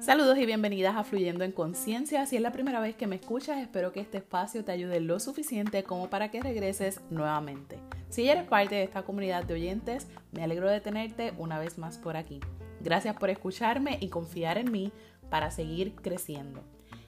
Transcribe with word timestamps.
Saludos 0.00 0.38
y 0.38 0.46
bienvenidas 0.46 0.96
a 0.96 1.04
Fluyendo 1.04 1.44
en 1.44 1.52
Conciencia. 1.52 2.26
Si 2.26 2.34
es 2.34 2.42
la 2.42 2.50
primera 2.50 2.80
vez 2.80 2.96
que 2.96 3.06
me 3.06 3.14
escuchas, 3.16 3.58
espero 3.58 3.92
que 3.92 4.00
este 4.00 4.18
espacio 4.18 4.64
te 4.64 4.72
ayude 4.72 4.98
lo 4.98 5.20
suficiente 5.20 5.84
como 5.84 6.10
para 6.10 6.32
que 6.32 6.42
regreses 6.42 7.00
nuevamente. 7.10 7.78
Si 8.08 8.28
eres 8.28 8.44
parte 8.44 8.74
de 8.74 8.82
esta 8.82 9.02
comunidad 9.02 9.44
de 9.44 9.54
oyentes, 9.54 10.08
me 10.32 10.42
alegro 10.42 10.68
de 10.68 10.80
tenerte 10.80 11.34
una 11.38 11.60
vez 11.60 11.78
más 11.78 11.96
por 11.96 12.16
aquí. 12.16 12.40
Gracias 12.80 13.14
por 13.16 13.30
escucharme 13.30 13.98
y 14.00 14.08
confiar 14.08 14.58
en 14.58 14.72
mí 14.72 14.90
para 15.30 15.52
seguir 15.52 15.94
creciendo. 15.94 16.64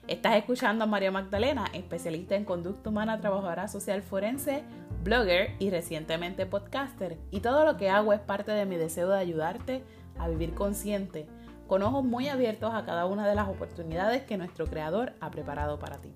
Estás 0.07 0.35
escuchando 0.35 0.83
a 0.83 0.87
María 0.87 1.11
Magdalena, 1.11 1.65
especialista 1.73 2.35
en 2.35 2.43
conducta 2.43 2.89
humana, 2.89 3.21
trabajadora 3.21 3.67
social 3.67 4.01
forense, 4.01 4.63
blogger 5.03 5.55
y 5.59 5.69
recientemente 5.69 6.45
podcaster. 6.45 7.17
Y 7.31 7.39
todo 7.39 7.65
lo 7.65 7.77
que 7.77 7.89
hago 7.89 8.13
es 8.13 8.19
parte 8.19 8.51
de 8.51 8.65
mi 8.65 8.75
deseo 8.77 9.09
de 9.09 9.19
ayudarte 9.19 9.83
a 10.17 10.27
vivir 10.27 10.53
consciente 10.53 11.27
con 11.67 11.83
ojos 11.83 12.03
muy 12.03 12.27
abiertos 12.27 12.73
a 12.73 12.83
cada 12.83 13.05
una 13.05 13.27
de 13.27 13.33
las 13.33 13.47
oportunidades 13.47 14.23
que 14.23 14.37
nuestro 14.37 14.65
Creador 14.67 15.13
ha 15.21 15.31
preparado 15.31 15.79
para 15.79 15.97
ti. 16.01 16.13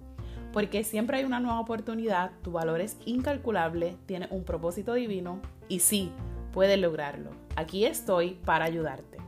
Porque 0.52 0.84
siempre 0.84 1.18
hay 1.18 1.24
una 1.24 1.40
nueva 1.40 1.60
oportunidad, 1.60 2.32
tu 2.42 2.52
valor 2.52 2.82
es 2.82 2.98
incalculable, 3.06 3.96
tienes 4.06 4.32
un 4.32 4.44
propósito 4.44 4.94
divino 4.94 5.40
y 5.70 5.80
sí, 5.80 6.12
puedes 6.52 6.80
lograrlo. 6.80 7.32
Aquí 7.56 7.86
estoy 7.86 8.32
para 8.46 8.66
ayudarte. 8.66 9.25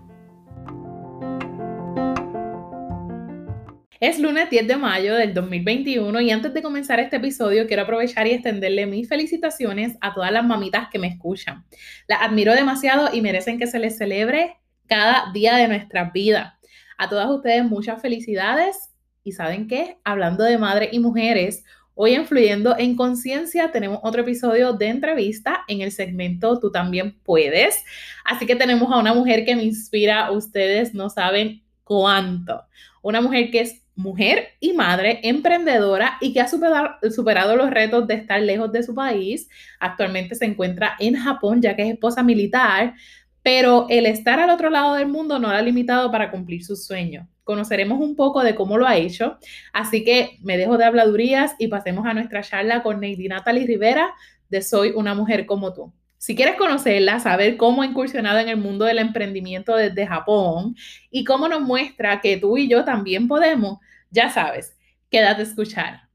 Es 3.99 4.19
lunes 4.19 4.47
10 4.51 4.67
de 4.67 4.77
mayo 4.77 5.15
del 5.15 5.33
2021 5.33 6.21
y 6.21 6.29
antes 6.29 6.53
de 6.53 6.61
comenzar 6.61 6.99
este 6.99 7.15
episodio 7.15 7.65
quiero 7.65 7.81
aprovechar 7.81 8.27
y 8.27 8.31
extenderle 8.31 8.85
mis 8.85 9.09
felicitaciones 9.09 9.97
a 10.01 10.13
todas 10.13 10.31
las 10.31 10.45
mamitas 10.45 10.89
que 10.91 10.99
me 10.99 11.07
escuchan. 11.07 11.65
Las 12.07 12.21
admiro 12.21 12.53
demasiado 12.53 13.09
y 13.11 13.21
merecen 13.21 13.57
que 13.57 13.65
se 13.65 13.79
les 13.79 13.97
celebre 13.97 14.57
cada 14.85 15.31
día 15.33 15.55
de 15.55 15.67
nuestra 15.67 16.11
vida. 16.11 16.59
A 16.99 17.09
todas 17.09 17.27
ustedes 17.27 17.65
muchas 17.65 17.99
felicidades 17.99 18.91
y 19.23 19.31
saben 19.31 19.67
qué, 19.67 19.97
hablando 20.03 20.43
de 20.43 20.59
madres 20.59 20.89
y 20.91 20.99
mujeres, 20.99 21.63
hoy 21.95 22.13
en 22.13 22.27
Fluyendo 22.27 22.75
en 22.77 22.95
Conciencia 22.95 23.71
tenemos 23.71 24.01
otro 24.03 24.21
episodio 24.21 24.73
de 24.73 24.89
entrevista 24.89 25.63
en 25.67 25.81
el 25.81 25.91
segmento 25.91 26.59
Tú 26.59 26.69
también 26.71 27.17
puedes. 27.23 27.83
Así 28.23 28.45
que 28.45 28.55
tenemos 28.55 28.93
a 28.93 28.99
una 28.99 29.15
mujer 29.15 29.43
que 29.43 29.55
me 29.55 29.63
inspira, 29.63 30.29
ustedes 30.31 30.93
no 30.93 31.09
saben 31.09 31.63
cuánto. 31.83 32.61
Una 33.01 33.21
mujer 33.21 33.49
que 33.49 33.61
es 33.61 33.86
mujer 33.97 34.49
y 34.59 34.73
madre, 34.73 35.19
emprendedora 35.23 36.17
y 36.21 36.31
que 36.31 36.39
ha 36.39 36.47
superado, 36.47 36.95
superado, 37.11 37.55
los 37.55 37.71
retos 37.71 38.07
de 38.07 38.13
estar 38.13 38.41
lejos 38.41 38.71
de 38.71 38.83
su 38.83 38.95
país. 38.95 39.49
Actualmente 39.79 40.35
se 40.35 40.45
encuentra 40.45 40.95
en 40.99 41.15
Japón 41.15 41.61
ya 41.61 41.75
que 41.75 41.81
es 41.81 41.93
esposa 41.93 42.23
militar, 42.23 42.93
pero 43.41 43.87
el 43.89 44.05
estar 44.05 44.39
al 44.39 44.51
otro 44.51 44.69
lado 44.69 44.95
del 44.95 45.07
mundo 45.07 45.39
no 45.39 45.49
la 45.49 45.57
ha 45.57 45.61
limitado 45.61 46.11
para 46.11 46.31
cumplir 46.31 46.63
sus 46.63 46.85
sueños. 46.85 47.27
Conoceremos 47.43 47.99
un 47.99 48.15
poco 48.15 48.43
de 48.43 48.55
cómo 48.55 48.77
lo 48.77 48.85
ha 48.85 48.97
hecho, 48.97 49.37
así 49.73 50.03
que 50.03 50.37
me 50.41 50.57
dejo 50.57 50.77
de 50.77 50.85
habladurías 50.85 51.55
y 51.57 51.67
pasemos 51.67 52.05
a 52.05 52.13
nuestra 52.13 52.43
charla 52.43 52.83
con 52.83 52.99
Neidi 52.99 53.27
Natalie 53.27 53.65
Rivera 53.65 54.13
de 54.49 54.61
Soy 54.61 54.91
una 54.95 55.15
mujer 55.15 55.45
como 55.45 55.73
tú. 55.73 55.91
Si 56.19 56.35
quieres 56.35 56.55
conocerla, 56.55 57.19
saber 57.19 57.57
cómo 57.57 57.83
ha 57.83 57.85
incursionado 57.85 58.39
en 58.39 58.49
el 58.49 58.57
mundo 58.57 58.85
del 58.85 58.97
emprendimiento 58.97 59.75
desde 59.75 60.07
Japón 60.07 60.75
y 61.11 61.23
cómo 61.23 61.47
nos 61.47 61.61
muestra 61.61 62.21
que 62.21 62.37
tú 62.37 62.57
y 62.57 62.67
yo 62.67 62.83
también 62.83 63.27
podemos, 63.27 63.77
ya 64.09 64.31
sabes, 64.31 64.75
quédate 65.11 65.41
a 65.41 65.45
escuchar. 65.45 66.09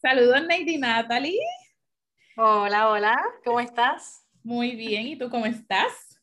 Saludos, 0.00 0.46
Neidi 0.46 0.78
Natalie. 0.78 1.40
Hola, 2.36 2.88
hola, 2.88 3.20
¿cómo 3.44 3.58
estás? 3.58 4.24
Muy 4.44 4.76
bien, 4.76 5.08
¿y 5.08 5.16
tú 5.16 5.30
cómo 5.30 5.46
estás? 5.46 6.20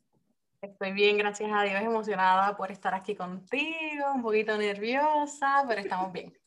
Estoy 0.62 0.94
bien, 0.94 1.18
gracias 1.18 1.52
a 1.54 1.64
Dios, 1.64 1.82
emocionada 1.82 2.56
por 2.56 2.72
estar 2.72 2.94
aquí 2.94 3.16
contigo, 3.16 4.14
un 4.16 4.22
poquito 4.22 4.58
nerviosa, 4.58 5.66
pero 5.68 5.82
estamos 5.82 6.14
bien. 6.14 6.41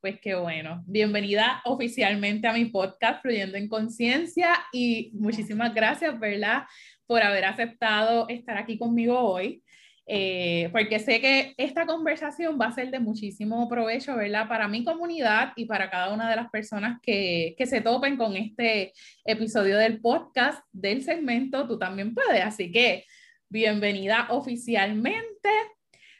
Pues 0.00 0.18
qué 0.18 0.34
bueno. 0.34 0.82
Bienvenida 0.86 1.60
oficialmente 1.66 2.48
a 2.48 2.54
mi 2.54 2.64
podcast 2.64 3.20
Fluyendo 3.20 3.58
en 3.58 3.68
Conciencia 3.68 4.56
y 4.72 5.10
muchísimas 5.12 5.74
gracias, 5.74 6.18
¿verdad? 6.18 6.62
Por 7.06 7.22
haber 7.22 7.44
aceptado 7.44 8.26
estar 8.30 8.56
aquí 8.56 8.78
conmigo 8.78 9.18
hoy. 9.18 9.62
Eh, 10.06 10.70
porque 10.72 11.00
sé 11.00 11.20
que 11.20 11.52
esta 11.58 11.84
conversación 11.84 12.58
va 12.58 12.68
a 12.68 12.72
ser 12.72 12.90
de 12.90 12.98
muchísimo 12.98 13.68
provecho, 13.68 14.16
¿verdad? 14.16 14.48
Para 14.48 14.68
mi 14.68 14.84
comunidad 14.84 15.52
y 15.54 15.66
para 15.66 15.90
cada 15.90 16.14
una 16.14 16.30
de 16.30 16.36
las 16.36 16.48
personas 16.48 16.98
que, 17.02 17.54
que 17.58 17.66
se 17.66 17.82
topen 17.82 18.16
con 18.16 18.34
este 18.36 18.94
episodio 19.26 19.76
del 19.76 20.00
podcast 20.00 20.64
del 20.72 21.02
segmento 21.02 21.68
Tú 21.68 21.78
también 21.78 22.14
puedes. 22.14 22.42
Así 22.42 22.72
que 22.72 23.04
bienvenida 23.50 24.28
oficialmente. 24.30 25.50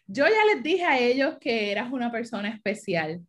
Yo 0.07 0.27
ya 0.27 0.55
les 0.55 0.63
dije 0.63 0.85
a 0.85 0.99
ellos 0.99 1.39
que 1.41 1.73
eras 1.73 1.91
una 1.91 2.13
persona 2.13 2.51
especial 2.51 3.23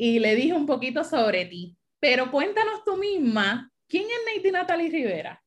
y 0.00 0.20
le 0.20 0.36
dije 0.36 0.52
un 0.52 0.64
poquito 0.64 1.02
sobre 1.02 1.44
ti, 1.46 1.76
pero 1.98 2.30
cuéntanos 2.30 2.84
tú 2.84 2.96
misma, 2.96 3.72
¿quién 3.88 4.04
es 4.04 4.18
Neidi 4.26 4.52
Natalie 4.52 4.90
Rivera? 4.90 5.44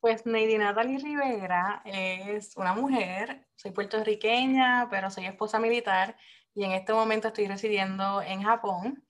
Pues 0.00 0.24
Neidi 0.24 0.56
Natalie 0.56 0.98
Rivera 0.98 1.82
es 1.84 2.56
una 2.56 2.72
mujer, 2.72 3.46
soy 3.54 3.72
puertorriqueña, 3.72 4.88
pero 4.90 5.10
soy 5.10 5.26
esposa 5.26 5.58
militar 5.60 6.16
y 6.54 6.64
en 6.64 6.72
este 6.72 6.94
momento 6.94 7.28
estoy 7.28 7.46
residiendo 7.48 8.22
en 8.22 8.42
Japón. 8.42 9.06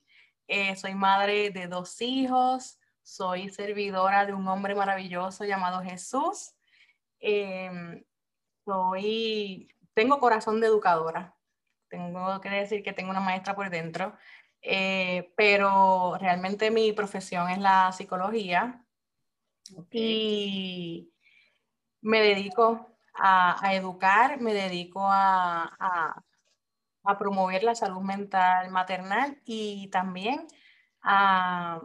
Eh, 0.49 0.75
soy 0.75 0.95
madre 0.95 1.51
de 1.51 1.67
dos 1.67 2.01
hijos, 2.01 2.81
soy 3.03 3.47
servidora 3.47 4.25
de 4.25 4.33
un 4.33 4.45
hombre 4.49 4.75
maravilloso 4.75 5.45
llamado 5.45 5.81
Jesús. 5.81 6.51
Em, 7.21 8.03
soy, 8.65 9.69
tengo 9.93 10.19
corazón 10.19 10.59
de 10.59 10.67
educadora, 10.67 11.37
tengo 11.93 12.41
que 12.41 12.49
decir 12.49 12.81
que 12.81 12.91
tengo 12.91 13.11
una 13.11 13.19
maestra 13.19 13.55
por 13.55 13.69
dentro, 13.69 14.15
eh, 14.61 15.31
pero 15.37 16.17
realmente 16.19 16.71
mi 16.71 16.91
profesión 16.91 17.49
es 17.49 17.59
la 17.59 17.91
psicología 17.91 18.83
y 19.91 21.13
me 22.01 22.21
dedico 22.21 22.87
a, 23.13 23.75
educar, 23.75 24.41
me 24.41 24.53
dedico 24.55 25.01
a, 25.03 26.23
promover 27.19 27.63
la 27.63 27.75
salud 27.75 28.01
mental 28.01 28.71
maternal 28.71 29.39
y 29.45 29.89
también 29.89 30.47
a 31.03 31.81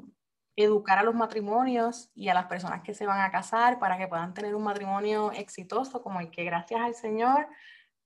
educar 0.56 0.98
a 0.98 1.02
los 1.02 1.14
matrimonios 1.14 2.10
y 2.14 2.28
a 2.30 2.34
las 2.34 2.46
personas 2.46 2.82
que 2.82 2.94
se 2.94 3.06
van 3.06 3.20
a 3.20 3.30
casar 3.30 3.78
para 3.78 3.98
que 3.98 4.08
puedan 4.08 4.32
tener 4.32 4.54
un 4.54 4.62
matrimonio 4.64 5.32
exitoso 5.32 6.02
como 6.02 6.20
el 6.20 6.30
que 6.30 6.44
gracias 6.44 6.80
al 6.80 6.94
Señor 6.94 7.46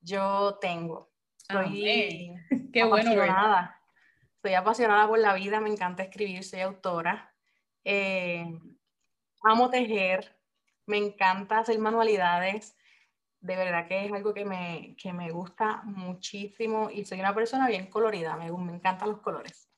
yo 0.00 0.58
tengo. 0.60 1.11
Soy 1.50 2.34
Qué 2.72 2.82
apasionada. 2.82 3.78
Soy 4.42 4.54
apasionada 4.54 5.06
por 5.06 5.18
la 5.18 5.34
vida, 5.34 5.60
me 5.60 5.70
encanta 5.70 6.02
escribir, 6.02 6.42
soy 6.42 6.60
autora. 6.60 7.32
Eh, 7.84 8.44
amo 9.44 9.70
tejer, 9.70 10.36
me 10.86 10.98
encanta 10.98 11.58
hacer 11.58 11.78
manualidades, 11.78 12.76
de 13.40 13.56
verdad 13.56 13.88
que 13.88 14.06
es 14.06 14.12
algo 14.12 14.32
que 14.32 14.44
me, 14.44 14.94
que 14.96 15.12
me 15.12 15.30
gusta 15.30 15.82
muchísimo 15.84 16.90
y 16.90 17.04
soy 17.04 17.20
una 17.20 17.34
persona 17.34 17.66
bien 17.66 17.86
colorida, 17.86 18.36
me, 18.36 18.50
me 18.52 18.74
encantan 18.74 19.10
los 19.10 19.20
colores. 19.20 19.68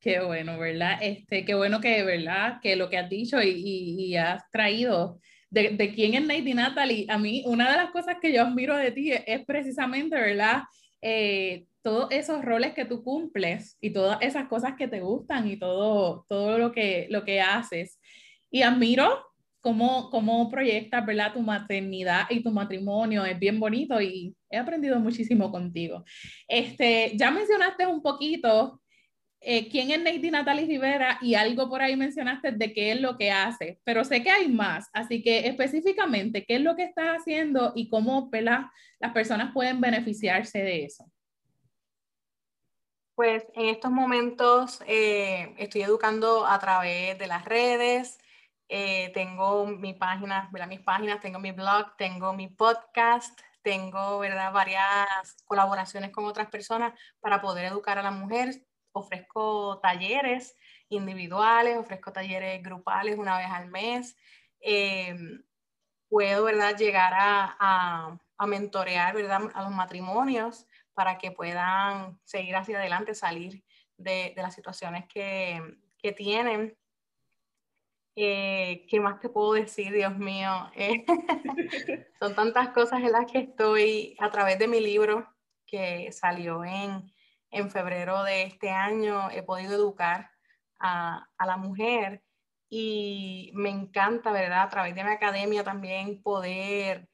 Qué 0.00 0.20
bueno, 0.20 0.58
¿verdad? 0.58 0.98
Este, 1.00 1.44
qué 1.44 1.54
bueno 1.54 1.80
que, 1.80 2.04
¿verdad? 2.04 2.60
Que 2.62 2.76
lo 2.76 2.88
que 2.88 2.98
has 2.98 3.08
dicho 3.08 3.42
y, 3.42 3.50
y, 3.50 4.16
has 4.16 4.48
traído 4.50 5.18
de, 5.50 5.70
de, 5.70 5.94
quién 5.94 6.14
es 6.14 6.22
Nate 6.22 6.54
Natalie, 6.54 7.06
a 7.08 7.18
mí 7.18 7.42
una 7.46 7.70
de 7.70 7.76
las 7.76 7.90
cosas 7.90 8.16
que 8.20 8.32
yo 8.32 8.42
admiro 8.42 8.76
de 8.76 8.92
ti 8.92 9.12
es, 9.12 9.44
precisamente, 9.44 10.16
¿verdad? 10.16 10.62
Eh, 11.00 11.66
todos 11.82 12.10
esos 12.10 12.44
roles 12.44 12.74
que 12.74 12.84
tú 12.84 13.02
cumples 13.02 13.76
y 13.80 13.90
todas 13.90 14.18
esas 14.20 14.48
cosas 14.48 14.74
que 14.76 14.88
te 14.88 15.00
gustan 15.00 15.48
y 15.48 15.58
todo, 15.58 16.26
todo 16.28 16.58
lo, 16.58 16.72
que, 16.72 17.06
lo 17.10 17.24
que 17.24 17.40
haces. 17.40 17.98
Y 18.50 18.62
admiro 18.62 19.24
cómo, 19.60 20.10
cómo 20.10 20.50
proyectas, 20.50 21.04
¿verdad? 21.06 21.32
Tu 21.32 21.40
maternidad 21.40 22.26
y 22.30 22.42
tu 22.42 22.50
matrimonio. 22.50 23.24
Es 23.24 23.38
bien 23.38 23.58
bonito 23.58 24.00
y 24.00 24.34
he 24.50 24.58
aprendido 24.58 24.98
muchísimo 24.98 25.50
contigo. 25.50 26.04
Este, 26.46 27.12
ya 27.16 27.30
mencionaste 27.30 27.86
un 27.86 28.02
poquito 28.02 28.80
eh, 29.40 29.68
quién 29.70 29.90
es 29.90 30.00
Neidi 30.00 30.30
Natalie 30.30 30.66
Rivera 30.66 31.18
y 31.20 31.34
algo 31.34 31.68
por 31.68 31.80
ahí 31.80 31.96
mencionaste 31.96 32.52
de 32.52 32.72
qué 32.72 32.92
es 32.92 33.00
lo 33.00 33.16
que 33.16 33.30
hace, 33.30 33.80
pero 33.84 34.04
sé 34.04 34.22
que 34.22 34.30
hay 34.30 34.48
más, 34.48 34.88
así 34.92 35.22
que 35.22 35.46
específicamente, 35.46 36.44
¿qué 36.44 36.56
es 36.56 36.60
lo 36.60 36.74
que 36.74 36.84
estás 36.84 37.18
haciendo 37.18 37.72
y 37.74 37.88
cómo 37.88 38.28
¿verdad? 38.30 38.66
las 38.98 39.12
personas 39.12 39.52
pueden 39.52 39.80
beneficiarse 39.80 40.58
de 40.58 40.84
eso? 40.84 41.04
Pues 43.14 43.44
en 43.54 43.66
estos 43.66 43.90
momentos 43.90 44.80
eh, 44.86 45.54
estoy 45.58 45.82
educando 45.82 46.46
a 46.46 46.58
través 46.58 47.18
de 47.18 47.26
las 47.26 47.44
redes, 47.44 48.18
eh, 48.68 49.10
tengo 49.14 49.66
mi 49.66 49.94
página, 49.94 50.48
¿verdad? 50.52 50.68
mis 50.68 50.80
páginas, 50.80 51.20
tengo 51.20 51.38
mi 51.38 51.52
blog, 51.52 51.96
tengo 51.96 52.32
mi 52.32 52.48
podcast, 52.48 53.40
tengo 53.62 54.18
¿verdad? 54.18 54.52
varias 54.52 55.36
colaboraciones 55.44 56.10
con 56.10 56.26
otras 56.26 56.48
personas 56.48 56.92
para 57.20 57.40
poder 57.40 57.66
educar 57.66 57.98
a 57.98 58.02
la 58.02 58.10
mujer. 58.10 58.62
Ofrezco 58.92 59.80
talleres 59.80 60.56
individuales, 60.88 61.76
ofrezco 61.76 62.12
talleres 62.12 62.62
grupales 62.62 63.18
una 63.18 63.38
vez 63.38 63.48
al 63.50 63.68
mes. 63.68 64.16
Eh, 64.60 65.16
puedo, 66.08 66.44
¿verdad?, 66.44 66.76
llegar 66.76 67.12
a, 67.14 68.18
a, 68.38 68.46
mentorear, 68.46 69.14
¿verdad?, 69.14 69.50
a 69.54 69.62
los 69.62 69.72
matrimonios 69.72 70.66
para 70.94 71.18
que 71.18 71.30
puedan 71.30 72.18
seguir 72.24 72.56
hacia 72.56 72.78
adelante, 72.78 73.14
salir 73.14 73.62
de, 73.96 74.32
de 74.34 74.42
las 74.42 74.54
situaciones 74.54 75.06
que, 75.06 75.60
que 75.98 76.12
tienen. 76.12 76.76
Eh, 78.16 78.84
¿Qué 78.88 78.98
más 78.98 79.20
te 79.20 79.28
puedo 79.28 79.52
decir, 79.52 79.92
Dios 79.92 80.16
mío? 80.18 80.50
Eh, 80.74 81.04
son 82.18 82.34
tantas 82.34 82.70
cosas 82.70 83.00
en 83.00 83.12
las 83.12 83.30
que 83.30 83.38
estoy 83.38 84.16
a 84.18 84.30
través 84.30 84.58
de 84.58 84.66
mi 84.66 84.80
libro 84.80 85.28
que 85.66 86.10
salió 86.10 86.64
en, 86.64 87.12
en 87.50 87.70
febrero 87.70 88.22
de 88.24 88.42
este 88.42 88.70
año. 88.70 89.30
He 89.30 89.42
podido 89.42 89.74
educar 89.74 90.30
a, 90.80 91.28
la 91.38 91.56
mujer 91.56 92.22
y 92.68 93.50
me 93.54 93.70
encanta, 93.70 94.32
¿verdad? 94.32 94.62
A 94.62 94.68
través 94.68 94.94
de 94.94 95.04
mi 95.04 95.10
academia 95.10 95.64
también 95.64 96.22
poder 96.22 97.08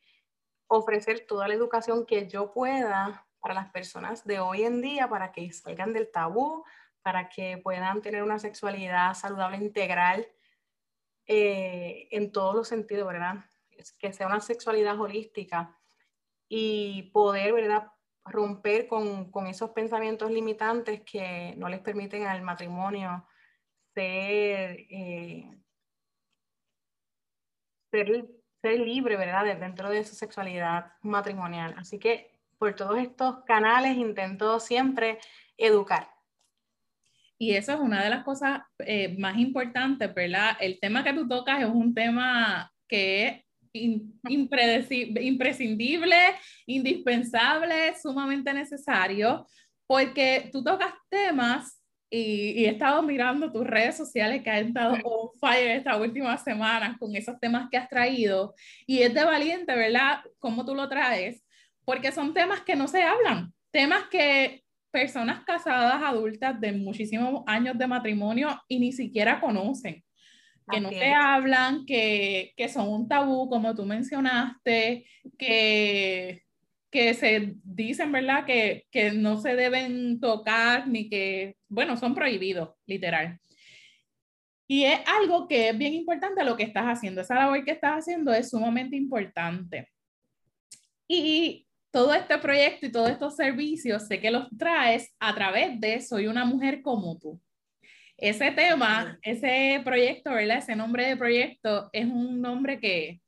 ofrecer 0.67 1.27
toda 1.27 1.49
la 1.49 1.55
educación 1.55 2.07
que 2.07 2.29
yo 2.29 2.53
pueda 2.53 3.27
para 3.41 3.55
las 3.55 3.71
personas 3.71 4.25
de 4.25 4.41
hoy 4.41 4.65
en 4.65 4.81
día, 4.81 5.09
para 5.09 5.31
que 5.31 5.53
salgan 5.53 5.93
del 5.93 6.11
tabú, 6.11 6.65
para 7.03 7.29
que 7.29 7.59
puedan 7.59 8.01
tener 8.03 8.23
una 8.23 8.39
sexualidad 8.39 9.15
saludable 9.15 9.59
integral 9.59 10.27
eh, 11.27 12.09
en 12.11 12.33
todos 12.33 12.55
los 12.55 12.69
sentidos, 12.69 13.07
¿verdad? 13.07 13.45
Que 13.99 14.13
sea 14.13 14.27
una 14.27 14.41
sexualidad 14.41 14.99
holística 14.99 15.77
y 16.49 17.11
poder, 17.13 17.53
¿verdad? 17.53 17.94
Romper 18.25 18.87
con, 18.87 19.31
con 19.31 19.47
esos 19.47 19.71
pensamientos 19.71 20.31
limitantes 20.31 21.03
que 21.03 21.55
no 21.57 21.69
les 21.69 21.81
permiten 21.81 22.27
al 22.27 22.43
matrimonio 22.43 23.27
ser, 23.95 24.87
eh, 24.91 25.51
ser, 27.91 28.29
ser, 28.63 28.81
libre, 28.81 29.17
¿verdad? 29.17 29.59
Dentro 29.59 29.91
de 29.91 30.05
su 30.05 30.15
sexualidad 30.15 30.93
matrimonial. 31.03 31.75
Así 31.79 31.99
que 31.99 32.35
por 32.59 32.75
todos 32.75 32.99
estos 32.99 33.45
canales 33.45 33.97
intento 33.97 34.59
siempre 34.59 35.19
educar. 35.57 36.09
Y 37.39 37.55
eso 37.57 37.73
es 37.73 37.81
una 37.81 38.03
de 38.03 38.11
las 38.11 38.25
cosas 38.25 38.63
eh, 38.79 39.17
más 39.19 39.37
importantes, 39.39 40.15
¿verdad? 40.15 40.57
El 40.61 40.79
tema 40.81 41.05
que 41.05 41.13
tú 41.13 41.29
tocas 41.29 41.61
es 41.63 41.69
un 41.69 41.95
tema 41.95 42.73
que 42.89 43.27
es 43.27 43.44
imprescindible, 43.75 46.17
indispensable, 46.67 47.95
sumamente 48.01 48.55
necesario, 48.55 49.47
porque 49.87 50.49
tú 50.53 50.63
tocas 50.63 50.95
temas 51.11 51.81
y, 52.11 52.65
he 52.65 52.69
estado 52.69 53.03
mirando 53.03 53.51
tus 53.51 53.67
redes 53.67 53.97
sociales 53.97 54.43
que 54.43 54.51
han 54.51 54.69
estado 54.69 54.95
on 55.05 55.31
fire 55.41 55.73
estas 55.73 55.99
últimas 55.99 56.45
semanas 56.45 56.97
con 56.99 57.17
esos 57.17 57.39
temas 57.41 57.69
que 57.71 57.77
has 57.77 57.89
traído. 57.89 58.55
Y 58.87 59.03
es 59.03 59.13
de 59.13 59.25
valiente, 59.25 59.75
¿verdad? 59.75 60.21
Cómo 60.39 60.65
tú 60.65 60.75
lo 60.75 60.89
traes, 60.89 61.43
porque 61.85 62.13
son 62.13 62.33
temas 62.33 62.61
que 62.61 62.77
no 62.77 62.87
se 62.87 63.03
hablan, 63.03 63.53
temas 63.73 64.05
que 64.09 64.63
personas 64.93 65.45
casadas 65.45 66.01
adultas 66.05 66.61
de 66.61 66.73
muchísimos 66.73 67.43
años 67.49 67.77
de 67.77 67.89
matrimonio 67.89 68.63
y 68.69 68.79
ni 68.79 68.93
siquiera 68.93 69.41
conocen, 69.41 70.05
que 70.71 70.81
no 70.81 70.91
se 70.91 71.13
hablan, 71.13 71.85
que, 71.87 72.55
que 72.57 72.69
son 72.69 72.89
un 72.89 73.09
tabú, 73.09 73.49
como 73.49 73.75
tú 73.75 73.85
mencionaste, 73.85 75.07
que 75.39 76.45
que 76.95 77.13
se 77.13 77.57
dicen, 77.65 78.13
¿verdad? 78.13 78.47
Que, 78.47 78.87
que 78.93 79.11
no 79.11 79.41
se 79.41 79.57
deben 79.57 80.21
tocar 80.21 80.87
ni 80.87 81.09
que, 81.11 81.57
bueno, 81.69 81.97
son 81.97 82.15
prohibidos, 82.15 82.71
literal. 82.87 83.41
Y 84.69 84.85
es 84.85 85.01
algo 85.05 85.49
que 85.49 85.71
es 85.71 85.77
bien 85.77 85.93
importante 85.93 86.45
lo 86.45 86.57
que 86.57 86.63
estás 86.63 86.85
haciendo. 86.85 87.21
Esa 87.21 87.35
labor 87.35 87.65
que 87.65 87.73
estás 87.73 87.99
haciendo 87.99 88.33
es 88.33 88.49
sumamente 88.49 88.95
importante. 88.95 89.89
Y 91.09 91.67
todo 91.91 92.15
este 92.15 92.39
proyecto 92.39 92.87
y 92.87 92.93
todos 92.93 93.11
estos 93.11 93.35
servicios, 93.35 94.07
sé 94.07 94.21
que 94.21 94.31
los 94.31 94.47
traes 94.57 95.13
a 95.19 95.35
través 95.35 95.81
de 95.81 96.01
Soy 96.01 96.29
una 96.29 96.45
mujer 96.45 96.81
como 96.81 97.19
tú. 97.19 97.41
Ese 98.17 98.53
tema, 98.53 99.19
ese 99.23 99.81
proyecto, 99.85 100.31
¿verdad? 100.31 100.59
Ese 100.59 100.77
nombre 100.77 101.07
de 101.07 101.17
proyecto 101.17 101.91
es 101.93 102.07
un 102.07 102.41
nombre 102.41 102.79
que, 102.79 103.21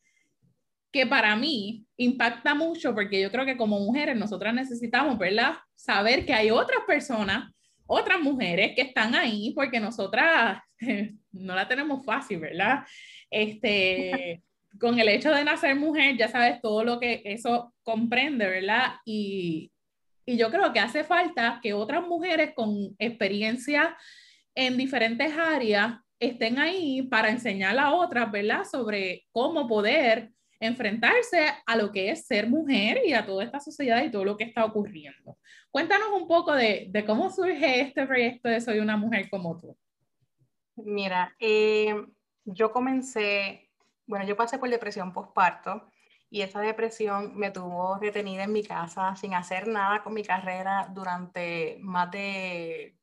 que 0.93 1.07
para 1.07 1.35
mí 1.37 1.85
impacta 1.97 2.55
mucho 2.55 2.95
porque 2.95 3.21
yo 3.21 3.31
creo 3.31 3.45
que 3.45 3.57
como 3.57 3.81
mujeres 3.81 4.17
nosotras 4.17 4.55
necesitamos, 4.55 5.19
¿verdad? 5.19 5.55
Saber 5.75 6.25
que 6.25 6.33
hay 6.33 6.51
otras 6.51 6.81
personas, 6.87 7.53
otras 7.87 8.21
mujeres 8.21 8.73
que 8.77 8.83
están 8.83 9.15
ahí 9.15 9.53
porque 9.55 9.81
nosotras 9.81 10.61
no 11.33 11.55
la 11.55 11.67
tenemos 11.67 12.05
fácil, 12.05 12.39
¿verdad? 12.39 12.85
Este, 13.29 14.43
con 14.81 14.99
el 15.01 15.09
hecho 15.09 15.33
de 15.33 15.45
nacer 15.45 15.75
mujer, 15.75 16.17
ya 16.17 16.29
sabes 16.29 16.61
todo 16.63 16.85
lo 16.85 17.01
que 17.01 17.23
eso 17.25 17.75
comprende, 17.83 18.49
¿verdad? 18.49 18.95
Y, 19.05 19.73
y 20.25 20.37
yo 20.37 20.51
creo 20.51 20.73
que 20.73 20.81
hace 20.81 21.05
falta 21.05 21.61
que 21.63 21.73
otras 21.73 22.07
mujeres 22.07 22.53
con 22.55 22.95
experiencia 22.99 23.97
en 24.57 24.77
diferentes 24.77 25.33
áreas 25.37 26.01
estén 26.19 26.59
ahí 26.59 27.03
para 27.03 27.31
enseñar 27.31 27.79
a 27.79 27.95
otras, 27.95 28.33
¿verdad? 28.33 28.65
Sobre 28.65 29.27
cómo 29.31 29.69
poder 29.69 30.33
enfrentarse 30.59 31.53
a 31.67 31.77
lo 31.77 31.93
que 31.93 32.11
es 32.11 32.27
ser 32.27 32.49
mujer 32.49 33.03
y 33.05 33.13
a 33.13 33.27
toda 33.27 33.45
esta 33.45 33.61
sociedad 33.61 34.03
y 34.03 34.11
todo 34.11 34.25
lo 34.25 34.37
que 34.37 34.45
está 34.45 34.65
ocurriendo. 34.65 35.39
Cuéntanos 35.71 36.09
un 36.19 36.27
poco 36.27 36.55
de, 36.55 36.87
de 36.91 37.05
cómo 37.05 37.31
surge 37.31 37.83
este 37.83 38.07
proyecto 38.07 38.49
de 38.49 38.63
Soy 38.63 38.79
una 38.79 38.97
mujer 38.97 39.29
como 39.29 39.61
tú. 39.61 39.77
Mira, 40.77 41.37
eh, 41.39 41.95
yo 42.45 42.73
comencé, 42.73 43.71
bueno, 44.07 44.25
yo 44.27 44.37
pasé 44.37 44.59
por 44.59 44.71
depresión 44.71 45.13
postparto 45.13 45.91
y 46.31 46.41
esa 46.41 46.61
depresión 46.61 47.37
me 47.37 47.51
tuvo 47.51 47.99
retenida 47.99 48.45
en 48.45 48.53
mi 48.53 48.63
casa 48.63 49.15
sin 49.17 49.35
hacer 49.35 49.69
nada 49.69 50.03
con 50.03 50.15
mi 50.15 50.23
carrera 50.23 50.91
durante 50.95 51.77
más 51.83 52.11
de, 52.11 52.97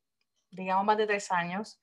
digamos, 0.54 0.84
más 0.84 0.96
de 0.96 1.06
tres 1.06 1.30
años. 1.30 1.80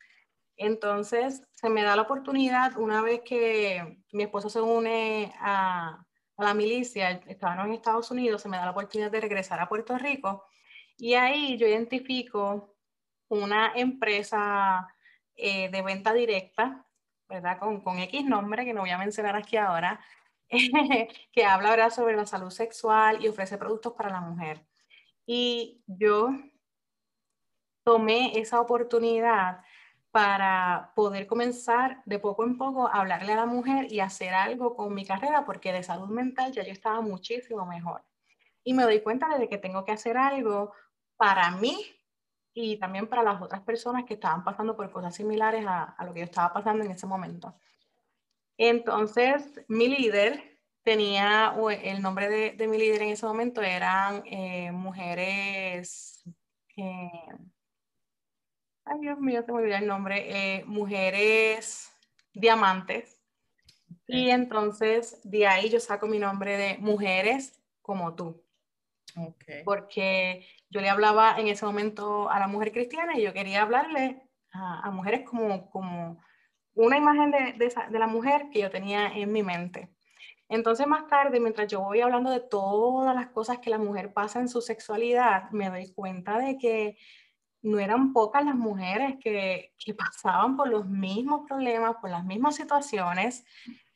Entonces, 0.57 1.43
se 1.51 1.69
me 1.69 1.83
da 1.83 1.95
la 1.95 2.03
oportunidad, 2.03 2.77
una 2.77 3.01
vez 3.01 3.21
que 3.21 4.03
mi 4.11 4.23
esposo 4.23 4.49
se 4.49 4.61
une 4.61 5.33
a, 5.39 6.05
la 6.37 6.53
milicia, 6.55 7.11
estábamos 7.27 7.65
en 7.65 7.73
Estados 7.73 8.09
Unidos, 8.11 8.41
se 8.41 8.49
me 8.49 8.57
da 8.57 8.65
la 8.65 8.71
oportunidad 8.71 9.11
de 9.11 9.21
regresar 9.21 9.59
a 9.59 9.69
Puerto 9.69 9.95
Rico 9.97 10.45
y 10.97 11.13
ahí 11.15 11.57
yo 11.57 11.67
identifico 11.67 12.75
una 13.29 13.73
empresa 13.75 14.87
eh, 15.35 15.69
de 15.69 15.81
venta 15.81 16.13
directa, 16.13 16.85
¿verdad? 17.29 17.59
Con, 17.59 17.81
con, 17.81 17.99
X 17.99 18.25
nombre, 18.25 18.65
que 18.65 18.73
no 18.73 18.81
voy 18.81 18.89
a 18.91 18.97
mencionar 18.97 19.35
aquí 19.35 19.57
ahora, 19.57 19.99
que 21.31 21.45
habla 21.45 21.69
¿verdad? 21.71 21.89
sobre 21.91 22.15
la 22.15 22.25
salud 22.25 22.51
sexual 22.51 23.23
y 23.23 23.27
ofrece 23.27 23.57
productos 23.57 23.93
para 23.93 24.09
la 24.09 24.21
mujer. 24.21 24.65
Y 25.25 25.83
yo 25.87 26.29
tomé 27.83 28.39
esa 28.39 28.61
oportunidad 28.61 29.61
para 30.11 30.91
poder 30.93 31.25
comenzar 31.25 32.01
de 32.05 32.19
poco 32.19 32.43
en 32.43 32.57
poco 32.57 32.87
a 32.87 32.99
hablarle 32.99 33.33
a 33.33 33.37
la 33.37 33.45
mujer 33.45 33.91
y 33.91 34.01
hacer 34.01 34.33
algo 34.33 34.75
con 34.75 34.93
mi 34.93 35.05
carrera, 35.05 35.45
porque 35.45 35.71
de 35.71 35.83
salud 35.83 36.09
mental 36.09 36.51
ya 36.51 36.63
yo 36.63 36.71
estaba 36.71 37.01
muchísimo 37.01 37.65
mejor. 37.65 38.03
Y 38.63 38.73
me 38.73 38.83
doy 38.83 39.01
cuenta 39.01 39.37
de 39.37 39.47
que 39.47 39.57
tengo 39.57 39.85
que 39.85 39.93
hacer 39.93 40.17
algo 40.17 40.73
para 41.15 41.51
mí 41.51 41.77
y 42.53 42.77
también 42.77 43.07
para 43.07 43.23
las 43.23 43.41
otras 43.41 43.61
personas 43.61 44.03
que 44.03 44.15
estaban 44.15 44.43
pasando 44.43 44.75
por 44.75 44.91
cosas 44.91 45.15
similares 45.15 45.65
a, 45.65 45.95
lo 46.05 46.13
que 46.13 46.19
yo 46.19 46.25
estaba 46.25 46.51
pasando 46.51 46.83
en 46.83 46.91
ese 46.91 47.07
momento. 47.07 47.55
Entonces, 48.57 49.61
mi 49.69 49.87
líder 49.87 50.59
tenía, 50.83 51.55
el 51.81 52.01
nombre 52.01 52.53
de, 52.57 52.67
mi 52.67 52.77
líder 52.77 53.03
en 53.03 53.09
ese 53.09 53.25
momento 53.25 53.61
eran 53.61 54.23
eh, 54.25 54.71
mujeres... 54.71 56.21
Eh, 56.75 57.11
ay 58.85 58.99
Dios 58.99 59.19
mío, 59.19 59.43
se 59.43 59.51
me 59.51 59.59
olvidó 59.59 59.77
el 59.77 59.87
nombre, 59.87 60.25
eh, 60.29 60.63
Mujeres 60.65 61.91
Diamantes. 62.33 63.19
Y 64.07 64.29
entonces 64.29 65.19
de 65.23 65.47
ahí 65.47 65.69
yo 65.69 65.79
saco 65.79 66.07
mi 66.07 66.19
nombre 66.19 66.57
de 66.57 66.77
Mujeres 66.79 67.61
como 67.81 68.15
tú. 68.15 68.43
Okay. 69.15 69.63
Porque 69.65 70.47
yo 70.69 70.79
le 70.79 70.89
hablaba 70.89 71.35
en 71.37 71.47
ese 71.47 71.65
momento 71.65 72.29
a 72.29 72.39
la 72.39 72.47
mujer 72.47 72.71
cristiana 72.71 73.17
y 73.17 73.23
yo 73.23 73.33
quería 73.33 73.61
hablarle 73.61 74.21
a, 74.53 74.89
mujeres 74.91 75.27
como, 75.29 75.69
como 75.69 76.21
una 76.73 76.97
imagen 76.97 77.31
de, 77.31 77.53
de, 77.53 77.73
de, 77.89 77.99
la 77.99 78.07
mujer 78.07 78.49
que 78.51 78.59
yo 78.61 78.69
tenía 78.69 79.07
en 79.07 79.31
mi 79.31 79.43
mente. 79.43 79.89
Entonces 80.49 80.87
más 80.87 81.07
tarde, 81.07 81.39
mientras 81.39 81.67
yo 81.67 81.81
voy 81.81 82.01
hablando 82.01 82.29
de 82.29 82.41
todas 82.41 83.15
las 83.15 83.27
cosas 83.27 83.59
que 83.59 83.69
la 83.69 83.77
mujer 83.77 84.13
pasa 84.13 84.39
en 84.39 84.49
su 84.49 84.61
sexualidad, 84.61 85.49
me 85.51 85.69
doy 85.69 85.93
cuenta 85.93 86.37
de 86.37 86.57
que 86.57 86.97
no 87.61 87.79
eran 87.79 88.13
pocas 88.13 88.43
las 88.43 88.55
mujeres 88.55 89.17
que, 89.21 89.73
que, 89.77 89.93
pasaban 89.93 90.57
por 90.57 90.67
los 90.67 90.87
mismos 90.87 91.47
problemas, 91.47 91.95
por 91.97 92.09
las 92.09 92.25
mismas 92.25 92.55
situaciones 92.55 93.45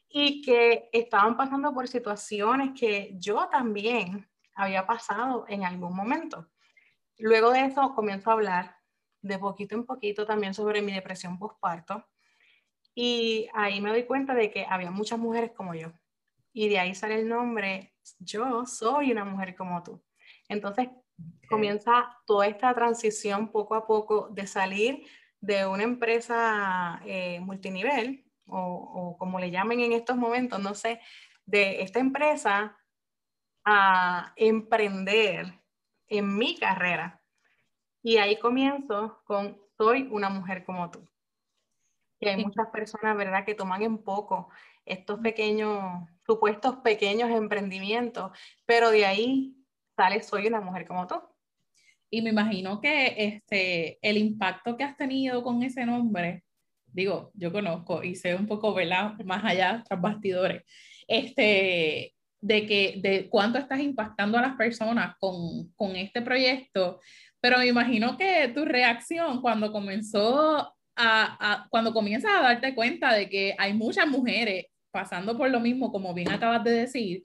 y 0.09 0.41
que 0.41 0.89
estaban 0.93 1.35
pasando 1.35 1.73
por 1.73 1.87
situaciones 1.87 2.79
que 2.79 3.15
yo 3.17 3.47
también 3.49 4.29
había 4.53 4.85
pasado 4.85 5.45
en 5.47 5.63
algún 5.65 5.95
momento. 5.95 6.47
Luego 7.17 7.51
de 7.51 7.65
eso 7.65 7.93
comienzo 7.95 8.29
a 8.29 8.33
hablar 8.33 8.77
de 9.21 9.39
poquito 9.39 9.75
en 9.75 9.85
poquito 9.85 10.25
también 10.25 10.53
sobre 10.53 10.81
mi 10.81 10.93
depresión 10.93 11.39
postparto. 11.39 12.05
Y 12.93 13.49
ahí 13.53 13.81
me 13.81 13.89
doy 13.89 14.03
cuenta 14.03 14.33
de 14.33 14.51
que 14.51 14.65
había 14.69 14.91
muchas 14.91 15.19
mujeres 15.19 15.51
como 15.51 15.73
yo. 15.73 15.91
Y 16.53 16.69
de 16.69 16.79
ahí 16.79 16.95
sale 16.95 17.15
el 17.15 17.27
nombre, 17.27 17.93
yo 18.19 18.65
soy 18.65 19.11
una 19.11 19.25
mujer 19.25 19.55
como 19.55 19.83
tú. 19.83 20.01
Entonces 20.47 20.89
comienza 21.49 22.17
toda 22.25 22.47
esta 22.47 22.73
transición 22.73 23.51
poco 23.51 23.75
a 23.75 23.85
poco 23.85 24.29
de 24.29 24.47
salir 24.47 25.07
de 25.39 25.65
una 25.65 25.83
empresa 25.83 27.01
eh, 27.05 27.39
multinivel 27.39 28.25
o, 28.45 28.59
o, 28.59 29.17
como 29.17 29.39
le 29.39 29.51
llamen 29.51 29.79
en 29.79 29.91
estos 29.91 30.17
momentos, 30.17 30.59
no 30.59 30.73
sé, 30.73 30.99
de 31.45 31.81
esta 31.81 31.99
empresa 31.99 32.77
a 33.63 34.33
emprender 34.35 35.61
en 36.07 36.37
mi 36.37 36.57
carrera. 36.57 37.21
Y 38.03 38.17
ahí 38.17 38.37
comienzo 38.39 39.21
con 39.25 39.59
soy 39.77 40.07
una 40.11 40.29
mujer 40.29 40.63
como 40.65 40.89
tú. 40.91 41.07
Y 42.19 42.27
hay 42.27 42.43
muchas 42.43 42.67
personas, 42.69 43.17
¿verdad?, 43.17 43.45
que 43.45 43.55
toman 43.55 43.81
en 43.81 43.97
poco 43.97 44.49
estos 44.85 45.19
pequeños, 45.19 46.07
supuestos 46.25 46.77
pequeños 46.77 47.29
emprendimientos, 47.29 48.31
pero 48.65 48.89
de 48.91 49.05
ahí 49.05 49.64
sale 49.95 50.21
soy 50.21 50.47
una 50.47 50.61
mujer 50.61 50.87
como 50.87 51.07
tú. 51.07 51.15
Y 52.09 52.21
me 52.21 52.29
imagino 52.29 52.79
que 52.79 53.13
este, 53.17 53.97
el 54.01 54.17
impacto 54.17 54.77
que 54.77 54.83
has 54.83 54.95
tenido 54.95 55.43
con 55.43 55.63
ese 55.63 55.85
nombre, 55.85 56.43
digo, 56.85 57.31
yo 57.33 57.51
conozco 57.51 58.03
y 58.03 58.15
sé 58.15 58.35
un 58.35 58.45
poco, 58.45 58.73
¿verdad? 58.73 59.13
Más 59.25 59.43
allá, 59.43 59.83
tras 59.87 59.99
bastidores, 59.99 60.63
este, 61.07 62.13
de, 62.41 62.65
que, 62.67 62.99
de 63.01 63.27
cuánto 63.29 63.57
estás 63.57 63.79
impactando 63.79 64.37
a 64.37 64.41
las 64.41 64.55
personas 64.55 65.15
con, 65.19 65.73
con 65.75 65.95
este 65.95 66.21
proyecto, 66.21 66.99
pero 67.41 67.57
me 67.57 67.67
imagino 67.67 68.17
que 68.17 68.47
tu 68.49 68.65
reacción 68.65 69.41
cuando 69.41 69.71
comenzó 69.71 70.57
a, 70.59 70.73
a, 70.95 71.67
cuando 71.69 71.93
comienzas 71.93 72.31
a 72.31 72.41
darte 72.41 72.75
cuenta 72.75 73.13
de 73.13 73.29
que 73.29 73.55
hay 73.57 73.73
muchas 73.73 74.07
mujeres 74.07 74.67
pasando 74.91 75.37
por 75.37 75.49
lo 75.49 75.59
mismo, 75.59 75.91
como 75.91 76.13
bien 76.13 76.31
acabas 76.31 76.63
de 76.63 76.71
decir, 76.71 77.23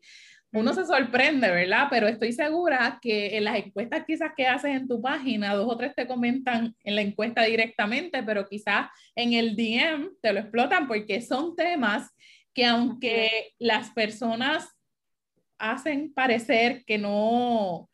uno 0.52 0.74
se 0.74 0.84
sorprende, 0.84 1.50
¿verdad? 1.50 1.86
Pero 1.90 2.08
estoy 2.08 2.32
segura 2.32 2.98
que 3.00 3.36
en 3.36 3.44
las 3.44 3.56
encuestas 3.56 4.04
quizás 4.04 4.32
que 4.36 4.46
haces 4.46 4.72
en 4.72 4.88
tu 4.88 5.00
página, 5.00 5.54
dos 5.54 5.72
o 5.72 5.76
tres 5.76 5.94
te 5.94 6.06
comentan 6.06 6.74
en 6.82 6.96
la 6.96 7.02
encuesta 7.02 7.42
directamente, 7.42 8.22
pero 8.22 8.48
quizás 8.48 8.88
en 9.14 9.32
el 9.34 9.54
DM 9.54 10.10
te 10.20 10.32
lo 10.32 10.40
explotan 10.40 10.88
porque 10.88 11.20
son 11.20 11.54
temas 11.54 12.10
que 12.52 12.66
aunque 12.66 13.52
las 13.58 13.90
personas 13.90 14.68
hacen 15.56 16.12
parecer 16.12 16.84
que 16.84 16.98
no, 16.98 17.88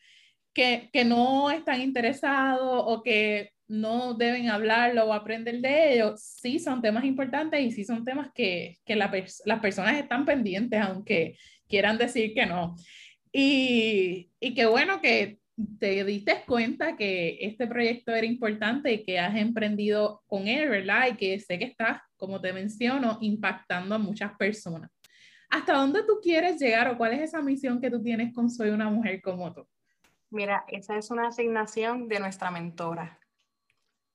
que, 0.54 0.88
que 0.92 1.04
no 1.04 1.50
están 1.50 1.82
interesados 1.82 2.82
o 2.86 3.02
que 3.02 3.50
no 3.68 4.14
deben 4.14 4.48
hablarlo 4.48 5.04
o 5.04 5.12
aprender 5.12 5.60
de 5.60 5.94
ellos, 5.94 6.22
sí 6.22 6.58
son 6.58 6.80
temas 6.80 7.04
importantes 7.04 7.60
y 7.60 7.72
sí 7.72 7.84
son 7.84 8.04
temas 8.04 8.28
que, 8.32 8.78
que 8.86 8.94
la 8.94 9.12
las 9.44 9.60
personas 9.60 9.98
están 9.98 10.24
pendientes, 10.24 10.80
aunque 10.80 11.36
quieran 11.68 11.98
decir 11.98 12.34
que 12.34 12.46
no. 12.46 12.76
Y, 13.32 14.30
y 14.40 14.54
qué 14.54 14.66
bueno 14.66 15.00
que 15.00 15.38
te 15.78 16.04
diste 16.04 16.42
cuenta 16.46 16.96
que 16.96 17.38
este 17.40 17.66
proyecto 17.66 18.12
era 18.12 18.26
importante 18.26 18.92
y 18.92 19.04
que 19.04 19.18
has 19.18 19.34
emprendido 19.36 20.22
con 20.26 20.46
él, 20.48 20.68
¿verdad? 20.68 21.08
Y 21.10 21.16
que 21.16 21.40
sé 21.40 21.58
que 21.58 21.64
estás, 21.64 22.00
como 22.16 22.40
te 22.40 22.52
menciono, 22.52 23.18
impactando 23.20 23.94
a 23.94 23.98
muchas 23.98 24.36
personas. 24.36 24.90
¿Hasta 25.48 25.74
dónde 25.74 26.02
tú 26.02 26.18
quieres 26.22 26.60
llegar 26.60 26.88
o 26.88 26.98
cuál 26.98 27.14
es 27.14 27.20
esa 27.20 27.40
misión 27.40 27.80
que 27.80 27.90
tú 27.90 28.02
tienes 28.02 28.34
con 28.34 28.50
Soy 28.50 28.70
una 28.70 28.90
mujer 28.90 29.22
como 29.22 29.52
tú? 29.52 29.66
Mira, 30.30 30.64
esa 30.68 30.98
es 30.98 31.10
una 31.10 31.28
asignación 31.28 32.08
de 32.08 32.20
nuestra 32.20 32.50
mentora. 32.50 33.18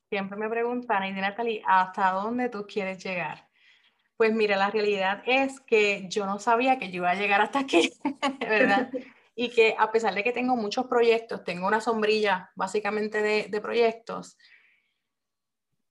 Siempre 0.10 0.38
me 0.38 0.50
preguntan, 0.50 1.05
y 1.05 1.12
Natalie, 1.13 1.63
¿hasta 1.65 2.12
dónde 2.12 2.50
tú 2.50 2.65
quieres 2.67 3.03
llegar? 3.03 3.48
Pues 4.21 4.35
mira, 4.35 4.55
la 4.55 4.69
realidad 4.69 5.23
es 5.25 5.59
que 5.61 6.07
yo 6.07 6.27
no 6.27 6.37
sabía 6.37 6.77
que 6.77 6.91
yo 6.91 6.97
iba 6.97 7.09
a 7.09 7.15
llegar 7.15 7.41
hasta 7.41 7.57
aquí, 7.57 7.91
¿verdad? 8.39 8.91
y 9.35 9.49
que 9.49 9.73
a 9.79 9.91
pesar 9.91 10.13
de 10.13 10.23
que 10.23 10.31
tengo 10.31 10.55
muchos 10.55 10.85
proyectos, 10.85 11.43
tengo 11.43 11.65
una 11.65 11.81
sombrilla 11.81 12.51
básicamente 12.55 13.23
de, 13.23 13.61
proyectos, 13.61 14.37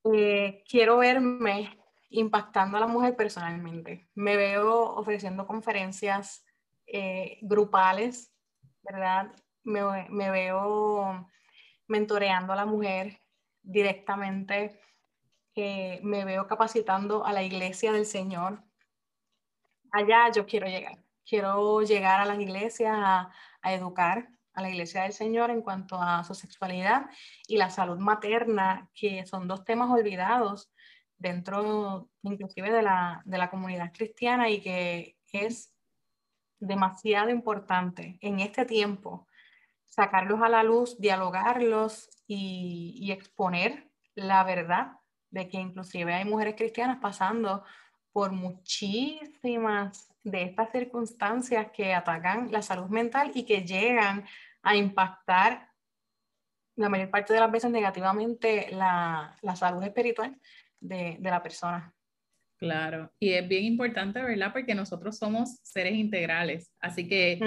eh, 0.04 0.62
quiero 0.70 0.98
verme 0.98 1.76
impactando 2.10 2.76
a 2.76 2.80
la 2.80 2.86
mujer 2.86 3.16
personalmente. 3.16 4.08
Me 4.14 4.36
veo 4.36 4.94
ofreciendo 4.94 5.44
conferencias 5.48 6.44
eh, 6.86 7.36
grupales, 7.42 8.32
¿verdad? 8.84 9.34
Me, 9.64 10.08
me, 10.08 10.30
veo 10.30 11.28
mentoreando 11.88 12.52
a 12.52 12.56
la 12.56 12.64
mujer 12.64 13.20
directamente. 13.60 14.80
Me 16.02 16.24
veo 16.24 16.46
capacitando 16.46 17.24
a 17.24 17.32
la 17.32 17.42
iglesia 17.42 17.92
del 17.92 18.06
Señor. 18.06 18.62
Allá 19.92 20.30
yo 20.32 20.46
quiero 20.46 20.66
llegar. 20.66 21.02
Quiero 21.24 21.82
llegar 21.82 22.20
a 22.20 22.24
las 22.24 22.38
iglesias 22.38 22.96
a, 22.96 23.32
educar 23.64 24.28
a 24.54 24.62
la 24.62 24.70
iglesia 24.70 25.02
del 25.02 25.12
Señor 25.12 25.50
en 25.50 25.62
cuanto 25.62 26.00
a 26.00 26.24
su 26.24 26.34
sexualidad 26.34 27.06
y 27.46 27.56
la 27.56 27.70
salud 27.70 27.98
materna, 27.98 28.88
que 28.94 29.26
son 29.26 29.46
dos 29.46 29.64
temas 29.64 29.90
olvidados 29.90 30.72
dentro 31.18 32.08
inclusive 32.22 32.72
de 32.72 32.82
la, 32.82 33.22
de 33.24 33.38
la 33.38 33.50
comunidad 33.50 33.92
cristiana 33.92 34.48
y 34.48 34.60
que 34.60 35.16
es 35.32 35.74
demasiado 36.58 37.30
importante 37.30 38.18
en 38.20 38.40
este 38.40 38.64
tiempo 38.64 39.26
sacarlos 39.90 40.40
a 40.42 40.48
la 40.48 40.62
luz, 40.62 40.98
dialogarlos 40.98 42.08
y, 42.26 43.10
exponer 43.10 43.90
la 44.14 44.44
verdad 44.44 44.92
de 45.30 45.48
que 45.48 45.58
inclusive 45.58 46.12
hay 46.12 46.24
mujeres 46.24 46.54
cristianas 46.56 46.98
pasando 47.00 47.64
por 48.12 48.32
muchísimas 48.32 50.08
de 50.22 50.42
estas 50.42 50.70
circunstancias 50.72 51.68
que 51.72 51.94
atacan 51.94 52.50
la 52.50 52.62
salud 52.62 52.88
mental 52.88 53.30
y 53.34 53.44
que 53.44 53.62
llegan 53.62 54.24
a 54.62 54.76
impactar 54.76 55.68
la 56.76 56.88
mayor 56.88 57.10
parte 57.10 57.32
de 57.32 57.40
las 57.40 57.50
veces 57.50 57.70
negativamente 57.70 58.68
la, 58.72 59.36
la 59.42 59.56
salud 59.56 59.82
espiritual 59.82 60.38
de, 60.80 61.16
de 61.20 61.30
la 61.30 61.42
persona. 61.42 61.94
Claro, 62.56 63.10
y 63.18 63.32
es 63.32 63.48
bien 63.48 63.64
importante, 63.64 64.20
¿verdad? 64.20 64.52
Porque 64.52 64.74
nosotros 64.74 65.16
somos 65.16 65.60
seres 65.62 65.94
integrales, 65.94 66.70
así 66.78 67.08
que 67.08 67.38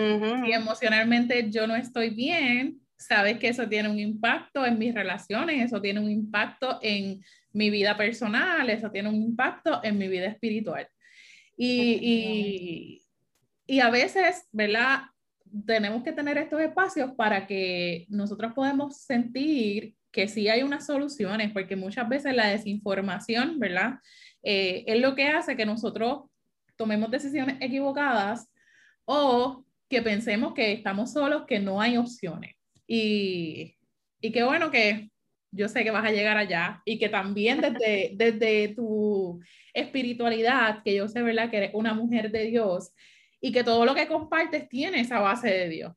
si 0.44 0.52
emocionalmente 0.52 1.52
yo 1.52 1.68
no 1.68 1.76
estoy 1.76 2.10
bien, 2.10 2.83
sabes 3.06 3.40
que 3.40 3.50
eso 3.50 3.68
tiene 3.68 3.90
un 3.90 4.00
impacto 4.00 4.66
en 4.66 4.78
mis 4.78 4.94
relaciones, 4.94 5.66
eso 5.66 5.82
tiene 5.82 6.00
un 6.00 6.10
impacto 6.10 6.80
en 6.82 7.24
mi 7.52 7.70
vida 7.70 7.96
personal, 7.96 8.70
eso 8.70 8.90
tiene 8.92 9.10
un 9.10 9.16
impacto 9.16 9.82
en 9.84 9.98
mi 9.98 10.08
vida 10.08 10.28
espiritual. 10.28 10.88
Y, 11.56 13.02
y, 13.68 13.76
y 13.76 13.80
a 13.80 13.90
veces, 13.90 14.48
¿verdad? 14.52 15.02
Tenemos 15.66 16.04
que 16.04 16.12
tener 16.12 16.38
estos 16.38 16.60
espacios 16.62 17.12
para 17.16 17.46
que 17.46 18.06
nosotros 18.10 18.54
podamos 18.54 18.98
sentir 18.98 19.96
que 20.12 20.28
sí 20.28 20.48
hay 20.48 20.64
unas 20.64 20.86
soluciones, 20.86 21.52
porque 21.52 21.76
muchas 21.76 22.08
veces 22.08 22.36
la 22.36 22.48
desinformación, 22.48 23.60
¿verdad? 23.60 23.96
Eh, 24.44 24.84
es 24.88 25.00
lo 25.00 25.16
que 25.16 25.28
hace 25.28 25.56
que 25.56 25.66
nosotros 25.66 26.30
tomemos 26.76 27.10
decisiones 27.10 27.58
equivocadas 27.60 28.48
o 29.06 29.66
que 29.90 30.02
pensemos 30.02 30.54
que 30.54 30.72
estamos 30.72 31.14
solos, 31.14 31.44
que 31.48 31.60
no 31.60 31.82
hay 31.82 31.98
opciones. 31.98 32.56
Y, 32.96 33.76
y 34.22 34.32
qué 34.32 34.44
bueno 34.44 34.70
que 34.70 35.10
yo 35.52 35.68
sé 35.68 35.84
que 35.84 35.90
vas 35.90 36.06
a 36.06 36.12
llegar 36.12 36.38
allá 36.38 36.84
y 36.86 37.00
que 37.00 37.10
también 37.10 37.60
desde, 37.60 38.12
desde 38.16 38.76
tu 38.76 39.42
espiritualidad, 39.74 40.84
que 40.84 40.94
yo 40.94 41.08
sé, 41.08 41.24
¿verdad? 41.24 41.50
Que 41.50 41.58
eres 41.58 41.72
una 41.74 41.96
mujer 41.96 42.32
de 42.32 42.46
Dios 42.46 42.94
y 43.42 43.52
que 43.52 43.64
todo 43.64 43.84
lo 43.86 43.96
que 43.96 44.08
compartes 44.08 44.70
tiene 44.70 45.02
esa 45.02 45.20
base 45.20 45.50
de 45.50 45.70
Dios. 45.70 45.94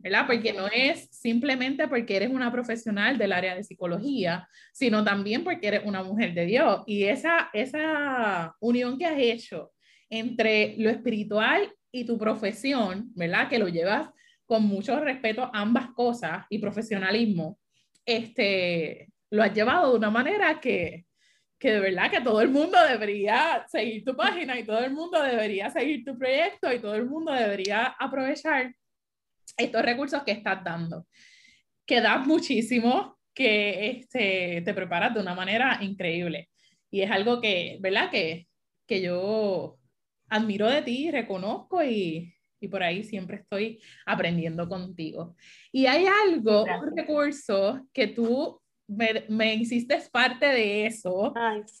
¿verdad? 0.00 0.28
Porque 0.28 0.52
no 0.52 0.68
es 0.68 1.08
simplemente 1.10 1.88
porque 1.88 2.14
eres 2.14 2.30
una 2.30 2.52
profesional 2.52 3.18
del 3.18 3.32
área 3.32 3.56
de 3.56 3.64
psicología, 3.64 4.48
sino 4.72 5.02
también 5.02 5.42
porque 5.42 5.66
eres 5.66 5.82
una 5.84 6.04
mujer 6.04 6.34
de 6.34 6.46
Dios. 6.46 6.84
Y 6.86 7.02
esa, 7.02 7.50
esa 7.52 8.54
unión 8.60 8.96
que 8.96 9.06
has 9.06 9.18
hecho 9.18 9.72
entre 10.08 10.76
lo 10.78 10.88
espiritual 10.88 11.74
y 11.90 12.04
tu 12.04 12.16
profesión, 12.16 13.10
¿verdad? 13.16 13.48
Que 13.48 13.58
lo 13.58 13.66
llevas 13.66 14.10
con 14.48 14.62
mucho 14.64 14.98
respeto 14.98 15.50
ambas 15.52 15.90
cosas 15.90 16.46
y 16.48 16.58
profesionalismo, 16.58 17.58
este, 18.06 19.10
lo 19.30 19.42
has 19.42 19.52
llevado 19.52 19.92
de 19.92 19.98
una 19.98 20.10
manera 20.10 20.58
que, 20.58 21.04
que 21.58 21.72
de 21.72 21.80
verdad 21.80 22.10
que 22.10 22.22
todo 22.22 22.40
el 22.40 22.48
mundo 22.48 22.78
debería 22.82 23.66
seguir 23.68 24.02
tu 24.04 24.16
página 24.16 24.58
y 24.58 24.64
todo 24.64 24.82
el 24.82 24.94
mundo 24.94 25.22
debería 25.22 25.68
seguir 25.68 26.02
tu 26.02 26.16
proyecto 26.16 26.72
y 26.72 26.78
todo 26.80 26.94
el 26.94 27.04
mundo 27.04 27.30
debería 27.30 27.94
aprovechar 27.98 28.74
estos 29.54 29.82
recursos 29.82 30.22
que 30.22 30.32
estás 30.32 30.64
dando, 30.64 31.06
que 31.84 32.00
das 32.00 32.26
muchísimo, 32.26 33.18
que 33.34 33.90
este, 33.90 34.62
te 34.62 34.72
preparas 34.72 35.12
de 35.12 35.20
una 35.20 35.34
manera 35.34 35.78
increíble. 35.82 36.48
Y 36.90 37.02
es 37.02 37.10
algo 37.10 37.38
que, 37.38 37.76
¿verdad? 37.80 38.10
Que, 38.10 38.46
que 38.86 39.02
yo 39.02 39.76
admiro 40.30 40.70
de 40.70 40.80
ti, 40.80 41.10
reconozco 41.10 41.84
y, 41.84 42.32
y 42.60 42.68
por 42.68 42.82
ahí 42.82 43.02
siempre 43.04 43.38
estoy 43.38 43.80
aprendiendo 44.06 44.68
contigo. 44.68 45.36
Y 45.72 45.86
hay 45.86 46.06
algo, 46.06 46.64
un 46.64 46.96
recurso 46.96 47.86
que 47.92 48.08
tú 48.08 48.60
me, 48.88 49.24
me 49.28 49.54
hiciste 49.54 49.98
parte 50.10 50.46
de 50.46 50.86
eso. 50.86 51.32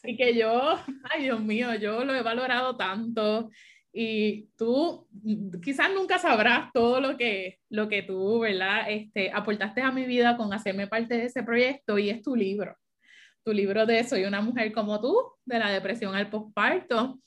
Y 0.04 0.16
que 0.16 0.34
yo, 0.36 0.78
ay 1.10 1.24
Dios 1.24 1.40
mío, 1.40 1.74
yo 1.74 2.04
lo 2.04 2.14
he 2.14 2.22
valorado 2.22 2.76
tanto. 2.76 3.50
Y 3.92 4.50
tú 4.56 5.08
quizás 5.62 5.90
nunca 5.92 6.18
sabrás 6.18 6.70
todo 6.72 7.00
lo 7.00 7.16
que, 7.16 7.58
lo 7.70 7.88
que 7.88 8.02
tú, 8.02 8.40
¿verdad? 8.40 8.84
Este, 8.88 9.32
aportaste 9.32 9.80
a 9.80 9.90
mi 9.90 10.04
vida 10.04 10.36
con 10.36 10.52
hacerme 10.52 10.86
parte 10.86 11.16
de 11.16 11.24
ese 11.24 11.42
proyecto 11.42 11.98
y 11.98 12.10
es 12.10 12.22
tu 12.22 12.36
libro. 12.36 12.76
Tu 13.44 13.52
libro 13.52 13.86
de 13.86 14.04
Soy 14.04 14.24
una 14.24 14.42
mujer 14.42 14.72
como 14.72 15.00
tú, 15.00 15.16
de 15.46 15.58
la 15.58 15.70
depresión 15.70 16.14
al 16.14 16.28
posparto. 16.28 17.18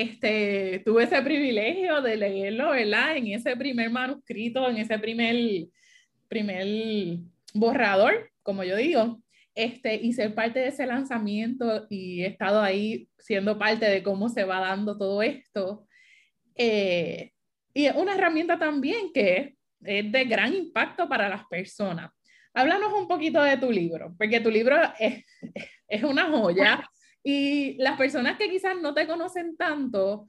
Este, 0.00 0.82
tuve 0.84 1.04
ese 1.04 1.22
privilegio 1.22 2.02
de 2.02 2.16
leerlo, 2.16 2.70
¿verdad? 2.70 3.16
En 3.16 3.28
ese 3.28 3.54
primer 3.54 3.90
manuscrito, 3.90 4.68
en 4.68 4.78
ese 4.78 4.98
primer, 4.98 5.68
primer 6.26 7.18
borrador, 7.52 8.32
como 8.42 8.64
yo 8.64 8.74
digo, 8.76 9.22
este, 9.54 9.94
y 9.94 10.12
ser 10.12 10.34
parte 10.34 10.58
de 10.58 10.68
ese 10.68 10.84
lanzamiento 10.84 11.86
y 11.88 12.24
he 12.24 12.26
estado 12.26 12.60
ahí 12.60 13.08
siendo 13.18 13.56
parte 13.56 13.86
de 13.86 14.02
cómo 14.02 14.28
se 14.28 14.42
va 14.42 14.58
dando 14.58 14.98
todo 14.98 15.22
esto. 15.22 15.86
Eh, 16.56 17.30
y 17.72 17.86
es 17.86 17.94
una 17.94 18.16
herramienta 18.16 18.58
también 18.58 19.12
que 19.12 19.54
es 19.80 20.10
de 20.10 20.24
gran 20.24 20.54
impacto 20.54 21.08
para 21.08 21.28
las 21.28 21.46
personas. 21.46 22.10
Háblanos 22.52 22.92
un 22.94 23.06
poquito 23.06 23.40
de 23.44 23.58
tu 23.58 23.70
libro, 23.70 24.12
porque 24.18 24.40
tu 24.40 24.50
libro 24.50 24.76
es, 24.98 25.24
es 25.86 26.02
una 26.02 26.24
joya 26.24 26.84
y 27.24 27.74
las 27.78 27.96
personas 27.96 28.36
que 28.36 28.50
quizás 28.50 28.76
no 28.80 28.92
te 28.92 29.06
conocen 29.06 29.56
tanto 29.56 30.28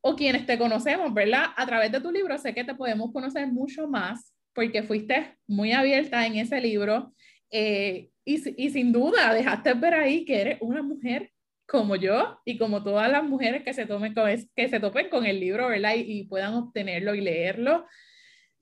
o 0.00 0.16
quienes 0.16 0.46
te 0.46 0.58
conocemos, 0.58 1.12
¿verdad? 1.12 1.46
A 1.54 1.66
través 1.66 1.92
de 1.92 2.00
tu 2.00 2.10
libro 2.10 2.36
sé 2.38 2.54
que 2.54 2.64
te 2.64 2.74
podemos 2.74 3.12
conocer 3.12 3.46
mucho 3.46 3.86
más 3.86 4.34
porque 4.54 4.82
fuiste 4.82 5.36
muy 5.46 5.72
abierta 5.72 6.26
en 6.26 6.36
ese 6.36 6.60
libro 6.60 7.14
eh, 7.50 8.10
y, 8.24 8.64
y, 8.64 8.70
sin 8.70 8.92
duda 8.92 9.34
dejaste 9.34 9.74
ver 9.74 9.94
ahí 9.94 10.24
que 10.24 10.40
eres 10.40 10.58
una 10.60 10.82
mujer 10.82 11.30
como 11.66 11.96
yo 11.96 12.40
y 12.44 12.56
como 12.58 12.82
todas 12.82 13.10
las 13.10 13.24
mujeres 13.24 13.62
que 13.62 13.74
se, 13.74 13.86
tomen 13.86 14.14
con, 14.14 14.28
que 14.56 14.68
se 14.68 14.80
topen 14.80 15.08
con 15.10 15.26
el 15.26 15.38
libro, 15.38 15.68
¿verdad? 15.68 15.94
Y, 15.96 16.20
y 16.20 16.24
puedan 16.24 16.54
obtenerlo 16.54 17.14
y 17.14 17.20
leerlo. 17.20 17.86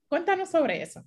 Cuéntanos 0.08 0.50
sobre 0.50 0.82
eso. 0.82 1.04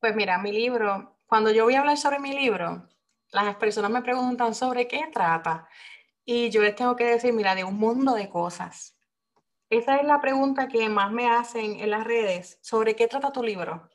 Pues 0.00 0.14
mira, 0.16 0.38
mi 0.38 0.52
libro, 0.52 1.18
cuando 1.26 1.52
yo 1.52 1.64
voy 1.64 1.74
a 1.74 1.80
hablar 1.80 1.96
sobre 1.96 2.18
mi 2.18 2.32
libro, 2.32 2.88
las 3.32 3.56
personas 3.56 3.90
me 3.90 4.02
preguntan 4.02 4.54
sobre 4.54 4.88
qué 4.88 5.08
trata 5.12 5.68
y 6.24 6.50
yo 6.50 6.62
les 6.62 6.74
tengo 6.74 6.94
que 6.96 7.04
decir, 7.04 7.32
mira, 7.32 7.54
de 7.54 7.64
un 7.64 7.78
mundo 7.78 8.14
de 8.14 8.28
cosas. 8.28 8.94
Esa 9.70 9.96
es 9.96 10.06
la 10.06 10.20
pregunta 10.20 10.68
que 10.68 10.88
más 10.88 11.10
me 11.10 11.28
hacen 11.28 11.80
en 11.80 11.90
las 11.90 12.04
redes, 12.04 12.58
sobre 12.62 12.96
qué 12.96 13.08
trata 13.08 13.32
tu 13.32 13.42
libro. 13.42 13.88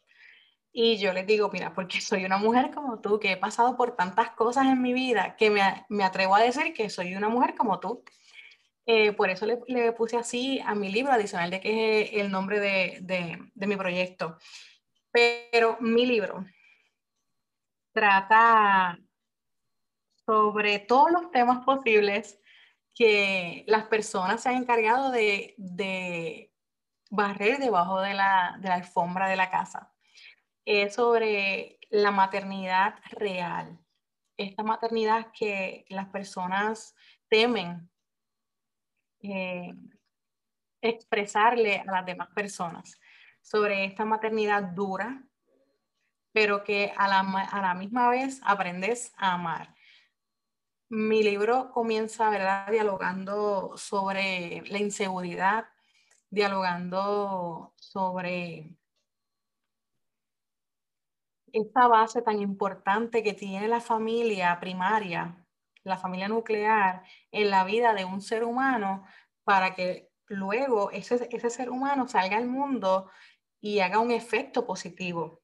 Y 0.71 0.97
yo 0.97 1.13
les 1.13 1.27
digo, 1.27 1.49
mira, 1.53 1.73
porque 1.75 2.01
soy 2.01 2.25
una 2.25 2.37
mujer 2.37 2.71
como 2.71 2.99
tú, 3.01 3.19
que 3.19 3.33
he 3.33 3.37
pasado 3.37 3.77
por 3.77 3.95
tantas 3.95 4.31
cosas 4.31 4.65
en 4.65 4.81
mi 4.81 4.93
vida, 4.93 5.35
que 5.37 5.51
me, 5.51 6.03
atrevo 6.03 6.35
a 6.35 6.41
decir 6.41 6.73
que 6.73 6.89
soy 6.89 7.15
una 7.15 7.29
mujer 7.29 7.55
como 7.55 7.79
tú. 7.79 8.03
Eh, 8.85 9.13
por 9.13 9.29
eso 9.29 9.45
le, 9.45 9.91
puse 9.93 10.17
así 10.17 10.59
a 10.65 10.75
mi 10.75 10.91
libro, 10.91 11.13
adicional 11.13 11.51
de 11.51 11.61
que 11.61 12.01
es 12.01 12.13
el 12.13 12.31
nombre 12.31 12.59
de, 12.59 12.99
de 13.53 13.67
mi 13.67 13.75
proyecto. 13.77 14.37
Pero 15.11 15.77
mi 15.79 16.05
libro 16.07 16.45
trata 17.93 18.99
sobre 20.25 20.79
todos 20.79 21.11
los 21.11 21.31
temas 21.31 21.63
posibles 21.65 22.39
que 22.95 23.63
las 23.67 23.85
personas 23.85 24.41
se 24.41 24.49
han 24.49 24.55
encargado 24.55 25.11
de, 25.11 25.55
de 25.57 26.53
barrer 27.09 27.59
debajo 27.59 28.01
de 28.01 28.13
la, 28.13 28.57
de 28.59 28.69
la 28.69 28.75
alfombra 28.75 29.27
de 29.27 29.35
la 29.35 29.49
casa 29.49 29.93
es 30.65 30.95
sobre 30.95 31.79
la 31.89 32.11
maternidad 32.11 32.95
real, 33.11 33.77
esta 34.37 34.63
maternidad 34.63 35.31
que 35.37 35.85
las 35.89 36.07
personas 36.09 36.95
temen 37.29 37.89
eh, 39.21 39.73
expresarle 40.81 41.79
a 41.79 41.85
las 41.85 42.05
demás 42.05 42.29
personas, 42.33 42.99
sobre 43.41 43.85
esta 43.85 44.05
maternidad 44.05 44.63
dura, 44.63 45.23
pero 46.31 46.63
que 46.63 46.93
a 46.97 47.07
la, 47.07 47.19
a 47.19 47.61
la 47.61 47.73
misma 47.73 48.09
vez 48.09 48.41
aprendes 48.43 49.13
a 49.17 49.33
amar. 49.33 49.75
Mi 50.95 51.23
libro 51.23 51.71
comienza, 51.71 52.29
¿verdad?, 52.29 52.69
dialogando 52.69 53.75
sobre 53.77 54.61
la 54.67 54.77
inseguridad, 54.77 55.65
dialogando 56.29 57.73
sobre 57.77 58.77
esta 61.51 61.87
base 61.87 62.21
tan 62.21 62.39
importante 62.39 63.23
que 63.23 63.33
tiene 63.33 63.67
la 63.67 63.81
familia 63.81 64.59
primaria, 64.59 65.35
la 65.83 65.97
familia 65.97 66.27
nuclear, 66.27 67.01
en 67.31 67.49
la 67.49 67.63
vida 67.63 67.95
de 67.95 68.05
un 68.05 68.21
ser 68.21 68.43
humano 68.43 69.03
para 69.43 69.73
que 69.73 70.11
luego 70.27 70.91
ese, 70.91 71.27
ese 71.31 71.49
ser 71.49 71.71
humano 71.71 72.07
salga 72.07 72.37
al 72.37 72.45
mundo 72.45 73.09
y 73.59 73.79
haga 73.79 73.97
un 73.97 74.11
efecto 74.11 74.67
positivo. 74.67 75.41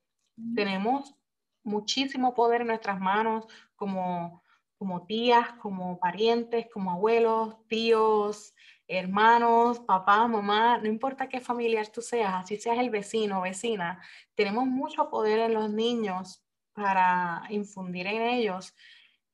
Tenemos 0.53 1.15
muchísimo 1.63 2.35
poder 2.35 2.62
en 2.62 2.67
nuestras 2.67 2.99
manos 2.99 3.47
como, 3.75 4.43
como 4.79 5.05
tías, 5.05 5.51
como 5.61 5.99
parientes, 5.99 6.67
como 6.73 6.91
abuelos, 6.91 7.57
tíos, 7.67 8.55
hermanos, 8.87 9.79
papá, 9.81 10.25
mamá, 10.27 10.77
no 10.79 10.87
importa 10.87 11.27
qué 11.27 11.41
familiar 11.41 11.87
tú 11.89 12.01
seas, 12.01 12.33
así 12.33 12.55
seas 12.57 12.79
el 12.79 12.89
vecino 12.89 13.39
o 13.39 13.43
vecina, 13.43 14.01
tenemos 14.35 14.65
mucho 14.65 15.09
poder 15.09 15.39
en 15.39 15.53
los 15.53 15.69
niños 15.69 16.41
para 16.73 17.43
infundir 17.49 18.07
en 18.07 18.21
ellos 18.21 18.73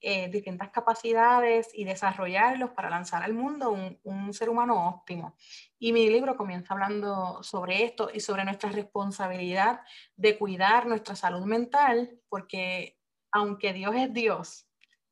eh, 0.01 0.29
distintas 0.29 0.71
capacidades 0.71 1.69
y 1.73 1.85
desarrollarlos 1.85 2.71
para 2.71 2.89
lanzar 2.89 3.23
al 3.23 3.33
mundo 3.33 3.69
un, 3.71 3.99
un, 4.03 4.33
ser 4.33 4.49
humano 4.49 4.87
óptimo. 4.89 5.35
Y 5.79 5.93
mi 5.93 6.09
libro 6.09 6.35
comienza 6.35 6.73
hablando 6.73 7.41
sobre 7.43 7.83
esto 7.83 8.09
y 8.13 8.19
sobre 8.19 8.45
nuestra 8.45 8.71
responsabilidad 8.71 9.81
de 10.15 10.37
cuidar 10.37 10.87
nuestra 10.87 11.15
salud 11.15 11.45
mental, 11.45 12.19
porque 12.29 12.99
aunque 13.31 13.73
Dios 13.73 13.95
es 13.95 14.13
Dios 14.13 14.64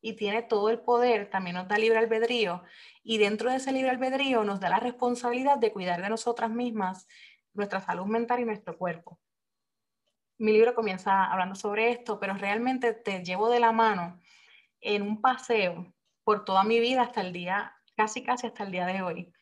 y 0.03 0.13
tiene 0.13 0.43
todo 0.43 0.69
el 0.69 0.81
poder, 0.81 1.29
también 1.29 1.55
nos 1.55 1.69
da 1.69 1.77
libre 1.77 1.97
albedrío 1.97 2.61
y 3.03 3.19
dentro 3.19 3.49
de 3.49 3.55
ese 3.55 3.71
libre 3.71 3.89
albedrío 3.89 4.43
nos 4.43 4.59
da 4.59 4.69
la 4.69 4.81
responsabilidad 4.81 5.57
de 5.57 5.71
cuidar 5.71 6.01
de 6.01 6.09
nosotras 6.09 6.51
mismas, 6.51 7.07
nuestra 7.53 7.79
salud 7.79 8.05
mental 8.05 8.41
y 8.41 8.45
nuestro 8.45 8.77
cuerpo. 8.77 9.17
Mi 10.37 10.51
libro 10.51 10.75
comienza 10.75 11.23
hablando 11.23 11.55
sobre 11.55 11.91
esto, 11.91 12.19
pero 12.19 12.33
realmente 12.33 12.91
te 12.91 13.23
llevo 13.23 13.49
de 13.49 13.61
la 13.61 13.71
mano 13.71 14.19
en 14.81 15.03
un 15.03 15.21
paseo 15.21 15.93
por 16.25 16.43
toda 16.43 16.65
mi 16.65 16.81
vida 16.81 17.03
hasta 17.03 17.21
el 17.21 17.31
día, 17.31 17.73
casi 17.95 18.23
casi 18.23 18.47
hasta 18.47 18.63
el 18.65 18.71
día 18.71 18.85
de 18.85 19.01
hoy. 19.01 19.33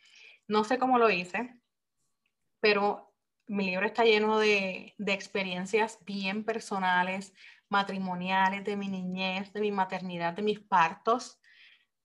No 0.48 0.64
sé 0.64 0.78
cómo 0.78 1.00
lo 1.00 1.10
hice, 1.10 1.60
pero 2.60 3.16
mi 3.48 3.66
libro 3.66 3.88
está 3.88 4.04
lleno 4.04 4.38
de, 4.38 4.94
de 5.00 5.14
experiencias 5.14 5.98
bien 6.06 6.44
personales, 6.44 7.34
matrimoniales, 7.72 8.64
de 8.66 8.76
mi 8.76 8.90
niñez, 8.90 9.52
de 9.54 9.62
mi 9.62 9.72
maternidad, 9.72 10.34
de 10.34 10.42
mis 10.42 10.60
partos, 10.60 11.40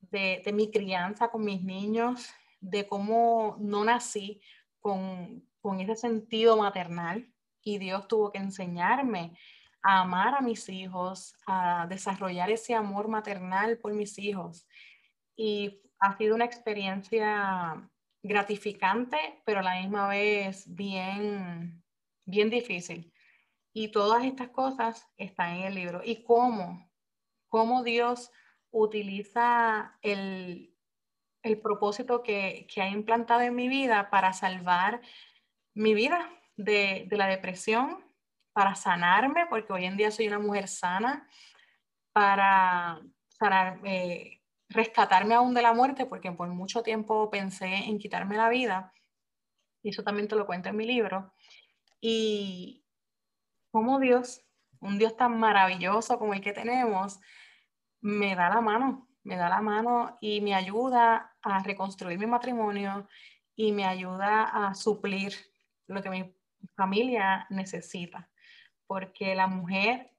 de, 0.01 0.43
mi 0.53 0.71
crianza 0.71 1.29
con 1.29 1.45
mis 1.45 1.63
niños, 1.63 2.31
de 2.61 2.87
cómo 2.87 3.57
no 3.59 3.85
nací 3.85 4.41
con, 4.81 5.45
ese 5.81 5.97
sentido 5.97 6.57
maternal 6.57 7.29
y 7.61 7.79
Dios 7.79 8.07
tuvo 8.07 8.31
que 8.31 8.39
enseñarme 8.39 9.37
a 9.83 10.03
amar 10.03 10.37
a 10.37 10.41
mis 10.41 10.69
hijos, 10.69 11.35
a 11.45 11.87
desarrollar 11.89 12.51
ese 12.51 12.73
amor 12.73 13.09
maternal 13.09 13.77
por 13.79 13.93
mis 13.93 14.17
hijos. 14.17 14.69
Y 15.35 15.83
ha 15.99 16.17
sido 16.17 16.37
una 16.37 16.45
experiencia 16.45 17.91
gratificante, 18.23 19.43
pero 19.45 19.59
a 19.59 19.65
la 19.65 19.81
misma 19.81 20.07
vez 20.07 20.73
bien, 20.73 21.83
bien 22.25 22.49
difícil. 22.49 23.13
Y 23.79 23.89
todas 23.89 24.25
estas 24.25 24.49
cosas 24.49 25.07
están 25.19 25.57
en 25.57 25.65
el 25.65 25.75
libro. 25.75 26.01
¿Y 26.03 26.25
cómo? 26.25 26.91
¿Cómo 27.47 27.83
Dios 27.83 28.31
utiliza 28.71 29.99
el, 30.01 30.75
propósito 31.63 32.23
que, 32.23 32.67
ha 32.79 32.89
implantado 32.89 33.43
en 33.43 33.55
mi 33.55 33.69
vida 33.69 34.09
para 34.09 34.33
salvar 34.33 35.03
mi 35.75 35.93
vida 35.93 36.27
de, 36.57 37.07
la 37.11 37.27
depresión, 37.27 38.03
para 38.55 38.77
sanarme, 38.77 39.45
porque 39.45 39.75
hoy 39.75 39.85
en 39.85 39.99
día 39.99 40.11
soy 40.11 40.29
una 40.29 40.39
mujer 40.39 40.69
sana, 40.69 41.29
para 42.15 43.03
eh, 43.85 44.41
rescatarme 44.71 45.35
aún 45.35 45.53
de 45.53 45.61
la 45.61 45.75
muerte, 45.75 46.07
porque 46.07 46.33
por 46.33 46.49
mucho 46.49 46.83
tiempo 46.83 47.29
pensé 47.29 47.67
en 47.67 47.99
quitarme 47.99 48.39
la 48.39 48.49
vida, 48.49 48.95
y 49.83 49.91
eso 49.91 50.03
también 50.03 50.29
te 50.29 50.37
lo 50.37 50.47
cuento 50.47 50.71
en 50.71 50.77
mi 50.79 50.87
libro, 50.87 51.35
y 52.01 52.86
como 53.77 54.01
Dios, 54.01 54.43
un 54.81 54.97
Dios 54.97 55.19
tan 55.19 55.39
maravilloso 55.39 56.19
como 56.19 56.33
el 56.33 56.41
que 56.41 56.55
tenemos, 56.55 57.21
me 58.01 58.35
da 58.35 58.49
la 58.49 58.63
mano, 58.63 59.07
me 59.23 59.37
da 59.37 59.51
la 59.51 59.61
mano 59.61 60.17
y 60.23 60.41
me 60.41 60.55
ayuda 60.55 61.37
a 61.43 61.63
reconstruir 61.63 62.19
mi 62.19 62.25
matrimonio 62.25 63.07
y 63.55 63.73
me 63.73 63.85
ayuda 63.85 64.45
a 64.45 64.75
suplir 64.75 65.35
lo 65.89 66.03
que 66.03 66.09
mi 66.09 66.35
familia 66.75 67.47
necesita. 67.51 68.31
Porque 68.87 69.35
la 69.35 69.47
mujer 69.47 70.11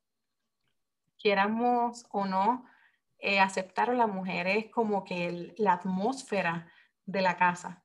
quieramos 1.17 2.05
o 2.11 2.25
no 2.25 2.63
eh, 3.17 3.39
aceptar 3.39 3.89
a 3.89 3.95
las 3.95 4.07
mujeres 4.07 4.69
como 4.69 5.03
que 5.03 5.55
la 5.57 5.73
atmósfera 5.73 6.71
de 7.07 7.23
la 7.23 7.37
casa. 7.37 7.83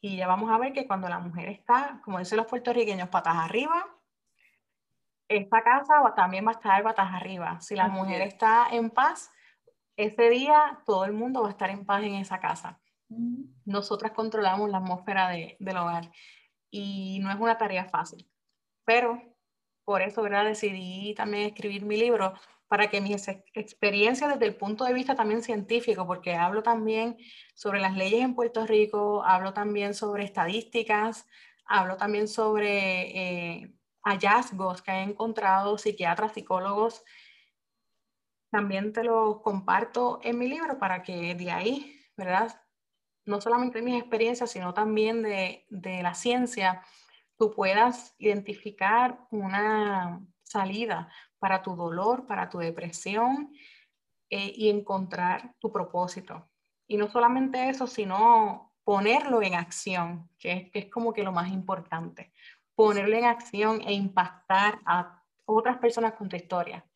Y 0.00 0.18
ya 0.18 0.28
vamos 0.28 0.52
a 0.52 0.58
ver 0.58 0.72
que 0.72 0.86
cuando 0.86 1.08
la 1.08 1.18
mujer 1.18 1.48
está, 1.48 2.00
como 2.04 2.20
dicen 2.20 2.38
los 2.38 2.46
puertorriqueños, 2.46 3.08
patas 3.08 3.34
arriba, 3.34 3.89
esta 5.30 5.62
casa 5.62 5.94
también 6.16 6.44
va 6.44 6.50
a 6.50 6.54
estar 6.54 6.82
patas 6.82 7.08
arriba. 7.14 7.60
Si 7.60 7.76
la 7.76 7.86
mujer 7.88 8.20
está 8.20 8.66
en 8.72 8.90
paz, 8.90 9.30
ese 9.96 10.28
día 10.28 10.80
todo 10.84 11.04
el 11.04 11.12
mundo 11.12 11.42
va 11.42 11.48
a 11.48 11.52
estar 11.52 11.70
en 11.70 11.86
paz 11.86 12.02
en 12.02 12.16
esa 12.16 12.40
casa. 12.40 12.80
Nosotras 13.64 14.10
controlamos 14.12 14.68
la 14.70 14.78
atmósfera 14.78 15.28
de, 15.28 15.56
del 15.60 15.76
hogar 15.76 16.10
y 16.68 17.20
no 17.22 17.30
es 17.30 17.38
una 17.38 17.56
tarea 17.56 17.84
fácil, 17.84 18.28
pero 18.84 19.22
por 19.84 20.02
eso 20.02 20.20
¿verdad? 20.22 20.44
decidí 20.44 21.14
también 21.14 21.46
escribir 21.46 21.84
mi 21.84 21.96
libro 21.96 22.34
para 22.66 22.88
que 22.88 23.00
mis 23.00 23.28
experiencias 23.54 24.32
desde 24.32 24.46
el 24.46 24.56
punto 24.56 24.84
de 24.84 24.94
vista 24.94 25.14
también 25.14 25.42
científico, 25.42 26.06
porque 26.06 26.34
hablo 26.34 26.62
también 26.62 27.16
sobre 27.54 27.80
las 27.80 27.96
leyes 27.96 28.22
en 28.22 28.34
Puerto 28.34 28.66
Rico, 28.66 29.24
hablo 29.24 29.52
también 29.52 29.94
sobre 29.94 30.24
estadísticas, 30.24 31.26
hablo 31.66 31.96
también 31.96 32.28
sobre 32.28 33.60
eh, 33.60 33.79
hallazgos 34.02 34.82
que 34.82 34.90
han 34.90 35.10
encontrado 35.10 35.78
psiquiatras, 35.78 36.32
psicólogos. 36.32 37.04
También 38.50 38.92
te 38.92 39.04
los 39.04 39.40
comparto 39.42 40.20
en 40.22 40.38
mi 40.38 40.48
libro 40.48 40.78
para 40.78 41.02
que 41.02 41.34
de 41.34 41.50
ahí, 41.50 42.00
¿verdad? 42.16 42.60
No 43.24 43.40
solamente 43.40 43.82
mis 43.82 44.00
experiencias, 44.00 44.50
sino 44.50 44.74
también 44.74 45.22
de, 45.22 45.66
de 45.68 46.02
la 46.02 46.14
ciencia, 46.14 46.82
tú 47.36 47.52
puedas 47.52 48.14
identificar 48.18 49.26
una 49.30 50.20
salida 50.42 51.08
para 51.38 51.62
tu 51.62 51.74
dolor, 51.74 52.26
para 52.26 52.48
tu 52.48 52.58
depresión 52.58 53.52
eh, 54.28 54.52
y 54.54 54.68
encontrar 54.68 55.54
tu 55.58 55.72
propósito. 55.72 56.48
Y 56.86 56.96
no 56.96 57.08
solamente 57.08 57.68
eso, 57.68 57.86
sino 57.86 58.74
ponerlo 58.84 59.42
en 59.42 59.54
acción, 59.54 60.28
que 60.38 60.70
es, 60.72 60.86
como 60.90 61.12
que 61.12 61.22
lo 61.22 61.32
más 61.32 61.50
importante. 61.50 62.32
Ponerlo 62.80 63.16
en 63.16 63.24
acción 63.24 63.82
e 63.86 63.92
impactar 63.92 64.78
a 64.86 65.22
otras 65.44 65.76
personas 65.78 66.14
con 66.14 66.28
tu 66.28 66.36
historia. 66.36 66.86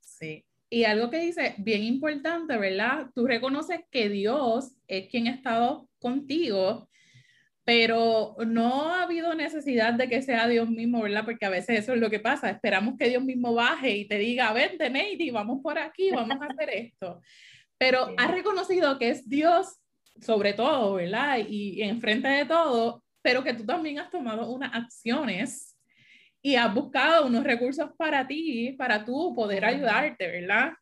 Sí. 0.00 0.44
Y 0.68 0.84
algo 0.84 1.08
que 1.08 1.18
dice 1.18 1.54
bien 1.58 1.82
importante, 1.82 2.58
¿verdad? 2.58 3.06
Tú 3.14 3.26
reconoces 3.26 3.80
que 3.90 4.08
Dios 4.08 4.74
es 4.86 5.08
quien 5.08 5.28
ha 5.28 5.30
estado 5.30 5.88
contigo 5.98 6.90
pero 7.70 8.34
no 8.46 8.90
ha 8.90 9.04
habido 9.04 9.32
necesidad 9.34 9.94
de 9.94 10.08
que 10.08 10.22
sea 10.22 10.48
Dios 10.48 10.68
mismo, 10.68 11.02
¿verdad? 11.02 11.24
Porque 11.24 11.46
a 11.46 11.50
veces 11.50 11.78
eso 11.78 11.92
es 11.92 12.00
lo 12.00 12.10
que 12.10 12.18
pasa, 12.18 12.50
esperamos 12.50 12.96
que 12.98 13.08
Dios 13.08 13.22
mismo 13.22 13.54
baje 13.54 13.96
y 13.96 14.08
te 14.08 14.18
diga, 14.18 14.52
vente, 14.52 14.90
Neidy, 14.90 15.30
vamos 15.30 15.60
por 15.62 15.78
aquí, 15.78 16.10
vamos 16.10 16.36
a 16.40 16.46
hacer 16.46 16.68
esto. 16.70 17.20
Pero 17.78 18.12
ha 18.16 18.26
reconocido 18.26 18.98
que 18.98 19.10
es 19.10 19.28
Dios 19.28 19.78
sobre 20.20 20.52
todo, 20.52 20.94
¿verdad? 20.94 21.38
Y, 21.48 21.80
enfrente 21.82 22.26
de 22.26 22.44
todo, 22.44 23.04
pero 23.22 23.42
que 23.42 23.54
tú 23.54 23.64
también 23.64 23.98
has 23.98 24.10
tomado 24.10 24.50
unas 24.50 24.74
acciones 24.74 25.76
y 26.42 26.54
has 26.54 26.72
buscado 26.72 27.26
unos 27.26 27.44
recursos 27.44 27.90
para 27.98 28.26
ti, 28.26 28.74
para 28.78 29.04
tú 29.04 29.34
poder 29.34 29.64
ayudarte, 29.64 30.26
¿verdad? 30.26 30.72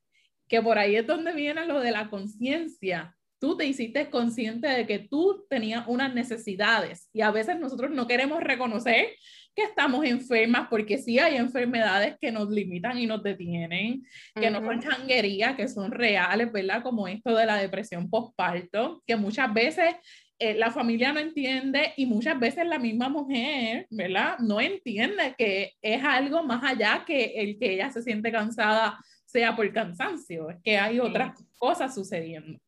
Que 0.49 0.63
por 0.63 0.79
ahí 0.79 0.97
es 0.97 1.07
donde 1.07 1.33
viene 1.33 1.67
lo 1.67 1.81
de 1.81 1.91
la 1.91 2.09
conciencia 2.09 3.15
tú 3.39 3.57
te 3.57 3.67
hiciste 3.67 4.11
consciente 4.11 4.69
de 4.69 4.87
que 4.87 4.99
tú 4.99 5.47
tenías 5.49 5.87
unas 5.87 6.13
necesidades 6.15 7.09
y 7.13 7.21
a 7.21 7.31
veces 7.31 7.59
nosotros 7.59 7.91
no 7.91 8.07
queremos 8.07 8.43
reconocer 8.43 9.15
que 9.55 9.65
estamos 9.65 10.05
enfermas 10.05 10.69
porque 10.69 10.99
sí 10.99 11.19
hay 11.19 11.37
enfermedades 11.37 12.17
que 12.21 12.31
nos 12.31 12.49
limitan 12.49 12.99
y 12.99 13.07
nos 13.07 13.23
detienen, 13.23 14.05
que 14.35 14.51
no 14.51 14.61
son 14.61 14.81
changuerías, 14.81 15.57
que 15.57 15.67
son 15.67 15.91
reales, 15.91 16.53
¿verdad? 16.53 16.83
Como 16.83 17.09
esto 17.09 17.35
de 17.35 17.47
la 17.47 17.57
depresión 17.57 18.09
postparto, 18.09 19.03
que 19.05 19.17
muchas 19.17 19.53
veces 19.53 19.97
eh, 20.39 20.55
la 20.55 20.71
familia 20.71 21.13
no 21.13 21.19
entiende 21.19 21.93
y 21.97 22.07
muchas 22.07 22.39
veces 22.39 22.67
la 22.67 22.79
misma 22.79 23.09
mujer, 23.09 23.87
¿verdad? 23.91 24.39
No 24.39 24.61
entiende 24.61 25.35
que 25.37 25.73
es 25.83 26.05
algo 26.05 26.45
más 26.45 26.63
allá 26.63 27.05
que 27.05 27.41
el 27.41 27.59
que 27.59 27.75
ella 27.75 27.91
se 27.91 28.03
siente 28.03 28.31
cansada 28.31 28.99
sea 29.25 29.55
por 29.55 29.71
cansancio, 29.73 30.51
es 30.51 30.57
que 30.63 30.79
hay 30.79 31.01
otras 31.01 31.39
cosas 31.59 31.95
sucediendo. 31.95 32.59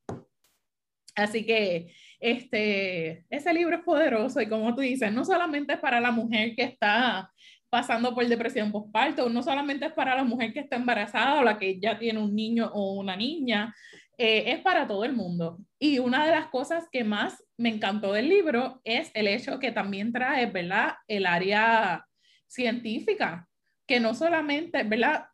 Así 1.14 1.44
que 1.44 1.92
este, 2.18 3.24
ese 3.30 3.54
libro 3.54 3.76
es 3.76 3.82
poderoso 3.82 4.40
y 4.40 4.48
como 4.48 4.74
tú 4.74 4.82
dices, 4.82 5.12
no 5.12 5.24
solamente 5.24 5.74
es 5.74 5.78
para 5.78 6.00
la 6.00 6.10
mujer 6.10 6.54
que 6.54 6.64
está 6.64 7.32
pasando 7.70 8.14
por 8.14 8.26
depresión 8.26 8.72
postparto, 8.72 9.28
no 9.30 9.42
solamente 9.42 9.86
es 9.86 9.92
para 9.92 10.16
la 10.16 10.24
mujer 10.24 10.52
que 10.52 10.60
está 10.60 10.76
embarazada 10.76 11.40
o 11.40 11.44
la 11.44 11.56
que 11.56 11.78
ya 11.80 11.98
tiene 11.98 12.18
un 12.18 12.34
niño 12.34 12.68
o 12.74 12.94
una 12.94 13.16
niña, 13.16 13.74
eh, 14.22 14.52
es 14.52 14.60
para 14.60 14.86
todo 14.86 15.06
el 15.06 15.14
mundo. 15.14 15.58
Y 15.78 15.98
una 15.98 16.26
de 16.26 16.32
las 16.32 16.48
cosas 16.48 16.86
que 16.92 17.04
más 17.04 17.42
me 17.56 17.70
encantó 17.70 18.12
del 18.12 18.28
libro 18.28 18.78
es 18.84 19.10
el 19.14 19.26
hecho 19.26 19.58
que 19.58 19.72
también 19.72 20.12
trae, 20.12 20.44
¿verdad? 20.44 20.92
El 21.08 21.24
área 21.24 22.04
científica, 22.46 23.48
que 23.86 23.98
no 23.98 24.12
solamente, 24.12 24.82
¿verdad? 24.82 25.24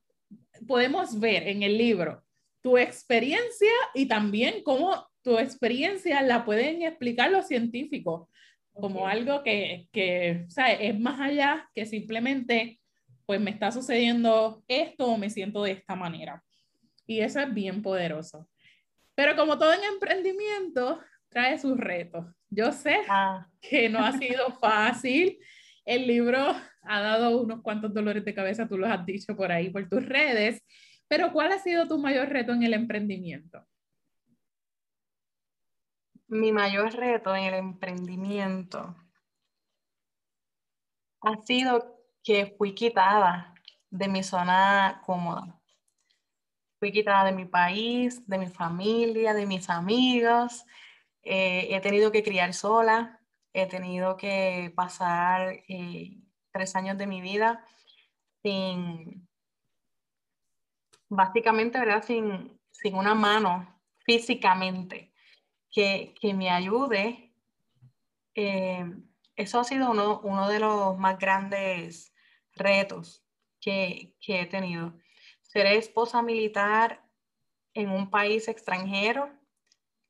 Podemos 0.68 1.18
ver 1.18 1.48
en 1.48 1.64
el 1.64 1.76
libro 1.76 2.22
tu 2.62 2.78
experiencia 2.78 3.72
y 3.92 4.06
también 4.06 4.62
cómo 4.62 5.08
tu 5.20 5.36
experiencia 5.36 6.22
la 6.22 6.44
pueden 6.44 6.82
explicar 6.82 7.32
los 7.32 7.48
científicos 7.48 8.28
como 8.72 9.08
algo 9.08 9.42
que, 9.42 9.88
que 9.90 10.46
es 10.78 11.00
más 11.00 11.18
allá 11.18 11.68
que 11.74 11.86
simplemente, 11.86 12.78
pues 13.24 13.40
me 13.40 13.50
está 13.50 13.72
sucediendo 13.72 14.62
esto 14.68 15.06
o 15.06 15.18
me 15.18 15.28
siento 15.28 15.64
de 15.64 15.72
esta 15.72 15.96
manera. 15.96 16.44
Y 17.04 17.18
eso 17.18 17.40
es 17.40 17.52
bien 17.52 17.82
poderoso. 17.82 18.48
Pero 19.16 19.34
como 19.34 19.58
todo 19.58 19.72
en 19.72 19.82
emprendimiento, 19.82 21.00
trae 21.28 21.58
sus 21.58 21.76
retos. 21.76 22.24
Yo 22.48 22.70
sé 22.70 23.00
ah. 23.08 23.48
que 23.60 23.88
no 23.88 23.98
ha 23.98 24.12
sido 24.12 24.52
fácil. 24.60 25.38
El 25.84 26.06
libro 26.06 26.38
ha 26.82 27.00
dado 27.00 27.40
unos 27.40 27.62
cuantos 27.62 27.92
dolores 27.92 28.24
de 28.24 28.34
cabeza, 28.34 28.68
tú 28.68 28.78
los 28.78 28.88
has 28.88 29.04
dicho 29.04 29.34
por 29.34 29.50
ahí, 29.50 29.70
por 29.70 29.88
tus 29.88 30.06
redes. 30.06 30.62
Pero 31.08 31.32
¿cuál 31.32 31.50
ha 31.50 31.58
sido 31.58 31.88
tu 31.88 31.98
mayor 31.98 32.28
reto 32.28 32.52
en 32.52 32.62
el 32.62 32.74
emprendimiento? 32.74 33.66
mi 36.28 36.52
mayor 36.52 36.92
reto 36.94 37.34
en 37.34 37.44
el 37.44 37.54
emprendimiento 37.54 38.96
ha 41.20 41.36
sido 41.44 42.00
que 42.22 42.54
fui 42.58 42.74
quitada 42.74 43.54
de 43.90 44.08
mi 44.08 44.22
zona 44.22 45.00
cómoda. 45.04 45.60
Quitada 46.92 47.24
de 47.24 47.32
mi 47.32 47.44
país, 47.44 48.26
de 48.26 48.38
mi 48.38 48.48
familia, 48.48 49.34
de 49.34 49.46
mis 49.46 49.68
amigos. 49.70 50.64
Eh, 51.22 51.68
he 51.70 51.80
tenido 51.80 52.12
que 52.12 52.22
criar 52.22 52.54
sola. 52.54 53.20
He 53.52 53.66
tenido 53.66 54.16
que 54.16 54.72
pasar 54.76 55.62
eh, 55.68 56.18
tres 56.52 56.76
años 56.76 56.98
de 56.98 57.06
mi 57.06 57.20
vida 57.20 57.64
sin, 58.42 59.28
básicamente, 61.08 61.78
¿verdad? 61.78 62.04
Sin, 62.04 62.60
sin 62.70 62.94
una 62.94 63.14
mano 63.14 63.80
físicamente 64.04 65.12
que, 65.70 66.14
me 66.34 66.50
ayude. 66.50 67.34
Eh, 68.34 68.84
eso 69.34 69.60
ha 69.60 69.64
sido 69.64 69.90
uno, 69.90 70.20
uno, 70.22 70.48
de 70.48 70.60
los 70.60 70.96
más 70.98 71.18
grandes 71.18 72.14
retos 72.54 73.24
que, 73.60 74.14
que, 74.20 74.42
he 74.42 74.46
tenido. 74.46 74.94
Ser 75.56 75.68
esposa 75.68 76.20
militar 76.20 77.02
en 77.72 77.88
un 77.88 78.10
país 78.10 78.46
extranjero 78.46 79.30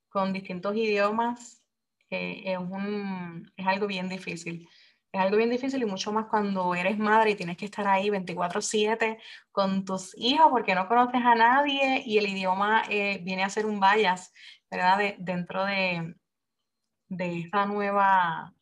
con 0.08 0.32
distintos 0.32 0.74
idiomas 0.74 1.62
eh, 2.10 2.42
es, 2.46 2.58
un, 2.58 3.48
es 3.56 3.64
algo 3.64 3.86
bien 3.86 4.08
difícil. 4.08 4.68
Es 5.12 5.20
algo 5.20 5.36
bien 5.36 5.48
difícil 5.48 5.80
y 5.80 5.86
mucho 5.86 6.10
más 6.10 6.26
cuando 6.26 6.74
eres 6.74 6.98
madre 6.98 7.30
y 7.30 7.34
tienes 7.36 7.56
que 7.56 7.66
estar 7.66 7.86
ahí 7.86 8.10
24/7 8.10 9.20
con 9.52 9.84
tus 9.84 10.18
hijos 10.18 10.48
porque 10.50 10.74
no 10.74 10.88
conoces 10.88 11.22
a 11.24 11.36
nadie 11.36 12.02
y 12.04 12.18
el 12.18 12.26
idioma 12.26 12.82
eh, 12.90 13.20
viene 13.22 13.44
a 13.44 13.48
ser 13.48 13.66
un 13.66 13.78
bias 13.78 14.34
¿verdad? 14.68 15.14
dentro 15.18 15.64
de, 15.64 16.16
de 17.06 17.38
esta 17.38 17.66
nueva 17.66 18.52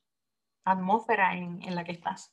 atmósfera 0.66 1.35
en, 1.35 1.62
en, 1.62 1.75
la 1.75 1.83
que 1.83 1.92
estás. 1.92 2.31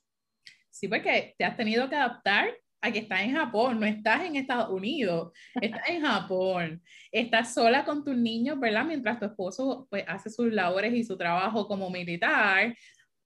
Sí, 0.70 0.90
porque 0.90 1.36
te 1.38 1.46
has 1.46 1.56
tenido 1.56 1.88
que 1.88 1.96
adaptar 1.96 2.50
a 2.82 2.92
que 2.92 3.00
estás 3.00 3.22
en 3.22 3.36
Japón, 3.36 3.80
no 3.80 3.86
estás 3.86 4.26
en 4.26 4.36
Estados 4.36 4.70
Unidos, 4.70 5.32
estás 5.62 5.88
en 5.88 6.02
Japón, 6.02 6.82
estás 7.12 7.54
sola 7.54 7.86
con 7.86 8.04
tus 8.04 8.18
niños, 8.18 8.60
¿verdad? 8.60 8.86
Mientras 8.86 9.20
tu 9.20 9.26
esposo 9.26 9.88
pues, 9.90 10.04
hace 10.08 10.30
sus 10.30 10.52
labores 10.52 10.94
y 10.94 11.04
su 11.04 11.18
trabajo 11.18 11.68
como 11.68 11.90
militar. 11.90 12.76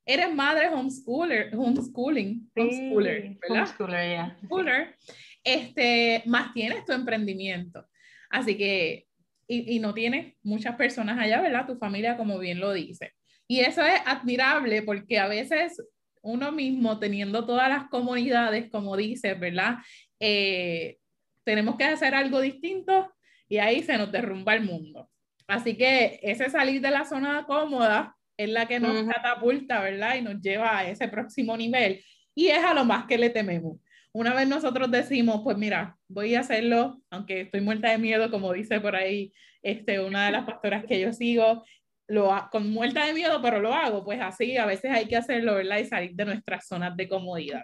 Eres 0.05 0.33
madre 0.33 0.69
homeschooler, 0.69 1.55
homeschooling, 1.55 2.51
homeschooler, 2.55 3.37
¿verdad? 3.41 3.63
Homeschooler, 3.63 4.09
yeah. 4.09 4.37
homeschooler. 4.41 4.95
Este, 5.43 6.21
más 6.25 6.53
tienes 6.53 6.85
tu 6.85 6.91
emprendimiento. 6.91 7.85
Así 8.29 8.57
que 8.57 9.07
y, 9.47 9.79
no 9.79 9.93
tienes 9.93 10.33
muchas 10.43 10.75
personas 10.75 11.19
allá, 11.19 11.41
¿verdad? 11.41 11.67
Tu 11.67 11.77
familia, 11.77 12.17
como 12.17 12.39
bien 12.39 12.59
lo 12.59 12.73
dice. 12.73 13.13
Y 13.47 13.59
eso 13.59 13.83
es 13.83 14.01
admirable 14.05 14.81
porque 14.81 15.19
a 15.19 15.27
veces 15.27 15.81
uno 16.25 16.51
mismo 16.51 16.99
teniendo 16.99 17.45
todas 17.45 17.69
las 17.69 17.87
comunidades, 17.89 18.69
como 18.69 18.97
dices, 18.97 19.39
¿verdad? 19.39 19.77
Eh, 20.19 20.97
tenemos 21.43 21.77
que 21.77 21.83
hacer 21.83 22.15
algo 22.15 22.41
distinto 22.41 23.13
y 23.47 23.57
ahí 23.57 23.83
se 23.83 23.97
nos 23.97 24.11
derrumba 24.11 24.55
el 24.55 24.63
mundo. 24.63 25.09
Así 25.47 25.77
que 25.77 26.19
ese 26.23 26.49
salir 26.49 26.81
de 26.81 26.89
la 26.89 27.05
zona 27.05 27.45
cómoda 27.45 28.15
es 28.37 28.49
la 28.49 28.67
que 28.67 28.79
nos 28.79 29.05
catapulta, 29.05 29.79
¿verdad? 29.81 30.15
Y 30.15 30.21
nos 30.21 30.41
lleva 30.41 30.79
a 30.79 30.89
ese 30.89 31.07
próximo 31.07 31.55
nivel. 31.55 32.03
Y 32.33 32.47
es 32.47 32.63
a 32.63 32.73
lo 32.73 32.83
más 32.83 33.05
que 33.05 33.17
le 33.17 33.29
tememos. 33.29 33.77
Una 34.11 34.33
vez 34.33 34.47
nosotros 34.47 34.89
decimos, 34.89 35.41
pues 35.43 35.57
mira, 35.57 35.97
voy 36.07 36.35
a 36.35 36.39
hacerlo, 36.39 37.01
aunque 37.11 37.41
estoy 37.41 37.61
muerta 37.61 37.91
de 37.91 37.99
miedo, 37.99 38.31
como 38.31 38.51
dice 38.51 38.79
por 38.79 38.95
ahí 38.95 39.31
este, 39.61 39.99
una 39.99 40.25
de 40.25 40.31
las 40.31 40.45
pastoras 40.45 40.85
que 40.85 40.99
yo 40.99 41.13
sigo, 41.13 41.63
lo 42.07 42.31
con 42.51 42.69
muerta 42.71 43.05
de 43.05 43.13
miedo, 43.13 43.41
pero 43.41 43.59
lo 43.59 43.73
hago, 43.73 44.03
pues 44.03 44.21
así 44.21 44.57
a 44.57 44.65
veces 44.65 44.91
hay 44.91 45.07
que 45.07 45.17
hacerlo, 45.17 45.55
¿verdad? 45.55 45.77
Y 45.77 45.85
salir 45.85 46.15
de 46.15 46.25
nuestras 46.25 46.67
zonas 46.67 46.95
de 46.95 47.07
comodidad. 47.07 47.63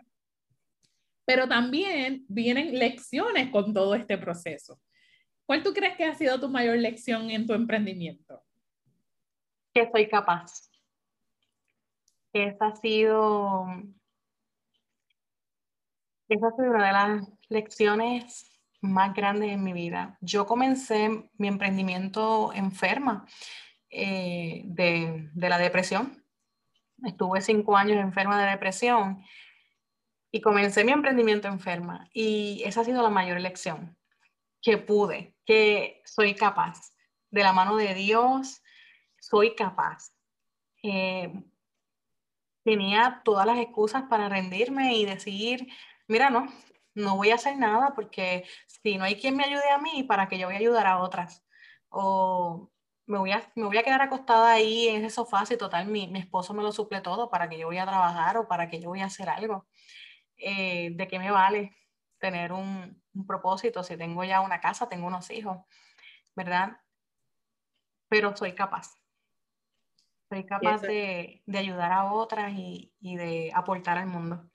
Pero 1.25 1.47
también 1.47 2.25
vienen 2.27 2.77
lecciones 2.77 3.49
con 3.51 3.73
todo 3.73 3.95
este 3.95 4.17
proceso. 4.17 4.80
¿Cuál 5.45 5.63
tú 5.63 5.73
crees 5.73 5.95
que 5.95 6.06
ha 6.06 6.15
sido 6.15 6.39
tu 6.39 6.49
mayor 6.49 6.77
lección 6.77 7.30
en 7.30 7.45
tu 7.45 7.54
emprendimiento? 7.54 8.43
Que 9.73 9.89
soy 9.91 10.08
capaz. 10.08 10.69
Esa 12.34 12.67
ha 12.67 12.75
sido, 12.77 13.65
esa 16.30 16.47
ha 16.47 16.51
sido 16.51 16.69
una 16.71 16.88
de 16.88 16.93
las 16.93 17.27
lecciones 17.49 18.47
más 18.82 19.13
grandes 19.13 19.51
en 19.51 19.63
mi 19.63 19.73
vida. 19.73 20.17
Yo 20.21 20.45
comencé 20.45 21.30
mi 21.38 21.47
emprendimiento 21.47 22.51
enferma 22.54 23.25
eh, 23.91 24.63
de, 24.65 25.30
de 25.34 25.49
la 25.49 25.58
depresión. 25.58 26.25
Estuve 27.04 27.41
cinco 27.41 27.77
años 27.77 27.97
enferma 27.97 28.41
de 28.41 28.49
depresión 28.51 29.23
y 30.32 30.41
comencé 30.41 30.84
mi 30.84 30.91
emprendimiento 30.91 31.47
enferma 31.47 32.10
y 32.13 32.63
esa 32.65 32.82
ha 32.82 32.86
sido 32.86 33.04
la 33.04 33.10
mayor 33.10 33.39
lección 33.41 33.97
que 34.62 34.77
pude, 34.77 35.36
que 35.45 36.01
soy 36.06 36.36
capaz. 36.36 36.93
De 37.30 37.43
la 37.43 37.54
mano 37.54 37.77
de 37.77 37.93
Dios, 37.93 38.62
soy 39.19 39.56
capaz. 39.56 40.13
Eh, 40.84 41.34
tenía 42.63 43.21
todas 43.23 43.45
las 43.45 43.58
excusas 43.58 44.04
para 44.10 44.30
rendirme 44.30 44.95
y 44.95 45.06
decir, 45.06 45.67
mira, 46.08 46.30
no, 46.30 46.47
no 46.93 47.15
voy 47.15 47.32
a 47.32 47.36
hacer 47.36 47.58
nada 47.58 47.93
porque 47.95 48.45
si 48.67 48.97
no 48.97 49.04
hay 49.04 49.15
quien 49.15 49.36
me 49.36 49.45
ayude 49.45 49.69
a 49.69 49.77
mí, 49.77 50.04
¿para 50.04 50.27
que 50.27 50.38
yo 50.38 50.47
voy 50.47 50.56
a 50.56 50.60
ayudar 50.60 50.88
a 50.88 50.99
otras? 50.99 51.43
O 51.89 52.70
me 53.05 53.17
voy 53.17 53.31
a, 53.31 53.51
me 53.55 53.65
voy 53.65 53.77
a 53.77 53.83
quedar 53.83 54.01
acostada 54.01 54.51
ahí 54.53 54.87
en 54.87 55.03
ese 55.03 55.15
sofá 55.15 55.45
si 55.45 55.57
total 55.57 55.87
mi, 55.87 56.07
mi 56.07 56.19
esposo 56.19 56.53
me 56.53 56.63
lo 56.63 56.71
suple 56.71 57.01
todo 57.01 57.29
para 57.29 57.49
que 57.49 57.57
yo 57.57 57.67
voy 57.67 57.77
a 57.77 57.85
trabajar 57.85 58.37
o 58.37 58.47
para 58.47 58.69
que 58.69 58.79
yo 58.79 58.89
voy 58.89 59.01
a 59.01 59.05
hacer 59.05 59.29
algo. 59.29 59.67
Eh, 60.37 60.91
¿De 60.95 61.07
qué 61.07 61.19
me 61.19 61.31
vale 61.31 61.75
tener 62.19 62.53
un, 62.53 63.01
un 63.13 63.27
propósito, 63.27 63.83
si 63.83 63.97
tengo 63.97 64.23
ya 64.23 64.41
una 64.41 64.61
casa, 64.61 64.87
tengo 64.87 65.07
unos 65.07 65.29
hijos, 65.31 65.57
¿verdad? 66.35 66.77
Pero 68.07 68.35
soy 68.35 68.53
capaz. 68.53 68.93
Soy 70.29 70.45
capaz 70.45 70.81
de, 70.81 71.41
de, 71.45 71.57
ayudar 71.57 71.91
a 71.91 72.13
otras 72.13 72.53
y, 72.53 72.93
y, 73.01 73.17
de 73.17 73.51
aportar 73.53 73.97
al 73.97 74.07
mundo. 74.07 74.49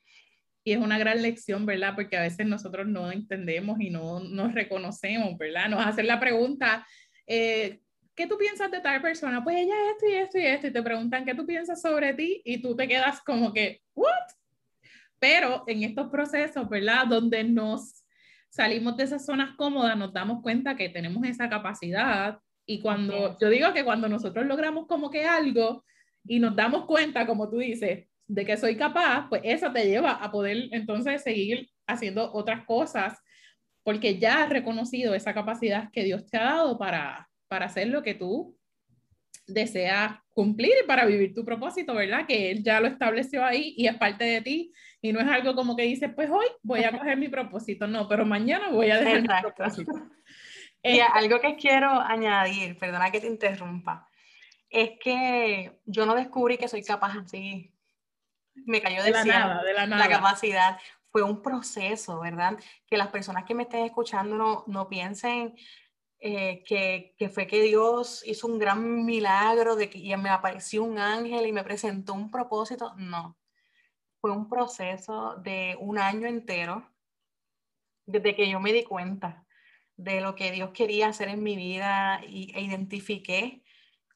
Y 0.65 0.73
es 0.73 0.79
una 0.79 0.99
gran 0.99 1.21
lección, 1.21 1.67
¿verdad? 1.67 1.95
Porque 1.95 2.17
a 2.17 2.23
veces 2.23 2.47
nosotros 2.47 2.87
no 2.87 3.13
entendemos 3.13 3.79
y 3.79 3.91
no 3.91 4.21
nos 4.21 4.55
reconocemos, 4.55 5.37
¿verdad? 5.37 5.69
Nos 5.69 5.85
hacen 5.85 6.07
la 6.07 6.19
pregunta, 6.19 6.87
eh, 7.27 7.83
¿qué 8.17 8.27
tú 8.27 8.37
piensas 8.39 8.71
de 8.71 8.81
tal 8.81 9.01
persona? 9.03 9.45
Pues 9.45 9.57
ella 9.59 9.75
esto 9.93 10.07
y 10.09 10.15
esto 10.15 10.39
y 10.39 10.47
esto, 10.47 10.67
y 10.67 10.73
te 10.73 10.83
preguntan, 10.83 11.25
¿qué 11.25 11.35
tú 11.35 11.47
piensas 11.47 11.81
sobre 11.81 12.15
ti? 12.15 12.41
Y 12.45 12.63
tú 12.63 12.75
te 12.75 12.89
quedas 12.89 13.23
como 13.23 13.53
que, 13.53 13.83
¿what? 13.95 14.11
Pero 15.19 15.65
en 15.67 15.83
estos 15.83 16.09
procesos, 16.09 16.69
¿verdad? 16.69 17.07
Donde 17.07 17.45
nos 17.45 18.05
salimos 18.49 18.97
de 18.97 19.05
esas 19.05 19.25
zonas 19.25 19.55
cómodas, 19.57 19.97
nos 19.97 20.13
damos 20.13 20.43
cuenta 20.43 20.77
que 20.77 20.89
tenemos 20.89 21.25
esa 21.27 21.49
capacidad 21.49 22.39
y 22.65 22.81
cuando, 22.81 23.37
yo 23.39 23.49
digo 23.49 23.73
que 23.73 23.85
cuando 23.85 24.09
nosotros 24.09 24.45
logramos 24.47 24.87
como 24.87 25.11
que 25.11 25.25
algo 25.25 25.85
y 26.27 26.41
nos 26.41 26.57
damos 26.57 26.87
cuenta, 26.87 27.27
como 27.27 27.49
tú 27.49 27.59
dices, 27.59 28.09
de 28.27 28.45
que 28.45 28.57
soy 28.57 28.77
capaz, 28.77 29.29
pues 29.29 29.43
eso 29.45 29.71
te 29.73 29.87
lleva 29.87 30.13
a 30.13 30.33
poder 30.33 30.69
entonces 30.73 31.23
seguir 31.23 31.71
haciendo 31.87 32.33
otras 32.33 32.65
cosas 32.65 33.19
porque 33.85 34.19
ya 34.19 34.43
has 34.43 34.49
reconocido 34.49 35.15
esa 35.15 35.33
capacidad 35.33 35.91
que 35.93 36.03
Dios 36.03 36.27
te 36.29 36.39
ha 36.39 36.45
dado 36.45 36.77
para, 36.77 37.29
para 37.57 37.67
hacer 37.67 37.89
lo 37.89 38.03
que 38.03 38.13
tú 38.13 38.55
deseas 39.47 40.13
cumplir 40.35 40.73
y 40.85 40.87
para 40.87 41.07
vivir 41.07 41.33
tu 41.35 41.43
propósito, 41.43 41.95
¿verdad? 41.95 42.27
Que 42.27 42.51
Él 42.51 42.63
ya 42.63 42.81
lo 42.81 42.87
estableció 42.87 43.43
ahí 43.43 43.73
y 43.79 43.87
es 43.87 43.97
parte 43.97 44.25
de 44.25 44.43
ti 44.43 44.75
y 45.01 45.11
no 45.11 45.21
es 45.21 45.27
algo 45.27 45.55
como 45.55 45.75
que 45.75 45.85
dices, 45.85 46.11
pues 46.15 46.29
hoy 46.29 46.45
voy 46.63 46.85
a 46.85 46.93
coger 46.93 47.17
mi 47.17 47.29
propósito, 47.29 47.87
no, 47.87 48.09
pero 48.09 48.27
mañana 48.27 48.69
voy 48.69 48.91
a 48.91 48.99
dejar 48.99 49.23
mi 49.23 49.29
propósito. 49.41 49.91
Y 50.83 51.01
este 51.01 51.03
algo 51.15 51.41
que 51.41 51.57
quiero 51.57 51.99
añadir, 51.99 52.77
perdona 52.79 53.11
que 53.11 53.21
te 53.21 53.27
interrumpa, 53.27 54.07
es 54.69 54.91
que 55.01 55.81
yo 55.87 56.05
no 56.05 56.15
descubrí 56.15 56.59
que 56.59 56.69
soy 56.69 56.85
capaz 56.85 57.17
así. 57.17 57.75
Me 58.67 58.83
cayó 58.83 59.03
de, 59.03 59.13
la 59.13 59.25
nada, 59.25 59.65
de 59.65 59.73
la, 59.73 59.87
nada. 59.87 60.07
la 60.07 60.15
capacidad. 60.15 60.79
Fue 61.11 61.23
un 61.23 61.43
proceso, 61.43 62.21
¿verdad? 62.21 62.59
Que 62.87 62.99
las 62.99 63.09
personas 63.09 63.45
que 63.45 63.55
me 63.55 63.65
estén 63.65 63.87
escuchando 63.87 64.37
no, 64.37 64.65
no 64.69 64.89
piensen 64.89 65.57
eh, 66.27 66.65
que, 66.65 67.15
que, 67.17 67.29
fue 67.29 67.47
que 67.47 67.63
Dios 67.63 68.23
hizo 68.27 68.49
un 68.49 68.59
gran 68.59 69.05
milagro 69.05 69.77
de 69.77 69.89
que 69.89 69.99
y 69.99 70.17
me 70.17 70.29
apareció 70.29 70.83
un 70.83 70.99
ángel 70.99 71.47
y 71.47 71.53
me 71.53 71.63
presentó 71.63 72.15
un 72.15 72.31
propósito. 72.31 72.95
No, 72.97 73.39
fue 74.21 74.33
un 74.33 74.49
proceso 74.49 75.37
de 75.37 75.77
un 75.81 75.99
año 75.99 76.27
entero 76.27 76.91
desde 78.07 78.35
que 78.35 78.51
yo 78.51 78.59
me 78.61 78.73
di 78.73 78.83
cuenta 78.83 79.47
de 79.97 80.21
lo 80.21 80.35
que 80.35 80.51
Dios 80.51 80.71
quería 80.73 81.09
hacer 81.09 81.29
en 81.29 81.43
mi 81.43 81.55
vida 81.57 82.21
y, 82.27 82.53
e 82.57 82.61
identifiqué 82.61 83.63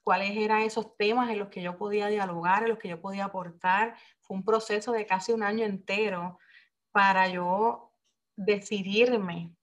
cuáles 0.03 0.37
eran 0.37 0.63
esos 0.63 0.97
temas 0.97 1.31
en 1.31 1.39
los 1.39 1.49
que 1.49 1.63
yo 1.63 1.79
podía 1.79 2.09
dialogar, 2.09 2.65
en 2.65 2.71
los 2.71 2.79
que 2.79 2.89
yo 2.89 3.01
podía 3.01 3.27
aportar. 3.27 3.97
Fue 4.21 4.37
un 4.37 4.45
proceso 4.45 4.93
de 4.93 5.07
casi 5.07 5.33
un 5.33 5.43
año 5.43 5.65
entero 5.65 6.39
para 6.93 7.29
yo 7.29 7.93
decidirme 8.37 9.55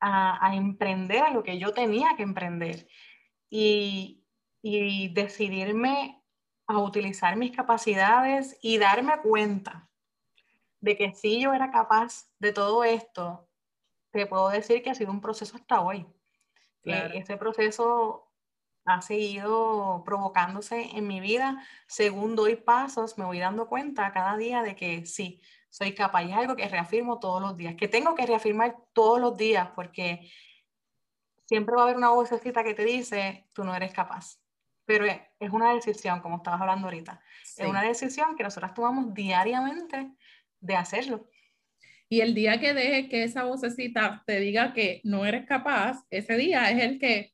a, 0.00 0.54
emprender 0.54 1.22
a 1.22 1.30
lo 1.30 1.42
que 1.42 1.58
yo 1.58 1.72
tenía 1.72 2.16
que 2.16 2.22
emprender 2.22 2.88
y, 3.48 4.24
y 4.62 5.08
decidirme 5.12 6.22
a 6.66 6.78
utilizar 6.78 7.36
mis 7.36 7.54
capacidades 7.54 8.58
y 8.62 8.78
darme 8.78 9.18
cuenta 9.22 9.90
de 10.80 10.96
que 10.96 11.12
si 11.14 11.40
yo 11.40 11.52
era 11.52 11.70
capaz 11.70 12.30
de 12.38 12.52
todo 12.52 12.84
esto, 12.84 13.48
te 14.10 14.26
puedo 14.26 14.48
decir 14.48 14.82
que 14.82 14.90
ha 14.90 14.94
sido 14.94 15.10
un 15.10 15.20
proceso 15.20 15.56
hasta 15.56 15.80
hoy. 15.80 16.06
Claro. 16.82 17.12
ese 17.12 17.36
proceso 17.36 18.32
ha 18.86 19.02
seguido 19.02 20.02
provocándose 20.04 20.96
en 20.96 21.06
mi 21.06 21.20
vida. 21.20 21.62
Según 21.86 22.36
doy 22.36 22.56
pasos, 22.56 23.18
me 23.18 23.24
voy 23.24 23.38
dando 23.38 23.68
cuenta 23.68 24.12
cada 24.12 24.36
día 24.36 24.62
de 24.62 24.76
que 24.76 25.04
sí, 25.06 25.42
soy 25.70 25.94
capaz. 25.94 26.24
Y 26.24 26.32
es 26.32 26.36
algo 26.36 26.56
que 26.56 26.68
reafirmo 26.68 27.18
todos 27.18 27.40
los 27.40 27.56
días, 27.56 27.74
que 27.76 27.88
tengo 27.88 28.14
que 28.14 28.26
reafirmar 28.26 28.76
todos 28.92 29.20
los 29.20 29.36
días 29.36 29.70
porque 29.74 30.30
siempre 31.46 31.74
va 31.74 31.82
a 31.82 31.84
haber 31.84 31.96
una 31.96 32.10
vocecita 32.10 32.62
que 32.62 32.74
te 32.74 32.84
dice, 32.84 33.48
tú 33.54 33.64
no 33.64 33.74
eres 33.74 33.92
capaz 33.92 34.40
pero 34.90 35.04
es 35.06 35.50
una 35.52 35.72
decisión, 35.72 36.18
como 36.18 36.38
estabas 36.38 36.62
hablando 36.62 36.88
ahorita, 36.88 37.22
es 37.56 37.64
una 37.64 37.80
decisión 37.80 38.34
que 38.34 38.42
nosotras 38.42 38.74
tomamos 38.74 39.14
diariamente 39.14 40.10
de 40.58 40.74
hacerlo. 40.74 41.30
Y 42.08 42.22
el 42.22 42.34
día 42.34 42.58
que 42.58 42.74
dejes 42.74 43.08
que 43.08 43.22
esa 43.22 43.44
vocecita 43.44 44.24
te 44.26 44.40
diga 44.40 44.72
que 44.72 45.00
no 45.04 45.24
eres 45.24 45.46
capaz, 45.46 46.04
ese 46.10 46.36
día 46.36 46.72
es 46.72 46.82
el 46.82 46.98
que, 46.98 47.32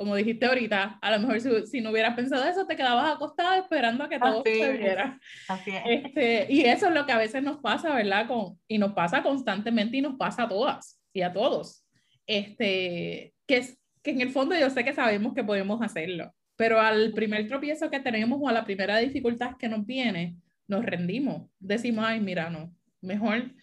como 0.00 0.16
dijiste 0.16 0.46
ahorita, 0.46 0.98
a 1.02 1.10
lo 1.10 1.18
mejor 1.18 1.42
si, 1.42 1.66
si 1.66 1.80
no 1.82 1.90
hubieras 1.90 2.16
pensado 2.16 2.42
eso, 2.48 2.66
te 2.66 2.74
quedabas 2.74 3.16
acostada 3.16 3.58
esperando 3.58 4.02
a 4.02 4.08
que 4.08 4.18
todo 4.18 4.42
se 4.42 4.72
viera. 4.72 5.20
Así 5.46 5.72
es. 5.72 5.82
Este, 5.84 6.46
y 6.48 6.62
eso 6.62 6.88
es 6.88 6.94
lo 6.94 7.04
que 7.04 7.12
a 7.12 7.18
veces 7.18 7.42
nos 7.42 7.58
pasa, 7.58 7.94
¿verdad? 7.94 8.26
Con, 8.26 8.58
y 8.66 8.78
nos 8.78 8.94
pasa 8.94 9.22
constantemente 9.22 9.98
y 9.98 10.00
nos 10.00 10.16
pasa 10.16 10.44
a 10.44 10.48
todas 10.48 10.98
y 11.12 11.20
a 11.20 11.34
todos. 11.34 11.84
Este, 12.26 13.34
que, 13.46 13.74
que 14.02 14.10
en 14.12 14.22
el 14.22 14.30
fondo 14.30 14.58
yo 14.58 14.70
sé 14.70 14.84
que 14.84 14.94
sabemos 14.94 15.34
que 15.34 15.44
podemos 15.44 15.82
hacerlo 15.82 16.32
pero 16.56 16.78
al 16.78 17.12
primer 17.14 17.48
tropiezo 17.48 17.90
que 17.90 18.00
tenemos 18.00 18.38
o 18.42 18.46
a 18.46 18.52
la 18.52 18.66
primera 18.66 18.98
dificultad 18.98 19.56
que 19.58 19.66
nos 19.66 19.86
viene, 19.86 20.36
nos 20.68 20.84
rendimos. 20.84 21.50
Decimos, 21.58 22.04
ay, 22.06 22.20
mira, 22.20 22.50
no, 22.50 22.74
mejor 23.00 23.54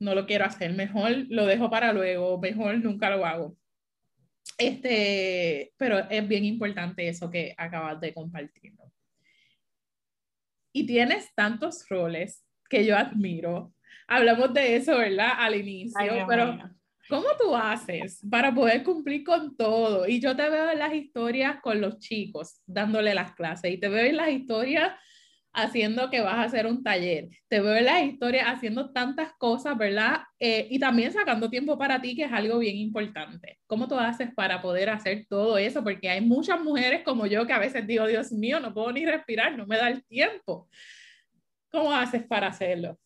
no 0.00 0.16
lo 0.16 0.26
quiero 0.26 0.44
hacer, 0.44 0.72
mejor 0.72 1.12
lo 1.28 1.46
dejo 1.46 1.70
para 1.70 1.92
luego, 1.92 2.40
mejor 2.40 2.78
nunca 2.78 3.10
lo 3.10 3.24
hago. 3.24 3.56
Este, 4.58 5.72
pero 5.76 5.98
es 6.10 6.28
bien 6.28 6.44
importante 6.44 7.08
eso 7.08 7.30
que 7.30 7.54
acabas 7.56 8.00
de 8.00 8.14
compartir. 8.14 8.74
Y 10.72 10.86
tienes 10.86 11.34
tantos 11.34 11.86
roles 11.88 12.44
que 12.68 12.84
yo 12.84 12.96
admiro. 12.96 13.74
Hablamos 14.06 14.54
de 14.54 14.76
eso, 14.76 14.96
¿verdad? 14.96 15.32
Al 15.36 15.54
inicio, 15.56 16.26
pero 16.28 16.58
¿Cómo 17.08 17.26
tú 17.38 17.54
haces 17.54 18.24
para 18.30 18.54
poder 18.54 18.82
cumplir 18.82 19.24
con 19.24 19.56
todo? 19.56 20.06
Y 20.06 20.20
yo 20.20 20.36
te 20.36 20.48
veo 20.48 20.70
en 20.70 20.78
las 20.78 20.94
historias 20.94 21.60
con 21.60 21.80
los 21.80 21.98
chicos, 21.98 22.62
dándole 22.66 23.14
las 23.14 23.34
clases, 23.34 23.72
y 23.72 23.78
te 23.78 23.88
veo 23.88 24.06
en 24.06 24.16
las 24.16 24.30
historias 24.30 24.92
haciendo 25.52 26.08
que 26.08 26.20
vas 26.20 26.34
a 26.34 26.42
hacer 26.44 26.66
un 26.66 26.82
taller. 26.82 27.28
Te 27.48 27.60
veo 27.60 27.76
en 27.76 27.84
la 27.84 28.02
historia 28.02 28.50
haciendo 28.50 28.90
tantas 28.90 29.32
cosas, 29.34 29.76
¿verdad? 29.76 30.22
Eh, 30.38 30.66
y 30.70 30.78
también 30.78 31.12
sacando 31.12 31.50
tiempo 31.50 31.76
para 31.76 32.00
ti, 32.00 32.16
que 32.16 32.24
es 32.24 32.32
algo 32.32 32.58
bien 32.58 32.76
importante. 32.76 33.58
¿Cómo 33.66 33.86
tú 33.86 33.98
haces 33.98 34.32
para 34.34 34.62
poder 34.62 34.88
hacer 34.88 35.26
todo 35.28 35.58
eso? 35.58 35.82
Porque 35.82 36.08
hay 36.08 36.20
muchas 36.22 36.60
mujeres 36.60 37.02
como 37.04 37.26
yo 37.26 37.46
que 37.46 37.52
a 37.52 37.58
veces 37.58 37.86
digo, 37.86 38.06
Dios 38.06 38.32
mío, 38.32 38.60
no 38.60 38.72
puedo 38.72 38.92
ni 38.92 39.04
respirar, 39.04 39.56
no 39.56 39.66
me 39.66 39.76
da 39.76 39.88
el 39.88 40.04
tiempo. 40.04 40.68
¿Cómo 41.70 41.92
haces 41.92 42.22
para 42.24 42.48
hacerlo? 42.48 42.98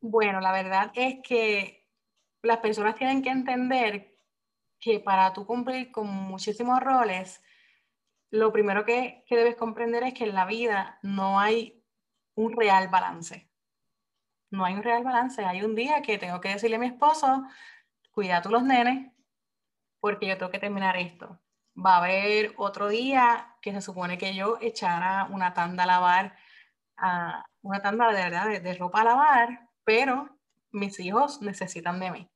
Bueno, 0.00 0.40
la 0.40 0.52
verdad 0.52 0.90
es 0.94 1.16
que 1.22 1.86
las 2.42 2.58
personas 2.58 2.96
tienen 2.96 3.22
que 3.22 3.30
entender 3.30 4.16
que 4.80 4.98
para 4.98 5.32
tú 5.32 5.46
cumplir 5.46 5.92
con 5.92 6.08
muchísimos 6.08 6.80
roles, 6.80 7.40
lo 8.30 8.52
primero 8.52 8.84
que, 8.84 9.22
que 9.26 9.36
debes 9.36 9.54
comprender 9.54 10.02
es 10.02 10.14
que 10.14 10.24
en 10.24 10.34
la 10.34 10.46
vida 10.46 10.98
no 11.02 11.38
hay 11.38 11.81
un 12.34 12.56
real 12.56 12.88
balance. 12.88 13.48
No 14.50 14.64
hay 14.64 14.74
un 14.74 14.82
real 14.82 15.02
balance. 15.02 15.44
Hay 15.44 15.62
un 15.62 15.74
día 15.74 16.02
que 16.02 16.18
tengo 16.18 16.40
que 16.40 16.50
decirle 16.50 16.76
a 16.76 16.78
mi 16.78 16.86
esposo, 16.86 17.44
cuida 18.10 18.42
tú 18.42 18.50
los 18.50 18.62
nenes, 18.62 19.12
porque 20.00 20.26
yo 20.26 20.36
tengo 20.36 20.50
que 20.50 20.58
terminar 20.58 20.96
esto. 20.96 21.40
Va 21.74 21.94
a 21.94 21.98
haber 21.98 22.52
otro 22.58 22.88
día 22.88 23.56
que 23.62 23.72
se 23.72 23.80
supone 23.80 24.18
que 24.18 24.34
yo 24.34 24.58
echara 24.60 25.26
una 25.30 25.54
tanda 25.54 25.84
a 25.84 25.86
lavar, 25.86 26.36
a 26.98 27.44
una 27.62 27.80
tanda 27.80 28.08
de 28.12 28.22
verdad 28.22 28.60
de, 28.60 28.74
ropa 28.74 29.00
a 29.00 29.04
lavar, 29.04 29.70
pero 29.84 30.38
mis 30.70 31.00
hijos 31.00 31.40
necesitan 31.40 31.98
de 32.00 32.10
mí. 32.10 32.30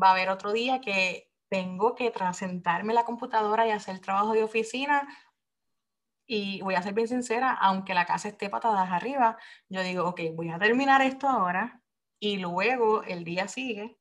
Va 0.00 0.08
a 0.08 0.12
haber 0.12 0.30
otro 0.30 0.52
día 0.52 0.80
que 0.80 1.30
tengo 1.50 1.94
que 1.94 2.12
sentarme 2.32 2.94
la 2.94 3.04
computadora 3.04 3.66
y 3.66 3.70
hacer 3.70 3.98
trabajo 4.00 4.32
de 4.32 4.44
oficina 4.44 5.06
y 6.26 6.60
voy 6.62 6.74
a 6.74 6.82
ser 6.82 6.94
bien 6.94 7.08
sincera, 7.08 7.52
aunque 7.52 7.94
la 7.94 8.06
casa 8.06 8.28
esté 8.28 8.48
patadas 8.48 8.90
arriba, 8.90 9.36
yo 9.68 9.82
digo, 9.82 10.04
ok, 10.06 10.20
voy 10.34 10.50
a 10.50 10.58
terminar 10.58 11.02
esto 11.02 11.28
ahora 11.28 11.80
y 12.20 12.38
luego 12.38 13.02
el 13.02 13.24
día 13.24 13.48
sigue, 13.48 13.98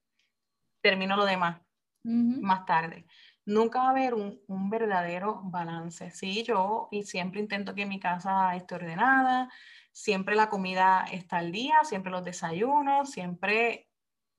termino 0.81 1.15
lo 1.17 1.25
demás 1.25 1.61
más 2.03 2.65
tarde. 2.65 3.05
Nunca 3.45 3.79
va 3.79 3.87
a 3.87 3.91
haber 3.91 4.13
un, 4.13 4.39
un, 4.47 4.69
verdadero 4.69 5.41
balance. 5.43 6.11
Sí, 6.11 6.43
yo 6.43 6.87
y 6.91 7.03
siempre 7.03 7.39
intento 7.39 7.75
que 7.75 7.85
mi 7.85 7.99
casa 7.99 8.55
esté 8.55 8.75
ordenada, 8.75 9.49
siempre 9.91 10.35
la 10.35 10.49
comida 10.49 11.05
está 11.11 11.37
al 11.37 11.51
día, 11.51 11.75
siempre 11.83 12.11
los 12.11 12.23
desayunos, 12.23 13.11
siempre 13.11 13.89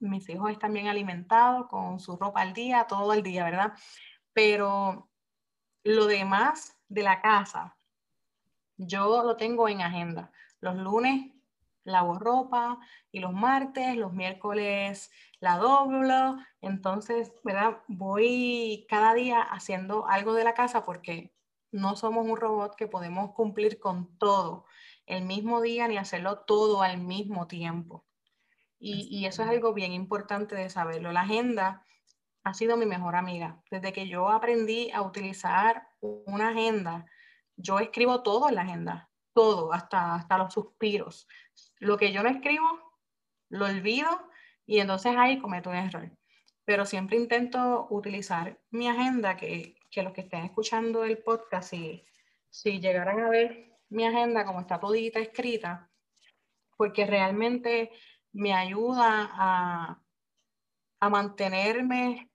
mis 0.01 0.29
hijos 0.29 0.51
están 0.51 0.73
bien 0.73 0.89
alimentados 0.89 1.67
con 1.69 2.01
su 2.01 2.17
ropa 2.17 2.43
al 2.43 2.53
día, 2.53 2.87
todo 2.89 3.13
el 3.13 3.23
día, 3.23 3.45
¿verdad? 3.45 3.73
Pero 4.33 5.09
lo 5.85 6.07
demás 6.07 6.77
de 6.93 7.03
la 7.03 7.21
casa, 7.21 7.77
yo 8.77 9.23
lo 9.23 9.37
tengo 9.37 9.69
en 9.69 9.81
agenda. 9.81 10.31
Los 10.61 10.77
lunes 10.77 11.33
lavo 11.85 12.19
ropa 12.19 12.79
y 13.11 13.21
los 13.21 13.33
martes, 13.33 13.97
los 13.97 14.13
miércoles 14.13 15.11
la 15.41 15.57
doblo. 15.57 16.37
Entonces, 16.61 17.33
¿verdad? 17.45 17.79
Voy 17.89 18.87
cada 18.89 19.15
día 19.15 19.41
haciendo 19.41 20.07
algo 20.09 20.35
de 20.35 20.45
la 20.45 20.55
casa 20.55 20.85
porque 20.85 21.35
no 21.71 21.97
somos 21.97 22.27
un 22.27 22.37
robot 22.37 22.77
que 22.77 22.87
podemos 22.87 23.33
cumplir 23.33 23.81
con 23.81 24.19
todo 24.19 24.67
el 25.07 25.25
mismo 25.25 25.61
día 25.61 25.89
ni 25.89 25.97
hacerlo 25.97 26.41
todo 26.41 26.83
al 26.83 26.99
mismo 26.99 27.47
tiempo. 27.47 28.05
Y, 28.79 29.09
y 29.11 29.27
eso 29.27 29.43
es 29.43 29.49
algo 29.49 29.73
bien 29.73 29.93
importante 29.93 30.55
de 30.55 30.69
saberlo. 30.69 31.13
La 31.13 31.23
agenda 31.23 31.85
ha 32.45 32.55
sido 32.55 32.77
mi 32.77 32.87
mejor 32.87 33.17
amiga. 33.17 33.63
Desde 33.71 33.93
que 33.93 34.09
yo 34.09 34.29
aprendí 34.29 34.91
a 34.91 35.03
utilizar 35.03 35.92
una 36.03 36.49
agenda, 36.49 37.07
yo 37.57 37.79
escribo 37.79 38.23
todo 38.23 38.49
en 38.49 38.57
la 38.57 38.63
agenda, 38.63 39.11
todo, 39.33 39.73
hasta, 39.73 40.17
hasta 40.17 40.39
los 40.39 40.53
suspiros. 40.53 41.29
Lo 41.79 41.97
que 41.97 42.13
yo 42.13 42.23
no 42.23 42.29
escribo, 42.29 42.67
lo 43.49 43.67
olvido 43.67 44.09
y 44.67 44.81
entonces 44.81 45.15
ahí 45.17 45.39
cometo 45.39 45.71
un 45.71 45.77
error. 45.77 46.11
Pero 46.65 46.87
siempre 46.87 47.17
intento 47.17 47.87
utilizar 47.91 48.61
mi 48.71 48.89
agenda, 48.89 49.37
que, 49.37 49.77
que 49.91 50.03
los 50.03 50.13
que 50.13 50.23
estén 50.23 50.45
escuchando 50.45 51.05
el 51.05 51.19
podcast, 51.19 51.71
si, 51.71 52.05
si 52.51 52.81
llegaran 52.81 53.21
a 53.21 53.29
ver 53.29 53.73
mi 53.89 54.07
agenda 54.07 54.45
como 54.45 54.61
está 54.61 54.79
todita 54.79 55.21
escrita, 55.21 55.91
porque 56.77 57.07
realmente 57.07 57.91
me 58.33 58.55
ayuda 58.55 59.29
a, 59.33 60.03
a 61.01 61.09
mantenerme 61.09 62.31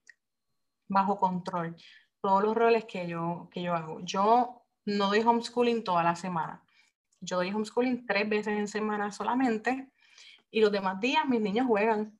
bajo 0.88 1.18
control 1.18 1.76
todos 2.20 2.42
los 2.42 2.54
roles 2.54 2.84
que 2.84 3.06
yo, 3.06 3.48
que 3.52 3.62
yo 3.62 3.74
hago. 3.74 4.00
Yo 4.00 4.62
no 4.84 5.08
doy 5.08 5.20
homeschooling 5.20 5.84
toda 5.84 6.02
la 6.02 6.16
semana. 6.16 6.62
Yo 7.20 7.36
doy 7.36 7.50
homeschooling 7.50 8.06
tres 8.06 8.28
veces 8.28 8.58
en 8.58 8.68
semana 8.68 9.12
solamente 9.12 9.90
y 10.50 10.60
los 10.60 10.72
demás 10.72 11.00
días 11.00 11.26
mis 11.26 11.40
niños 11.40 11.66
juegan 11.66 12.18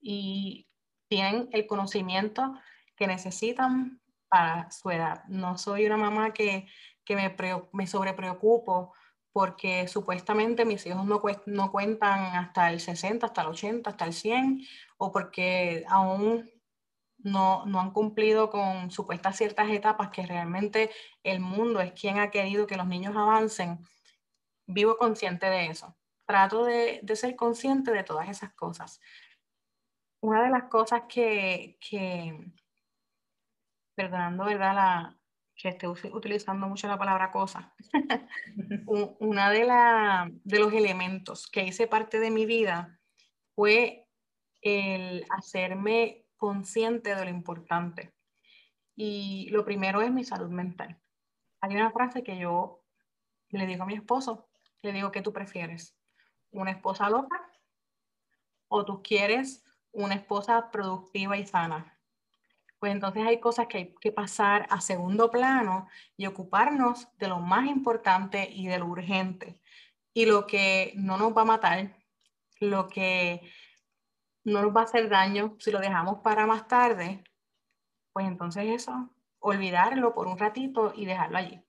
y 0.00 0.66
tienen 1.08 1.48
el 1.52 1.66
conocimiento 1.66 2.54
que 2.96 3.06
necesitan 3.06 4.00
para 4.28 4.70
su 4.70 4.90
edad. 4.90 5.24
No 5.28 5.58
soy 5.58 5.86
una 5.86 5.96
mamá 5.96 6.32
que, 6.32 6.66
que 7.04 7.16
me, 7.16 7.34
me 7.72 7.86
sobrepreocupo 7.86 8.94
porque 9.32 9.88
supuestamente 9.88 10.64
mis 10.64 10.84
hijos 10.86 11.04
no, 11.04 11.20
no 11.46 11.70
cuentan 11.70 12.36
hasta 12.36 12.70
el 12.70 12.80
60, 12.80 13.26
hasta 13.26 13.42
el 13.42 13.48
80, 13.48 13.90
hasta 13.90 14.04
el 14.04 14.12
100, 14.12 14.66
o 14.98 15.12
porque 15.12 15.84
aún 15.88 16.50
no, 17.22 17.66
no 17.66 17.80
han 17.80 17.92
cumplido 17.92 18.50
con 18.50 18.90
supuestas 18.90 19.36
ciertas 19.36 19.70
etapas 19.70 20.10
que 20.10 20.26
realmente 20.26 20.90
el 21.22 21.40
mundo 21.40 21.80
es 21.80 21.92
quien 21.92 22.18
ha 22.18 22.30
querido 22.30 22.66
que 22.66 22.76
los 22.76 22.86
niños 22.86 23.16
avancen, 23.16 23.78
vivo 24.66 24.96
consciente 24.96 25.46
de 25.46 25.66
eso. 25.66 25.96
Trato 26.26 26.64
de, 26.64 27.00
de 27.02 27.16
ser 27.16 27.36
consciente 27.36 27.90
de 27.92 28.04
todas 28.04 28.28
esas 28.28 28.52
cosas. 28.54 29.00
Una 30.20 30.44
de 30.44 30.50
las 30.50 30.64
cosas 30.64 31.02
que, 31.08 31.78
que 31.80 32.52
perdonando, 33.94 34.44
¿verdad? 34.44 34.74
La, 34.74 35.20
que 35.60 35.68
estoy 35.68 35.90
utilizando 36.12 36.66
mucho 36.66 36.88
la 36.88 36.98
palabra 36.98 37.30
cosa. 37.30 37.74
Una 39.18 39.50
de, 39.50 39.64
la, 39.64 40.30
de 40.44 40.58
los 40.58 40.72
elementos 40.72 41.46
que 41.46 41.64
hice 41.64 41.86
parte 41.86 42.18
de 42.18 42.30
mi 42.30 42.46
vida 42.46 42.98
fue 43.54 44.06
el 44.62 45.24
hacerme 45.30 46.24
consciente 46.40 47.14
de 47.14 47.24
lo 47.24 47.30
importante. 47.30 48.14
Y 48.96 49.48
lo 49.50 49.64
primero 49.64 50.00
es 50.00 50.10
mi 50.10 50.24
salud 50.24 50.50
mental. 50.50 50.98
Hay 51.60 51.76
una 51.76 51.92
frase 51.92 52.24
que 52.24 52.38
yo 52.38 52.82
le 53.50 53.66
digo 53.66 53.84
a 53.84 53.86
mi 53.86 53.94
esposo, 53.94 54.48
le 54.82 54.92
digo 54.92 55.12
que 55.12 55.20
tú 55.20 55.32
prefieres, 55.32 55.96
una 56.50 56.70
esposa 56.70 57.10
loca 57.10 57.46
o 58.68 58.84
tú 58.84 59.02
quieres 59.02 59.64
una 59.92 60.14
esposa 60.14 60.70
productiva 60.70 61.36
y 61.36 61.46
sana. 61.46 61.98
Pues 62.78 62.92
entonces 62.92 63.26
hay 63.26 63.38
cosas 63.38 63.66
que 63.66 63.76
hay 63.76 63.94
que 64.00 64.10
pasar 64.10 64.66
a 64.70 64.80
segundo 64.80 65.30
plano 65.30 65.88
y 66.16 66.24
ocuparnos 66.24 67.08
de 67.18 67.28
lo 67.28 67.38
más 67.38 67.66
importante 67.66 68.48
y 68.50 68.66
de 68.66 68.78
lo 68.78 68.86
urgente. 68.86 69.60
Y 70.14 70.24
lo 70.24 70.46
que 70.46 70.94
no 70.96 71.18
nos 71.18 71.36
va 71.36 71.42
a 71.42 71.52
matar, 71.56 71.96
lo 72.60 72.88
que 72.88 73.42
no 74.44 74.62
nos 74.62 74.74
va 74.74 74.82
a 74.82 74.84
hacer 74.84 75.08
daño 75.08 75.56
si 75.58 75.70
lo 75.70 75.80
dejamos 75.80 76.20
para 76.20 76.46
más 76.46 76.68
tarde, 76.68 77.22
pues 78.12 78.26
entonces 78.26 78.64
eso, 78.68 79.10
olvidarlo 79.38 80.14
por 80.14 80.26
un 80.26 80.38
ratito 80.38 80.92
y 80.94 81.06
dejarlo 81.06 81.38
allí. 81.38 81.62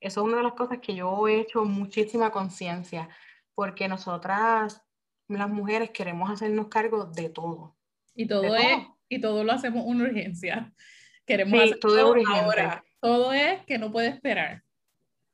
Eso 0.00 0.20
es 0.20 0.26
una 0.26 0.38
de 0.38 0.42
las 0.42 0.52
cosas 0.52 0.78
que 0.80 0.94
yo 0.94 1.26
he 1.28 1.40
hecho 1.40 1.64
muchísima 1.64 2.30
conciencia, 2.30 3.08
porque 3.54 3.88
nosotras, 3.88 4.84
las 5.28 5.48
mujeres, 5.48 5.90
queremos 5.90 6.30
hacernos 6.30 6.68
cargo 6.68 7.06
de 7.06 7.30
todo. 7.30 7.76
Y 8.14 8.26
todo, 8.26 8.56
es, 8.56 8.78
y 9.08 9.20
todo 9.20 9.44
lo 9.44 9.52
hacemos 9.52 9.84
una 9.86 10.04
urgencia. 10.04 10.72
Queremos 11.26 11.60
hacer 11.60 11.78
todo, 11.80 12.14
ahora. 12.28 12.84
Todo 13.00 13.32
es 13.32 13.64
que 13.66 13.78
no 13.78 13.90
puede 13.90 14.08
esperar. 14.08 14.62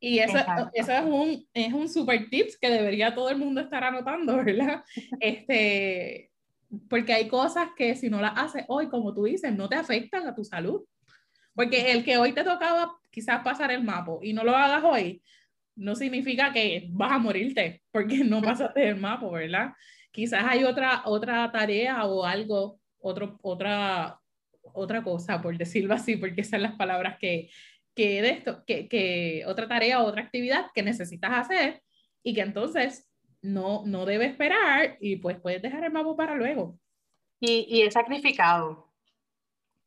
Y 0.01 0.19
eso, 0.19 0.37
eso, 0.75 0.93
es, 0.93 1.05
un, 1.05 1.47
es 1.55 1.73
un 1.73 1.89
super 1.89 2.29
tips 2.29 2.59
que 2.59 2.69
debería 2.69 3.15
todo 3.15 3.31
el 3.31 3.37
mundo 3.37 3.61
estar 3.61 3.85
anotando, 3.85 4.37
¿verdad? 4.45 4.85
Este, 5.21 6.32
porque 6.89 7.13
hay 7.13 7.29
cosas 7.29 7.69
que 7.77 7.95
si 7.95 8.09
no 8.09 8.21
las 8.21 8.33
haces 8.37 8.65
hoy, 8.69 8.89
como 8.89 9.15
tú 9.15 9.25
dices, 9.25 9.55
no 9.55 9.69
te 9.69 9.77
afectan 9.77 10.27
a 10.27 10.35
tu 10.35 10.45
salud. 10.45 10.83
Porque 11.55 11.93
el 11.93 12.05
que 12.05 12.17
hoy 12.17 12.33
te 12.33 12.45
tocaba 12.45 12.97
quizás 13.11 13.43
pasar 13.43 13.71
el 13.71 13.85
mapa 13.85 14.13
y 14.23 14.33
no 14.33 14.43
lo 14.43 14.57
hagas 14.57 14.83
hoy, 14.85 15.23
no 15.77 15.95
significa 15.95 16.53
que 16.53 16.89
vas 16.91 17.13
a 17.13 17.19
morirte 17.19 17.83
porque 17.91 18.25
no 18.25 18.41
pasaste 18.41 18.89
el 18.89 18.97
mapa, 18.97 19.29
¿verdad? 19.29 19.73
Quizás 20.11 20.45
hay 20.45 20.65
otra, 20.65 21.03
otra 21.05 21.51
tarea 21.53 22.05
o 22.05 22.25
algo, 22.25 22.81
otro, 23.01 23.39
otra, 23.43 24.19
otra 24.63 25.03
cosa, 25.03 25.41
por 25.43 25.57
decirlo 25.57 25.95
así, 25.95 26.17
porque 26.17 26.41
esas 26.41 26.53
son 26.53 26.63
las 26.63 26.77
palabras 26.77 27.17
que, 27.19 27.51
que 27.95 28.23
de 28.23 28.31
esto, 28.31 28.65
que, 28.67 28.89
que 28.89 29.45
otra 29.47 29.69
tarea 29.69 30.01
o 30.01 30.07
otra 30.07 30.23
actividad 30.23 30.67
que 30.75 30.83
necesitas 30.83 31.33
hacer 31.33 31.83
y 32.23 32.35
que 32.35 32.41
entonces 32.41 33.12
no, 33.43 33.83
no 33.85 34.07
debe 34.07 34.27
esperar 34.27 34.97
y 35.01 35.17
pues 35.17 35.39
puedes 35.41 35.61
dejar 35.61 35.85
el 35.85 35.93
mapa 35.93 36.17
para 36.17 36.35
luego. 36.35 36.79
Y, 37.41 37.67
y 37.69 37.83
es 37.83 37.95
sacrificado, 37.95 38.93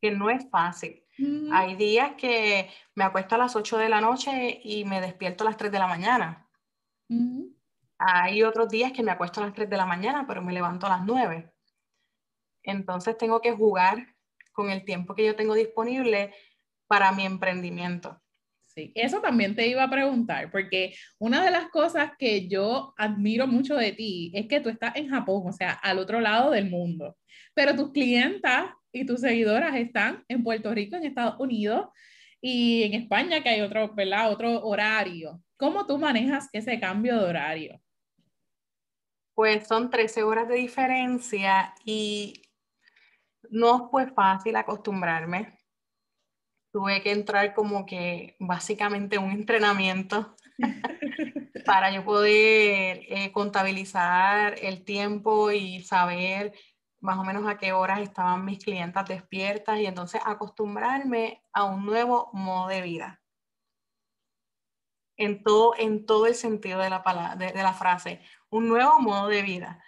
que 0.02 0.12
no 0.12 0.30
es 0.30 0.48
fácil. 0.50 1.06
Hay 1.54 1.76
días 1.76 2.16
que 2.18 2.70
me 2.94 3.06
acuesto 3.06 3.36
a 3.36 3.38
las 3.38 3.56
8 3.56 3.78
de 3.78 3.88
la 3.88 4.02
noche 4.02 4.60
y 4.64 4.84
me 4.84 5.00
despierto 5.00 5.44
a 5.44 5.48
las 5.48 5.58
3 5.58 5.72
de 5.72 5.80
la 5.80 5.88
mañana. 5.88 6.50
Hay 7.98 8.44
otros 8.44 8.68
días 8.68 8.92
que 8.92 9.02
me 9.02 9.12
acuesto 9.12 9.40
a 9.40 9.46
las 9.46 9.54
3 9.54 9.70
de 9.70 9.78
la 9.78 9.86
mañana, 9.86 10.26
pero 10.28 10.42
me 10.42 10.52
levanto 10.52 10.88
a 10.88 10.90
las 10.90 11.06
9. 11.06 11.54
Entonces 12.64 13.18
tengo 13.18 13.40
que 13.40 13.54
jugar 13.54 14.16
con 14.52 14.70
el 14.70 14.84
tiempo 14.84 15.16
que 15.16 15.26
yo 15.26 15.36
tengo 15.36 15.54
disponible 15.54 16.34
para 16.88 17.14
mi 17.14 17.26
emprendimiento. 17.26 18.22
Sí, 18.76 18.92
eso 18.94 19.22
también 19.22 19.56
te 19.56 19.68
iba 19.68 19.84
a 19.84 19.90
preguntar, 19.90 20.52
porque 20.52 20.94
una 21.18 21.46
de 21.46 21.50
las 21.50 21.70
cosas 21.70 22.12
que 22.20 22.50
yo 22.50 22.94
admiro 22.98 23.48
mucho 23.48 23.76
de 23.78 23.94
ti 23.94 24.32
es 24.36 24.48
que 24.48 24.60
tú 24.60 24.68
estás 24.68 24.98
en 24.98 25.08
Japón, 25.08 25.44
o 25.48 25.54
sea, 25.54 25.72
al 25.72 25.98
otro 25.98 26.20
lado 26.20 26.52
del 26.52 26.70
mundo, 26.70 27.16
pero 27.54 27.74
tus 27.74 27.94
clientas 27.94 28.66
y 28.92 29.06
tus 29.06 29.22
seguidoras 29.22 29.76
están 29.78 30.26
en 30.28 30.44
Puerto 30.44 30.74
Rico, 30.74 30.98
en 30.98 31.06
Estados 31.06 31.40
Unidos 31.40 31.88
y 32.42 32.84
en 32.84 32.96
España, 32.96 33.42
que 33.42 33.50
hay 33.50 33.62
otro, 33.62 33.94
¿verdad? 33.96 34.30
Otro 34.30 34.62
horario. 34.66 35.42
¿Cómo 35.56 35.86
tú 35.88 35.98
manejas 35.98 36.50
ese 36.52 36.78
cambio 36.78 37.18
de 37.18 37.26
horario? 37.30 37.82
Pues 39.34 39.68
son 39.68 39.90
13 39.90 40.24
horas 40.24 40.50
de 40.50 40.56
diferencia 40.56 41.74
y 41.86 42.42
no 43.50 43.90
fue 43.90 44.08
fácil 44.12 44.58
acostumbrarme. 44.58 45.58
Tuve 46.76 47.02
que 47.02 47.14
entrar 47.14 47.54
como 47.54 47.86
que 47.86 48.36
básicamente 48.38 49.18
un 49.18 49.32
entrenamiento 49.32 50.36
para 51.66 51.90
yo 51.90 52.04
poder 52.04 53.00
eh, 53.08 53.32
contabilizar 53.32 54.56
el 54.62 54.84
tiempo 54.84 55.52
y 55.52 55.82
saber 55.84 56.52
más 57.00 57.18
o 57.18 57.24
menos 57.24 57.48
a 57.48 57.58
qué 57.58 57.72
horas 57.72 58.02
estaban 58.02 58.44
mis 58.44 58.62
clientas 58.62 59.08
despiertas 59.08 59.80
y 59.80 59.86
entonces 59.86 60.20
acostumbrarme 60.26 61.42
a 61.54 61.64
un 61.64 61.86
nuevo 61.86 62.30
modo 62.34 62.68
de 62.68 62.82
vida. 62.82 63.22
En 65.16 65.44
todo, 65.44 65.76
en 65.78 66.06
todo 66.06 66.26
el 66.26 66.36
sentido 66.36 66.82
de 66.82 66.90
la, 66.90 67.04
palabra, 67.04 67.38
de 67.38 67.64
la 67.64 67.72
frase, 67.72 68.20
un 68.50 68.68
nuevo 68.68 69.00
modo 69.00 69.30
de 69.30 69.44
vida. 69.44 69.82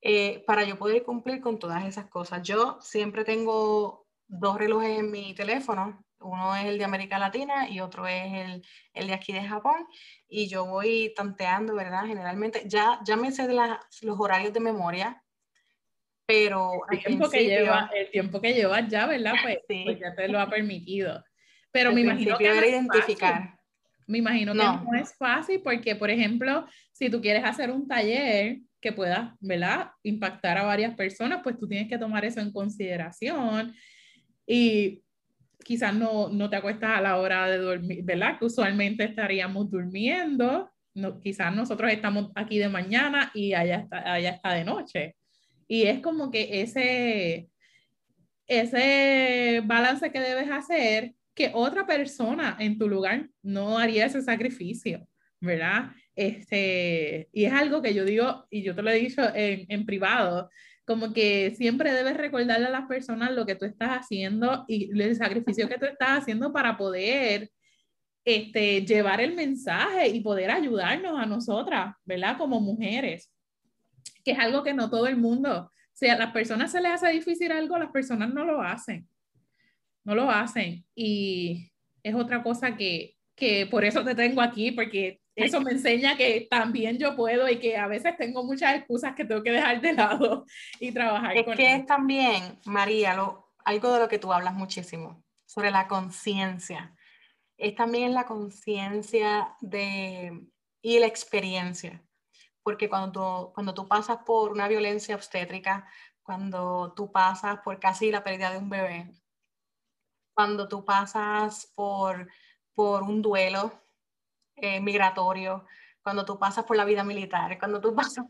Eh, 0.00 0.42
para 0.46 0.64
yo 0.64 0.78
poder 0.78 1.02
cumplir 1.02 1.42
con 1.42 1.58
todas 1.58 1.84
esas 1.84 2.06
cosas. 2.06 2.42
Yo 2.42 2.78
siempre 2.80 3.24
tengo 3.24 4.06
dos 4.30 4.58
relojes 4.58 4.98
en 4.98 5.10
mi 5.10 5.34
teléfono, 5.34 6.04
uno 6.20 6.54
es 6.54 6.66
el 6.66 6.78
de 6.78 6.84
América 6.84 7.18
Latina 7.18 7.68
y 7.68 7.80
otro 7.80 8.06
es 8.06 8.32
el, 8.32 8.64
el 8.94 9.06
de 9.08 9.14
aquí 9.14 9.32
de 9.32 9.42
Japón, 9.42 9.86
y 10.28 10.48
yo 10.48 10.66
voy 10.66 11.12
tanteando, 11.16 11.74
¿verdad? 11.74 12.06
Generalmente, 12.06 12.62
ya, 12.66 13.00
ya 13.04 13.16
me 13.16 13.32
sé 13.32 13.48
de 13.48 13.54
los 13.54 14.20
horarios 14.20 14.52
de 14.52 14.60
memoria, 14.60 15.22
pero 16.26 16.72
el 16.90 17.02
tiempo, 17.02 17.28
que 17.28 17.44
lleva, 17.44 17.90
el 17.92 18.10
tiempo 18.10 18.40
que 18.40 18.54
llevas 18.54 18.88
ya, 18.88 19.06
¿verdad? 19.06 19.34
Pues, 19.42 19.58
pues, 19.84 19.98
ya 19.98 20.14
te 20.14 20.28
lo 20.28 20.38
ha 20.38 20.48
permitido. 20.48 21.24
Pero 21.72 21.92
me 21.92 22.02
imagino 22.02 22.38
que 22.38 22.46
era 22.46 22.66
identificar. 22.66 23.58
Me 24.06 24.18
imagino 24.18 24.52
que 24.52 24.58
no 24.58 24.98
es 25.00 25.14
fácil 25.14 25.60
porque, 25.62 25.94
por 25.94 26.10
ejemplo, 26.10 26.66
si 26.92 27.10
tú 27.10 27.20
quieres 27.20 27.44
hacer 27.44 27.70
un 27.70 27.86
taller, 27.86 28.58
que 28.80 28.92
pueda, 28.92 29.36
¿verdad? 29.40 29.90
Impactar 30.02 30.58
a 30.58 30.64
varias 30.64 30.94
personas, 30.94 31.40
pues 31.42 31.58
tú 31.58 31.68
tienes 31.68 31.88
que 31.88 31.98
tomar 31.98 32.24
eso 32.24 32.40
en 32.40 32.52
consideración 32.52 33.74
y 34.52 35.04
quizás 35.64 35.94
no, 35.94 36.28
no 36.28 36.50
te 36.50 36.56
acuestas 36.56 36.98
a 36.98 37.00
la 37.00 37.18
hora 37.18 37.46
de 37.46 37.58
dormir, 37.58 38.02
¿verdad? 38.02 38.36
Que 38.36 38.46
usualmente 38.46 39.04
estaríamos 39.04 39.70
durmiendo, 39.70 40.68
no, 40.92 41.20
quizás 41.20 41.54
nosotros 41.54 41.92
estamos 41.92 42.32
aquí 42.34 42.58
de 42.58 42.68
mañana 42.68 43.30
y 43.32 43.54
allá 43.54 43.76
está, 43.76 44.12
allá 44.12 44.30
está 44.30 44.54
de 44.54 44.64
noche. 44.64 45.16
Y 45.68 45.84
es 45.84 46.00
como 46.00 46.32
que 46.32 46.62
ese, 46.62 47.48
ese 48.48 49.62
balance 49.64 50.10
que 50.10 50.18
debes 50.18 50.50
hacer, 50.50 51.14
que 51.32 51.52
otra 51.54 51.86
persona 51.86 52.56
en 52.58 52.76
tu 52.76 52.88
lugar 52.88 53.30
no 53.42 53.78
haría 53.78 54.06
ese 54.06 54.20
sacrificio, 54.20 55.06
¿verdad? 55.40 55.92
Este, 56.16 57.28
y 57.32 57.44
es 57.44 57.52
algo 57.52 57.80
que 57.82 57.94
yo 57.94 58.04
digo, 58.04 58.48
y 58.50 58.64
yo 58.64 58.74
te 58.74 58.82
lo 58.82 58.90
he 58.90 58.94
dicho 58.94 59.22
en, 59.32 59.66
en 59.68 59.86
privado, 59.86 60.50
como 60.90 61.12
que 61.12 61.54
siempre 61.54 61.92
debes 61.92 62.16
recordarle 62.16 62.66
a 62.66 62.70
las 62.70 62.88
personas 62.88 63.30
lo 63.30 63.46
que 63.46 63.54
tú 63.54 63.64
estás 63.64 63.90
haciendo 63.90 64.64
y 64.66 64.90
el 65.00 65.14
sacrificio 65.14 65.68
que 65.68 65.78
tú 65.78 65.84
estás 65.84 66.18
haciendo 66.18 66.52
para 66.52 66.76
poder 66.76 67.52
este, 68.24 68.84
llevar 68.84 69.20
el 69.20 69.36
mensaje 69.36 70.08
y 70.08 70.18
poder 70.18 70.50
ayudarnos 70.50 71.16
a 71.16 71.26
nosotras, 71.26 71.94
¿verdad? 72.04 72.36
Como 72.36 72.60
mujeres, 72.60 73.30
que 74.24 74.32
es 74.32 74.38
algo 74.40 74.64
que 74.64 74.74
no 74.74 74.90
todo 74.90 75.06
el 75.06 75.16
mundo, 75.16 75.70
si 75.92 76.08
a 76.08 76.18
las 76.18 76.32
personas 76.32 76.72
se 76.72 76.80
les 76.80 76.90
hace 76.90 77.12
difícil 77.12 77.52
algo, 77.52 77.78
las 77.78 77.92
personas 77.92 78.34
no 78.34 78.44
lo 78.44 78.60
hacen, 78.60 79.06
no 80.02 80.16
lo 80.16 80.28
hacen. 80.28 80.84
Y 80.96 81.70
es 82.02 82.16
otra 82.16 82.42
cosa 82.42 82.76
que, 82.76 83.14
que 83.36 83.68
por 83.70 83.84
eso 83.84 84.02
te 84.02 84.16
tengo 84.16 84.40
aquí, 84.40 84.72
porque 84.72 85.20
eso 85.36 85.60
me 85.60 85.72
enseña 85.72 86.16
que 86.16 86.46
también 86.50 86.98
yo 86.98 87.16
puedo 87.16 87.48
y 87.48 87.58
que 87.58 87.76
a 87.76 87.86
veces 87.86 88.16
tengo 88.16 88.44
muchas 88.44 88.76
excusas 88.76 89.14
que 89.14 89.24
tengo 89.24 89.42
que 89.42 89.52
dejar 89.52 89.80
de 89.80 89.92
lado 89.92 90.44
y 90.78 90.92
trabajar 90.92 91.36
es 91.36 91.46
que 91.56 91.74
es 91.74 91.86
también, 91.86 92.58
María, 92.64 93.14
lo, 93.14 93.52
algo 93.64 93.92
de 93.92 94.00
lo 94.00 94.08
que 94.08 94.18
tú 94.18 94.32
hablas 94.32 94.54
muchísimo, 94.54 95.22
sobre 95.46 95.70
la 95.70 95.88
conciencia. 95.88 96.94
Es 97.56 97.74
también 97.74 98.14
la 98.14 98.24
conciencia 98.24 99.54
de 99.60 100.46
y 100.82 100.98
la 100.98 101.06
experiencia. 101.06 102.02
Porque 102.62 102.88
cuando 102.88 103.12
tú, 103.12 103.52
cuando 103.54 103.74
tú 103.74 103.88
pasas 103.88 104.18
por 104.24 104.52
una 104.52 104.68
violencia 104.68 105.14
obstétrica, 105.14 105.88
cuando 106.22 106.92
tú 106.94 107.10
pasas 107.10 107.60
por 107.60 107.78
casi 107.80 108.10
la 108.10 108.22
pérdida 108.22 108.50
de 108.50 108.58
un 108.58 108.68
bebé, 108.68 109.12
cuando 110.34 110.68
tú 110.68 110.84
pasas 110.84 111.72
por, 111.74 112.28
por 112.74 113.02
un 113.02 113.22
duelo, 113.22 113.72
eh, 114.60 114.80
migratorio, 114.80 115.66
cuando 116.02 116.24
tú 116.24 116.38
pasas 116.38 116.64
por 116.64 116.76
la 116.76 116.84
vida 116.84 117.04
militar, 117.04 117.58
cuando 117.58 117.80
tú 117.80 117.94
pasas 117.94 118.26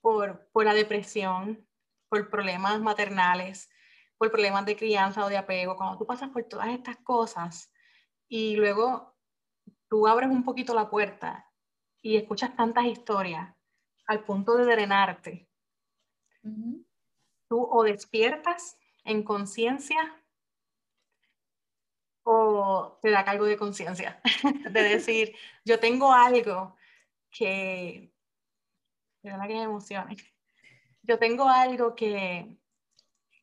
por, 0.00 0.48
por 0.52 0.64
la 0.64 0.74
depresión, 0.74 1.66
por 2.08 2.28
problemas 2.30 2.80
maternales, 2.80 3.70
por 4.18 4.30
problemas 4.30 4.66
de 4.66 4.76
crianza 4.76 5.24
o 5.24 5.28
de 5.28 5.36
apego, 5.36 5.76
cuando 5.76 5.98
tú 5.98 6.06
pasas 6.06 6.30
por 6.30 6.44
todas 6.44 6.68
estas 6.68 6.96
cosas 6.98 7.72
y 8.28 8.56
luego 8.56 9.16
tú 9.88 10.06
abres 10.06 10.30
un 10.30 10.44
poquito 10.44 10.74
la 10.74 10.88
puerta 10.88 11.50
y 12.00 12.16
escuchas 12.16 12.54
tantas 12.56 12.84
historias 12.84 13.54
al 14.06 14.24
punto 14.24 14.56
de 14.56 14.64
drenarte, 14.64 15.48
tú 17.48 17.68
o 17.70 17.82
despiertas 17.82 18.78
en 19.04 19.22
conciencia 19.22 20.21
o 22.24 22.98
te 23.02 23.10
da 23.10 23.24
cargo 23.24 23.44
de 23.46 23.56
conciencia, 23.56 24.20
de 24.70 24.82
decir, 24.82 25.34
yo 25.64 25.78
tengo 25.80 26.12
algo 26.12 26.76
que, 27.30 28.12
verdad 29.22 29.46
que 29.46 29.54
me 29.54 29.62
emociona, 29.62 30.14
yo 31.02 31.18
tengo 31.18 31.48
algo 31.48 31.94
que, 31.94 32.58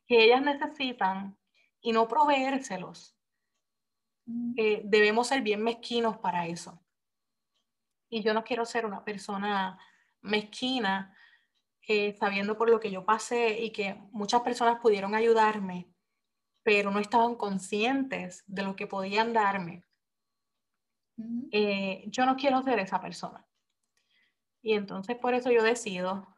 que 0.06 0.24
ellas 0.24 0.42
necesitan 0.42 1.36
y 1.80 1.92
no 1.92 2.08
proveérselos. 2.08 3.16
Mm. 4.26 4.54
Eh, 4.56 4.82
debemos 4.84 5.28
ser 5.28 5.42
bien 5.42 5.62
mezquinos 5.62 6.18
para 6.18 6.46
eso. 6.46 6.82
Y 8.08 8.22
yo 8.22 8.34
no 8.34 8.44
quiero 8.44 8.64
ser 8.64 8.86
una 8.86 9.04
persona 9.04 9.78
mezquina, 10.20 11.14
eh, 11.86 12.14
sabiendo 12.18 12.56
por 12.56 12.70
lo 12.70 12.80
que 12.80 12.90
yo 12.90 13.04
pasé 13.04 13.60
y 13.60 13.70
que 13.70 13.94
muchas 14.10 14.42
personas 14.42 14.80
pudieron 14.80 15.14
ayudarme 15.14 15.88
pero 16.62 16.90
no 16.90 17.00
estaban 17.00 17.36
conscientes 17.36 18.44
de 18.46 18.62
lo 18.62 18.76
que 18.76 18.86
podían 18.86 19.32
darme. 19.32 19.84
Eh, 21.52 22.04
yo 22.06 22.26
no 22.26 22.36
quiero 22.36 22.62
ser 22.62 22.78
esa 22.78 23.00
persona. 23.00 23.46
Y 24.62 24.74
entonces 24.74 25.16
por 25.16 25.34
eso 25.34 25.50
yo 25.50 25.62
decido, 25.62 26.36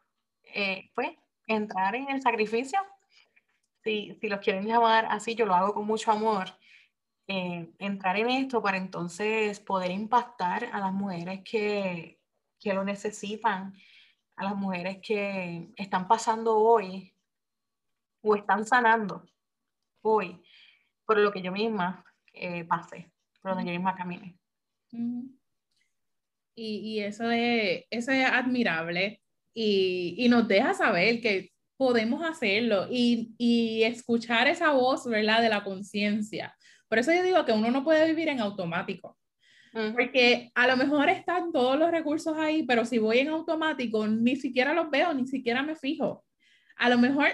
eh, 0.54 0.90
pues, 0.94 1.10
entrar 1.46 1.94
en 1.96 2.08
el 2.10 2.22
sacrificio. 2.22 2.78
Si, 3.82 4.16
si 4.20 4.28
los 4.28 4.40
quieren 4.40 4.66
llamar 4.66 5.06
así, 5.10 5.34
yo 5.34 5.44
lo 5.44 5.54
hago 5.54 5.74
con 5.74 5.86
mucho 5.86 6.12
amor. 6.12 6.56
Eh, 7.26 7.72
entrar 7.78 8.16
en 8.16 8.30
esto 8.30 8.62
para 8.62 8.76
entonces 8.76 9.60
poder 9.60 9.90
impactar 9.90 10.68
a 10.72 10.80
las 10.80 10.92
mujeres 10.92 11.40
que, 11.44 12.20
que 12.60 12.74
lo 12.74 12.84
necesitan, 12.84 13.74
a 14.36 14.44
las 14.44 14.56
mujeres 14.56 14.98
que 15.02 15.68
están 15.76 16.06
pasando 16.08 16.56
hoy 16.58 17.14
o 18.22 18.36
están 18.36 18.64
sanando 18.64 19.24
hoy 20.02 20.40
por 21.04 21.18
lo 21.18 21.32
que 21.32 21.42
yo 21.42 21.52
misma 21.52 22.04
eh, 22.32 22.64
pasé, 22.64 23.10
por 23.40 23.54
donde 23.54 23.70
yo 23.70 23.76
misma 23.76 23.94
caminé. 23.94 24.36
y, 24.92 25.36
y, 26.54 27.00
eso, 27.00 27.30
es, 27.30 27.84
eso 27.90 28.12
es 28.12 28.26
admirable 28.26 29.20
y, 29.54 30.14
y, 30.18 30.28
nos 30.28 30.46
deja 30.46 30.74
saber 30.74 31.20
que 31.20 31.50
podemos 31.76 32.22
hacerlo 32.24 32.86
y, 32.90 33.34
y 33.38 33.82
escuchar 33.82 34.48
esa 34.48 34.70
voz, 34.72 35.06
¿verdad? 35.06 35.42
De 35.42 35.48
la 35.48 35.64
conciencia. 35.64 36.54
Por 36.88 36.98
eso 36.98 37.12
yo 37.12 37.22
digo 37.22 37.44
que 37.44 37.52
uno 37.52 37.70
no 37.70 37.84
puede 37.84 38.06
vivir 38.06 38.28
en 38.28 38.40
automático. 38.40 39.18
Porque 39.72 40.52
a 40.54 40.66
lo 40.66 40.76
mejor 40.76 41.08
están 41.08 41.50
todos 41.50 41.78
los 41.78 41.90
recursos 41.90 42.36
ahí, 42.36 42.62
pero 42.64 42.84
si 42.84 42.98
voy 42.98 43.20
en 43.20 43.28
automático, 43.28 44.06
ni 44.06 44.36
siquiera 44.36 44.74
los 44.74 44.90
veo, 44.90 45.14
ni 45.14 45.26
siquiera 45.26 45.62
me 45.62 45.76
fijo. 45.76 46.26
A 46.76 46.90
lo 46.90 46.98
mejor 46.98 47.28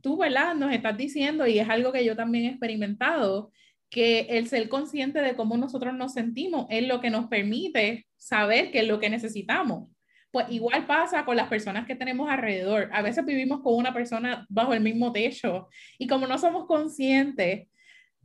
tú, 0.00 0.16
¿verdad? 0.16 0.54
Nos 0.54 0.72
estás 0.72 0.96
diciendo, 0.96 1.46
y 1.46 1.58
es 1.58 1.68
algo 1.68 1.92
que 1.92 2.04
yo 2.04 2.16
también 2.16 2.44
he 2.44 2.48
experimentado, 2.48 3.52
que 3.90 4.20
el 4.30 4.48
ser 4.48 4.68
consciente 4.68 5.20
de 5.20 5.34
cómo 5.34 5.56
nosotros 5.56 5.94
nos 5.94 6.12
sentimos 6.12 6.66
es 6.68 6.86
lo 6.86 7.00
que 7.00 7.10
nos 7.10 7.28
permite 7.28 8.06
saber 8.16 8.70
qué 8.70 8.80
es 8.80 8.88
lo 8.88 8.98
que 8.98 9.10
necesitamos. 9.10 9.90
Pues 10.30 10.46
igual 10.50 10.86
pasa 10.86 11.24
con 11.24 11.36
las 11.36 11.48
personas 11.48 11.86
que 11.86 11.94
tenemos 11.94 12.28
alrededor. 12.28 12.90
A 12.92 13.00
veces 13.00 13.24
vivimos 13.24 13.60
con 13.62 13.74
una 13.74 13.94
persona 13.94 14.46
bajo 14.50 14.74
el 14.74 14.80
mismo 14.80 15.10
techo 15.10 15.68
y 15.98 16.06
como 16.06 16.26
no 16.26 16.36
somos 16.36 16.66
conscientes, 16.66 17.66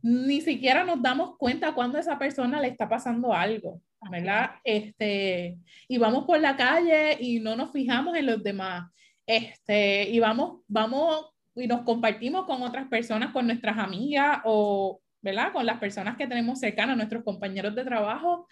ni 0.02 0.42
siquiera 0.42 0.84
nos 0.84 1.00
damos 1.00 1.38
cuenta 1.38 1.74
cuando 1.74 1.96
a 1.96 2.02
esa 2.02 2.18
persona 2.18 2.60
le 2.60 2.68
está 2.68 2.86
pasando 2.86 3.32
algo, 3.32 3.80
¿verdad? 4.10 4.50
Este, 4.62 5.56
y 5.88 5.96
vamos 5.96 6.24
por 6.26 6.38
la 6.38 6.56
calle 6.56 7.16
y 7.18 7.40
no 7.40 7.56
nos 7.56 7.72
fijamos 7.72 8.14
en 8.14 8.26
los 8.26 8.42
demás. 8.42 8.90
Este, 9.26 10.10
y 10.10 10.20
vamos, 10.20 10.60
vamos 10.68 11.33
y 11.54 11.66
nos 11.66 11.82
compartimos 11.82 12.46
con 12.46 12.62
otras 12.62 12.88
personas, 12.88 13.32
con 13.32 13.46
nuestras 13.46 13.78
amigas 13.78 14.40
o, 14.44 15.00
¿verdad? 15.22 15.52
Con 15.52 15.66
las 15.66 15.78
personas 15.78 16.16
que 16.16 16.26
tenemos 16.26 16.60
cercanas, 16.60 16.96
nuestros 16.96 17.22
compañeros 17.24 17.74
de 17.74 17.84
trabajo, 17.84 18.48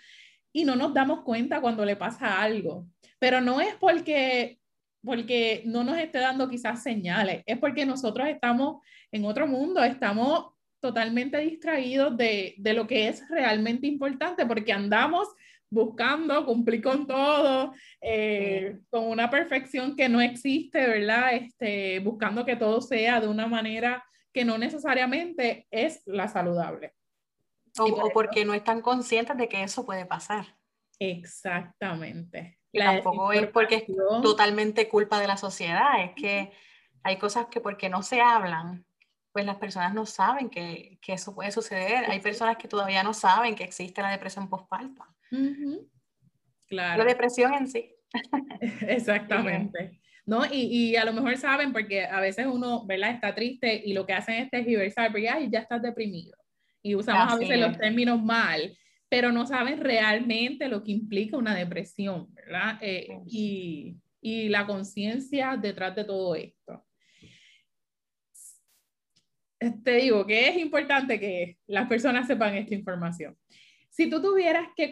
y 0.52 0.64
no 0.64 0.76
nos 0.76 0.92
damos 0.92 1.22
cuenta 1.22 1.60
cuando 1.60 1.84
le 1.84 1.96
pasa 1.96 2.40
algo. 2.42 2.86
Pero 3.18 3.40
no 3.40 3.60
es 3.60 3.74
porque 3.74 4.58
porque 5.04 5.62
no 5.66 5.82
nos 5.82 5.98
esté 5.98 6.18
dando 6.18 6.48
quizás 6.48 6.82
señales, 6.82 7.42
es 7.46 7.58
porque 7.58 7.84
nosotros 7.84 8.28
estamos 8.28 8.82
en 9.10 9.24
otro 9.24 9.48
mundo, 9.48 9.82
estamos 9.82 10.52
totalmente 10.80 11.38
distraídos 11.38 12.16
de, 12.16 12.54
de 12.58 12.72
lo 12.72 12.86
que 12.86 13.08
es 13.08 13.28
realmente 13.28 13.88
importante, 13.88 14.46
porque 14.46 14.72
andamos 14.72 15.28
buscando 15.72 16.44
cumplir 16.44 16.82
con 16.82 17.06
todo, 17.06 17.72
eh, 18.00 18.78
con 18.90 19.04
una 19.04 19.30
perfección 19.30 19.96
que 19.96 20.08
no 20.08 20.20
existe, 20.20 20.86
¿verdad? 20.86 21.34
Este, 21.34 21.98
buscando 22.00 22.44
que 22.44 22.56
todo 22.56 22.80
sea 22.82 23.20
de 23.20 23.28
una 23.28 23.46
manera 23.46 24.04
que 24.32 24.44
no 24.44 24.58
necesariamente 24.58 25.66
es 25.70 26.02
la 26.04 26.28
saludable. 26.28 26.94
O, 27.78 28.10
porque 28.12 28.44
no 28.44 28.52
están 28.52 28.82
conscientes 28.82 29.36
de 29.38 29.48
que 29.48 29.62
eso 29.62 29.86
puede 29.86 30.04
pasar. 30.04 30.44
Exactamente. 30.98 32.58
Y 32.70 32.78
tampoco 32.78 33.32
es 33.32 33.46
porque 33.48 33.76
es 33.76 33.84
totalmente 34.22 34.88
culpa 34.88 35.20
de 35.20 35.26
la 35.26 35.38
sociedad, 35.38 36.04
es 36.04 36.12
que 36.14 36.52
hay 37.02 37.16
cosas 37.16 37.46
que 37.46 37.60
porque 37.60 37.88
no 37.88 38.02
se 38.02 38.20
hablan, 38.20 38.84
pues 39.32 39.46
las 39.46 39.56
personas 39.56 39.94
no 39.94 40.04
saben 40.04 40.50
que, 40.50 40.98
que 41.00 41.14
eso 41.14 41.34
puede 41.34 41.50
suceder. 41.50 42.10
Hay 42.10 42.20
personas 42.20 42.58
que 42.58 42.68
todavía 42.68 43.02
no 43.02 43.14
saben 43.14 43.54
que 43.54 43.64
existe 43.64 44.02
la 44.02 44.10
depresión 44.10 44.50
postparto. 44.50 45.02
Claro. 46.68 47.04
La 47.04 47.08
depresión 47.08 47.54
en 47.54 47.68
sí. 47.68 47.94
Exactamente. 48.88 50.00
¿No? 50.24 50.44
Y, 50.46 50.90
y, 50.92 50.96
a 50.96 51.04
lo 51.04 51.12
mejor 51.12 51.36
saben 51.36 51.72
porque 51.72 52.04
a 52.04 52.20
veces 52.20 52.46
uno, 52.46 52.86
¿verdad? 52.86 53.10
Está 53.10 53.34
triste 53.34 53.82
y 53.84 53.92
lo 53.92 54.06
que 54.06 54.12
hacen 54.12 54.36
es 54.36 54.50
tergiversar, 54.50 55.10
porque 55.10 55.28
ay, 55.28 55.48
ya 55.50 55.60
estás 55.60 55.82
deprimido. 55.82 56.36
Y 56.80 56.94
usamos 56.94 57.32
a 57.32 57.36
veces 57.36 57.58
los 57.58 57.76
términos 57.76 58.22
mal, 58.22 58.76
pero 59.08 59.32
no 59.32 59.46
saben 59.46 59.80
realmente 59.80 60.68
lo 60.68 60.82
que 60.82 60.92
implica 60.92 61.36
una 61.36 61.54
depresión, 61.54 62.32
¿verdad? 62.34 62.78
Eh, 62.80 63.08
y, 63.26 63.96
y 64.20 64.48
la 64.48 64.66
conciencia 64.66 65.56
detrás 65.60 65.94
de 65.96 66.04
todo 66.04 66.34
esto. 66.36 66.86
Te 69.84 69.96
digo 69.96 70.26
que 70.26 70.48
es 70.48 70.56
importante 70.56 71.20
que 71.20 71.58
las 71.66 71.88
personas 71.88 72.26
sepan 72.26 72.54
esta 72.54 72.74
información. 72.74 73.36
Si 73.92 74.08
tú 74.08 74.22
tuvieras 74.22 74.68
que, 74.74 74.90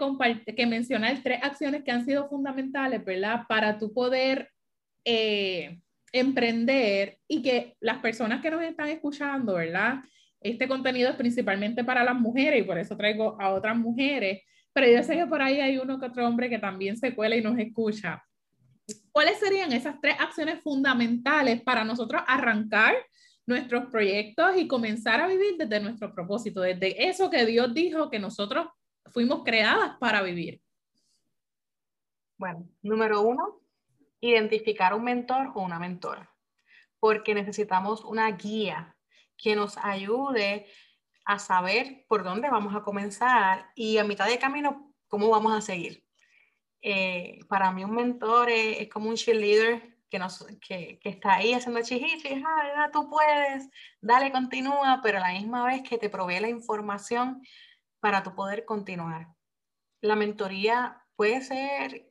que 0.54 0.66
mencionar 0.66 1.22
tres 1.22 1.42
acciones 1.42 1.82
que 1.82 1.90
han 1.90 2.04
sido 2.04 2.28
fundamentales, 2.28 3.02
¿verdad? 3.02 3.44
Para 3.48 3.78
tu 3.78 3.94
poder 3.94 4.50
eh, 5.06 5.80
emprender 6.12 7.18
y 7.26 7.40
que 7.40 7.76
las 7.80 7.98
personas 8.00 8.42
que 8.42 8.50
nos 8.50 8.62
están 8.62 8.88
escuchando, 8.88 9.54
¿verdad? 9.54 10.00
Este 10.38 10.68
contenido 10.68 11.08
es 11.08 11.16
principalmente 11.16 11.82
para 11.82 12.04
las 12.04 12.14
mujeres 12.14 12.60
y 12.60 12.64
por 12.64 12.76
eso 12.76 12.94
traigo 12.94 13.40
a 13.40 13.54
otras 13.54 13.74
mujeres, 13.74 14.42
pero 14.74 14.86
yo 14.86 15.02
sé 15.02 15.16
que 15.16 15.26
por 15.26 15.40
ahí 15.40 15.60
hay 15.60 15.78
uno 15.78 15.98
que 15.98 16.04
otro 16.04 16.28
hombre 16.28 16.50
que 16.50 16.58
también 16.58 16.98
se 16.98 17.14
cuela 17.14 17.36
y 17.36 17.42
nos 17.42 17.58
escucha. 17.58 18.22
¿Cuáles 19.12 19.38
serían 19.38 19.72
esas 19.72 19.98
tres 20.02 20.16
acciones 20.18 20.60
fundamentales 20.62 21.62
para 21.62 21.84
nosotros 21.84 22.20
arrancar 22.26 22.94
nuestros 23.46 23.86
proyectos 23.86 24.58
y 24.58 24.68
comenzar 24.68 25.22
a 25.22 25.26
vivir 25.26 25.56
desde 25.56 25.80
nuestro 25.80 26.12
propósito, 26.12 26.60
desde 26.60 27.08
eso 27.08 27.30
que 27.30 27.46
Dios 27.46 27.72
dijo 27.72 28.10
que 28.10 28.18
nosotros 28.18 28.66
fuimos 29.06 29.42
creadas 29.44 29.96
para 29.98 30.22
vivir? 30.22 30.62
Bueno, 32.36 32.68
número 32.82 33.20
uno, 33.22 33.60
identificar 34.20 34.94
un 34.94 35.04
mentor 35.04 35.52
o 35.54 35.62
una 35.62 35.78
mentora, 35.78 36.34
porque 36.98 37.34
necesitamos 37.34 38.04
una 38.04 38.30
guía 38.30 38.96
que 39.36 39.56
nos 39.56 39.76
ayude 39.78 40.66
a 41.24 41.38
saber 41.38 42.04
por 42.08 42.24
dónde 42.24 42.50
vamos 42.50 42.74
a 42.74 42.82
comenzar 42.82 43.70
y 43.74 43.98
a 43.98 44.04
mitad 44.04 44.26
de 44.26 44.38
camino 44.38 44.94
cómo 45.08 45.28
vamos 45.28 45.52
a 45.52 45.60
seguir. 45.60 46.04
Eh, 46.82 47.40
para 47.48 47.70
mí 47.72 47.84
un 47.84 47.94
mentor 47.94 48.48
es, 48.50 48.88
como 48.88 49.10
un 49.10 49.16
cheerleader 49.16 49.98
que, 50.08 50.18
nos, 50.18 50.46
que, 50.66 50.98
que 50.98 51.08
está 51.08 51.34
ahí 51.34 51.52
haciendo 51.52 51.82
chijitos, 51.82 52.42
ah, 52.44 52.88
tú 52.92 53.08
puedes, 53.08 53.68
dale, 54.00 54.32
continúa, 54.32 55.00
pero 55.02 55.18
a 55.18 55.20
la 55.20 55.32
misma 55.32 55.66
vez 55.66 55.82
que 55.82 55.98
te 55.98 56.08
provee 56.08 56.40
la 56.40 56.48
información 56.48 57.42
para 58.00 58.22
tu 58.22 58.34
poder 58.34 58.64
continuar. 58.64 59.34
La 60.00 60.16
mentoría 60.16 61.04
puede 61.16 61.42
ser 61.42 62.10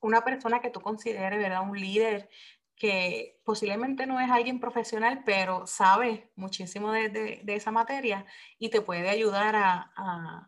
una 0.00 0.22
persona 0.22 0.60
que 0.60 0.70
tú 0.70 0.80
consideres, 0.80 1.38
¿verdad? 1.38 1.62
Un 1.62 1.80
líder 1.80 2.28
que 2.76 3.40
posiblemente 3.44 4.06
no 4.06 4.20
es 4.20 4.30
alguien 4.30 4.60
profesional, 4.60 5.22
pero 5.24 5.66
sabe 5.66 6.30
muchísimo 6.36 6.92
de, 6.92 7.42
esa 7.46 7.70
materia 7.70 8.26
y 8.58 8.68
te 8.68 8.80
puede 8.80 9.08
ayudar 9.08 9.56
a, 9.56 9.92
a, 9.96 10.46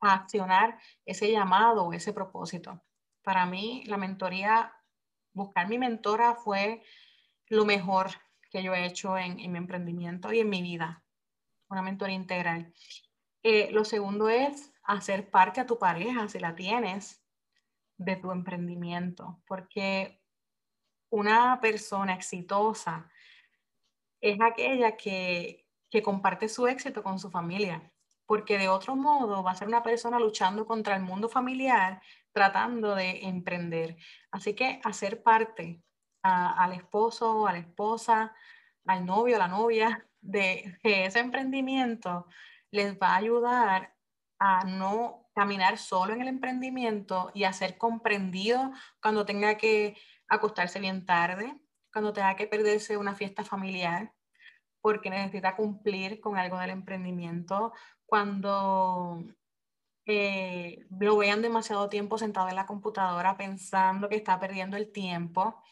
accionar 0.00 0.78
ese 1.04 1.30
llamado 1.30 1.84
o 1.84 1.92
ese 1.92 2.12
propósito. 2.12 2.82
Para 3.22 3.46
mí, 3.46 3.82
la 3.86 3.96
mentoría, 3.96 4.72
buscar 5.32 5.68
mi 5.68 5.76
mentora 5.76 6.36
fue 6.36 6.82
lo 7.48 7.64
mejor 7.64 8.10
que 8.50 8.62
yo 8.62 8.74
he 8.74 8.86
hecho 8.86 9.18
en, 9.18 9.40
en 9.40 9.52
mi 9.52 9.58
emprendimiento 9.58 10.32
y 10.32 10.40
en 10.40 10.48
mi 10.48 10.62
vida, 10.62 11.02
una 11.68 11.82
mentoría 11.82 12.16
integral. 12.16 12.72
Eh, 13.42 13.70
lo 13.72 13.84
segundo 13.84 14.28
es 14.28 14.72
hacer 14.82 15.30
parte 15.30 15.60
a 15.60 15.66
tu 15.66 15.78
pareja, 15.78 16.28
si 16.28 16.38
la 16.38 16.54
tienes, 16.54 17.22
de 17.96 18.16
tu 18.16 18.30
emprendimiento, 18.30 19.42
porque 19.46 20.22
una 21.10 21.60
persona 21.60 22.14
exitosa 22.14 23.10
es 24.20 24.40
aquella 24.40 24.96
que, 24.96 25.66
que 25.90 26.02
comparte 26.02 26.48
su 26.48 26.66
éxito 26.66 27.02
con 27.02 27.18
su 27.18 27.30
familia, 27.30 27.92
porque 28.26 28.58
de 28.58 28.68
otro 28.68 28.94
modo 28.94 29.42
va 29.42 29.52
a 29.52 29.56
ser 29.56 29.68
una 29.68 29.82
persona 29.82 30.18
luchando 30.18 30.66
contra 30.66 30.96
el 30.96 31.02
mundo 31.02 31.28
familiar, 31.28 32.02
tratando 32.32 32.94
de 32.94 33.26
emprender. 33.26 33.96
Así 34.30 34.54
que 34.54 34.80
hacer 34.84 35.22
parte 35.22 35.82
al 36.22 36.72
esposo, 36.72 37.46
a 37.46 37.52
la 37.52 37.58
esposa, 37.58 38.34
al 38.86 39.06
novio, 39.06 39.36
a 39.36 39.38
la 39.38 39.48
novia 39.48 40.06
de 40.20 40.78
ese 40.82 41.20
emprendimiento 41.20 42.26
les 42.70 42.98
va 42.98 43.10
a 43.10 43.16
ayudar 43.16 43.94
a 44.38 44.64
no 44.64 45.28
caminar 45.34 45.78
solo 45.78 46.12
en 46.12 46.22
el 46.22 46.28
emprendimiento 46.28 47.30
y 47.34 47.44
a 47.44 47.52
ser 47.52 47.78
comprendido 47.78 48.72
cuando 49.00 49.24
tenga 49.24 49.56
que 49.56 49.96
acostarse 50.28 50.80
bien 50.80 51.06
tarde, 51.06 51.54
cuando 51.92 52.12
tenga 52.12 52.36
que 52.36 52.46
perderse 52.46 52.96
una 52.96 53.14
fiesta 53.14 53.44
familiar, 53.44 54.12
porque 54.80 55.10
necesita 55.10 55.56
cumplir 55.56 56.20
con 56.20 56.36
algo 56.36 56.58
del 56.58 56.70
emprendimiento, 56.70 57.72
cuando 58.06 59.24
eh, 60.06 60.86
lo 60.98 61.18
vean 61.18 61.42
demasiado 61.42 61.88
tiempo 61.88 62.18
sentado 62.18 62.48
en 62.48 62.56
la 62.56 62.66
computadora 62.66 63.36
pensando 63.36 64.08
que 64.08 64.16
está 64.16 64.40
perdiendo 64.40 64.76
el 64.76 64.90
tiempo, 64.92 65.62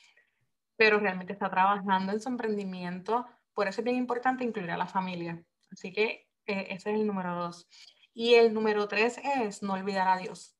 pero 0.76 0.98
realmente 0.98 1.32
está 1.32 1.50
trabajando 1.50 2.12
en 2.12 2.20
su 2.20 2.28
emprendimiento. 2.28 3.26
Por 3.54 3.68
eso 3.68 3.80
es 3.80 3.84
bien 3.84 3.96
importante 3.96 4.44
incluir 4.44 4.70
a 4.70 4.76
la 4.76 4.86
familia. 4.86 5.42
Así 5.70 5.92
que 5.92 6.25
ese 6.46 6.74
es 6.74 6.86
el 6.86 7.06
número 7.06 7.34
dos. 7.34 7.68
Y 8.14 8.34
el 8.34 8.54
número 8.54 8.88
tres 8.88 9.18
es 9.18 9.62
no 9.62 9.74
olvidar 9.74 10.08
a 10.08 10.16
Dios. 10.16 10.56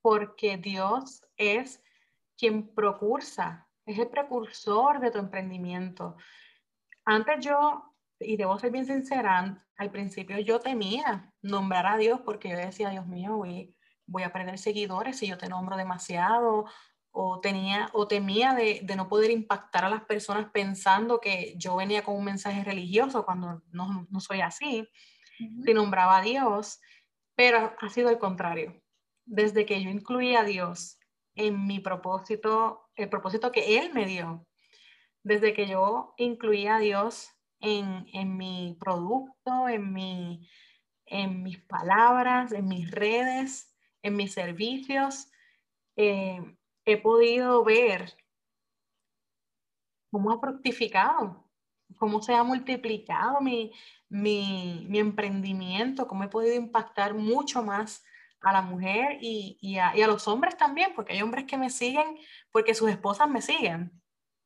Porque 0.00 0.56
Dios 0.56 1.22
es 1.36 1.82
quien 2.36 2.72
procursa, 2.74 3.68
es 3.84 3.98
el 3.98 4.08
precursor 4.08 5.00
de 5.00 5.10
tu 5.10 5.18
emprendimiento. 5.18 6.16
Antes 7.04 7.44
yo, 7.44 7.94
y 8.20 8.36
debo 8.36 8.58
ser 8.58 8.70
bien 8.70 8.86
sincera, 8.86 9.66
al 9.76 9.90
principio 9.90 10.38
yo 10.38 10.60
temía 10.60 11.32
nombrar 11.42 11.86
a 11.86 11.96
Dios 11.96 12.20
porque 12.24 12.50
yo 12.50 12.56
decía, 12.56 12.90
Dios 12.90 13.06
mío, 13.06 13.36
voy, 13.36 13.74
voy 14.06 14.22
a 14.22 14.32
perder 14.32 14.58
seguidores 14.58 15.18
si 15.18 15.26
yo 15.26 15.38
te 15.38 15.48
nombro 15.48 15.76
demasiado 15.76 16.66
o, 17.10 17.40
tenía, 17.40 17.88
o 17.92 18.06
temía 18.06 18.54
de, 18.54 18.82
no 18.96 19.08
poder 19.08 19.30
impactar 19.30 19.84
a 19.84 19.90
las 19.90 20.04
personas 20.04 20.50
pensando 20.52 21.20
que 21.20 21.54
yo 21.56 21.76
venía 21.76 22.02
con 22.02 22.16
un 22.16 22.24
mensaje 22.24 22.64
religioso 22.64 23.24
cuando 23.24 23.62
no, 23.70 24.06
soy 24.20 24.40
así, 24.40 24.88
se 25.64 25.74
nombraba 25.74 26.18
a 26.18 26.22
Dios, 26.22 26.80
pero 27.34 27.74
ha 27.80 27.88
sido 27.88 28.10
el 28.10 28.18
contrario. 28.18 28.82
Desde 29.24 29.66
que 29.66 29.82
yo 29.82 29.90
incluí 29.90 30.34
a 30.34 30.44
Dios 30.44 30.98
en 31.34 31.66
mi 31.66 31.80
propósito, 31.80 32.88
el 32.96 33.08
propósito 33.08 33.52
que 33.52 33.78
Él 33.78 33.92
me 33.92 34.06
dio, 34.06 34.46
desde 35.22 35.52
que 35.52 35.66
yo 35.66 36.14
incluí 36.16 36.66
a 36.66 36.78
Dios 36.78 37.30
en, 37.60 38.06
en 38.12 38.36
mi 38.36 38.76
producto, 38.80 39.68
en, 39.68 39.92
mi, 39.92 40.48
en 41.06 41.42
mis 41.42 41.58
palabras, 41.64 42.52
en 42.52 42.66
mis 42.66 42.90
redes, 42.90 43.74
en 44.02 44.16
mis 44.16 44.32
servicios. 44.32 45.30
Eh, 45.96 46.40
he 46.92 46.96
podido 46.96 47.62
ver 47.64 48.16
cómo 50.10 50.32
ha 50.32 50.40
fructificado, 50.40 51.44
cómo 51.98 52.22
se 52.22 52.34
ha 52.34 52.42
multiplicado 52.42 53.40
mi, 53.40 53.72
mi, 54.08 54.86
mi 54.88 54.98
emprendimiento, 54.98 56.06
cómo 56.08 56.24
he 56.24 56.28
podido 56.28 56.54
impactar 56.54 57.14
mucho 57.14 57.62
más 57.62 58.04
a 58.40 58.52
la 58.52 58.62
mujer 58.62 59.18
y, 59.20 59.58
y, 59.60 59.78
a, 59.78 59.96
y, 59.96 60.02
a, 60.02 60.06
los 60.06 60.26
hombres 60.28 60.56
también, 60.56 60.92
porque 60.94 61.12
hay 61.12 61.22
hombres 61.22 61.44
que 61.44 61.58
me 61.58 61.70
siguen 61.70 62.16
porque 62.50 62.74
sus 62.74 62.88
esposas 62.88 63.28
me 63.28 63.42
siguen. 63.42 63.92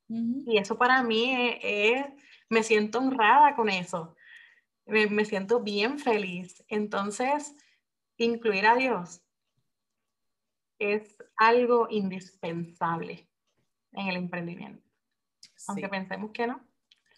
Uh 0.09 0.17
-huh. 0.17 0.45
Y 0.47 0.59
eso 0.59 0.77
para 0.77 1.03
mí 1.03 1.33
es, 1.33 1.59
es, 1.63 2.07
me 2.49 2.63
siento 2.63 2.99
honrada 2.99 3.55
con 3.55 3.69
eso. 3.69 4.17
Me, 4.87 5.07
me, 5.07 5.25
siento 5.25 5.61
bien 5.61 5.99
feliz. 5.99 6.65
Entonces, 6.69 7.55
incluir 8.17 8.67
a 8.67 8.75
Dios 8.75 9.22
es 10.83 11.17
algo 11.37 11.89
indispensable 11.91 13.29
en 13.93 14.09
el 14.09 14.17
emprendimiento. 14.17 14.83
Sí. 15.41 15.65
Aunque 15.69 15.89
pensemos 15.89 16.31
que 16.33 16.47
no. 16.47 16.67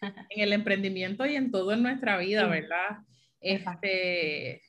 En 0.00 0.42
el 0.42 0.52
emprendimiento 0.52 1.24
y 1.24 1.36
en 1.36 1.50
todo 1.50 1.72
en 1.72 1.82
nuestra 1.82 2.18
vida, 2.18 2.44
sí. 2.44 2.50
¿verdad? 2.50 2.98
Este, 3.40 4.62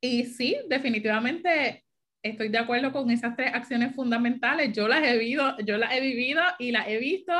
y 0.00 0.24
sí, 0.24 0.56
definitivamente 0.68 1.84
estoy 2.22 2.48
de 2.48 2.58
acuerdo 2.58 2.92
con 2.92 3.10
esas 3.10 3.36
tres 3.36 3.54
acciones 3.54 3.94
fundamentales. 3.94 4.72
Yo 4.72 4.88
las 4.88 5.02
he 5.02 5.16
vivido, 5.18 5.56
yo 5.64 5.78
las 5.78 5.92
he 5.94 6.00
vivido 6.00 6.42
y 6.58 6.72
las 6.72 6.88
he 6.88 6.98
visto 6.98 7.32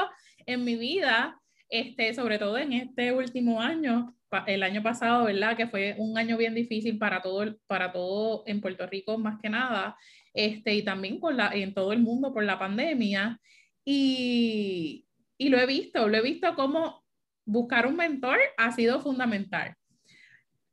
en 0.46 0.64
mi 0.64 0.76
vida, 0.76 1.40
este, 1.68 2.14
sobre 2.14 2.38
todo 2.38 2.58
en 2.58 2.72
este 2.72 3.12
último 3.12 3.60
año, 3.60 4.14
el 4.46 4.62
año 4.62 4.82
pasado, 4.82 5.24
¿verdad? 5.24 5.56
Que 5.56 5.66
fue 5.66 5.94
un 5.98 6.18
año 6.18 6.36
bien 6.36 6.54
difícil 6.54 6.98
para 6.98 7.22
todo, 7.22 7.56
para 7.66 7.92
todo 7.92 8.44
en 8.46 8.60
Puerto 8.60 8.86
Rico 8.86 9.18
más 9.18 9.38
que 9.40 9.48
nada, 9.48 9.96
este, 10.38 10.72
y 10.76 10.82
también 10.84 11.18
con 11.18 11.36
la, 11.36 11.50
en 11.52 11.74
todo 11.74 11.92
el 11.92 11.98
mundo 11.98 12.32
por 12.32 12.44
la 12.44 12.60
pandemia. 12.60 13.40
Y, 13.84 15.04
y 15.36 15.48
lo 15.48 15.58
he 15.58 15.66
visto, 15.66 16.08
lo 16.08 16.16
he 16.16 16.22
visto 16.22 16.54
como 16.54 17.02
buscar 17.44 17.88
un 17.88 17.96
mentor 17.96 18.38
ha 18.56 18.70
sido 18.70 19.00
fundamental. 19.00 19.74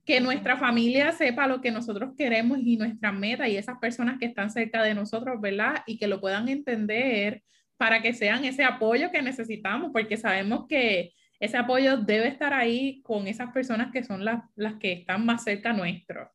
Que 0.06 0.22
nuestra 0.22 0.56
familia 0.58 1.12
sepa 1.14 1.48
lo 1.48 1.62
que 1.62 1.72
nosotros 1.72 2.14
queremos 2.16 2.60
y 2.60 2.78
nuestra 2.78 3.12
meta 3.12 3.48
y 3.48 3.58
esas 3.58 3.80
personas 3.80 4.20
que 4.20 4.28
están 4.28 4.52
cerca 4.52 4.84
de 4.84 4.94
nosotros, 4.94 5.42
¿verdad? 5.42 5.82
Y 5.88 5.98
que 5.98 6.08
lo 6.08 6.22
puedan 6.22 6.48
entender 6.48 7.42
para 7.76 8.04
que 8.04 8.14
sean 8.14 8.46
ese 8.46 8.64
apoyo 8.64 9.10
que 9.10 9.24
necesitamos, 9.24 9.90
porque 9.92 10.16
sabemos 10.16 10.68
que 10.70 11.14
ese 11.40 11.58
apoyo 11.58 11.98
debe 11.98 12.28
estar 12.28 12.54
ahí 12.54 13.02
con 13.02 13.26
esas 13.26 13.52
personas 13.52 13.92
que 13.92 14.04
son 14.04 14.24
las, 14.24 14.44
las 14.56 14.76
que 14.76 14.92
están 14.94 15.26
más 15.26 15.44
cerca 15.44 15.74
nuestro. 15.74 16.30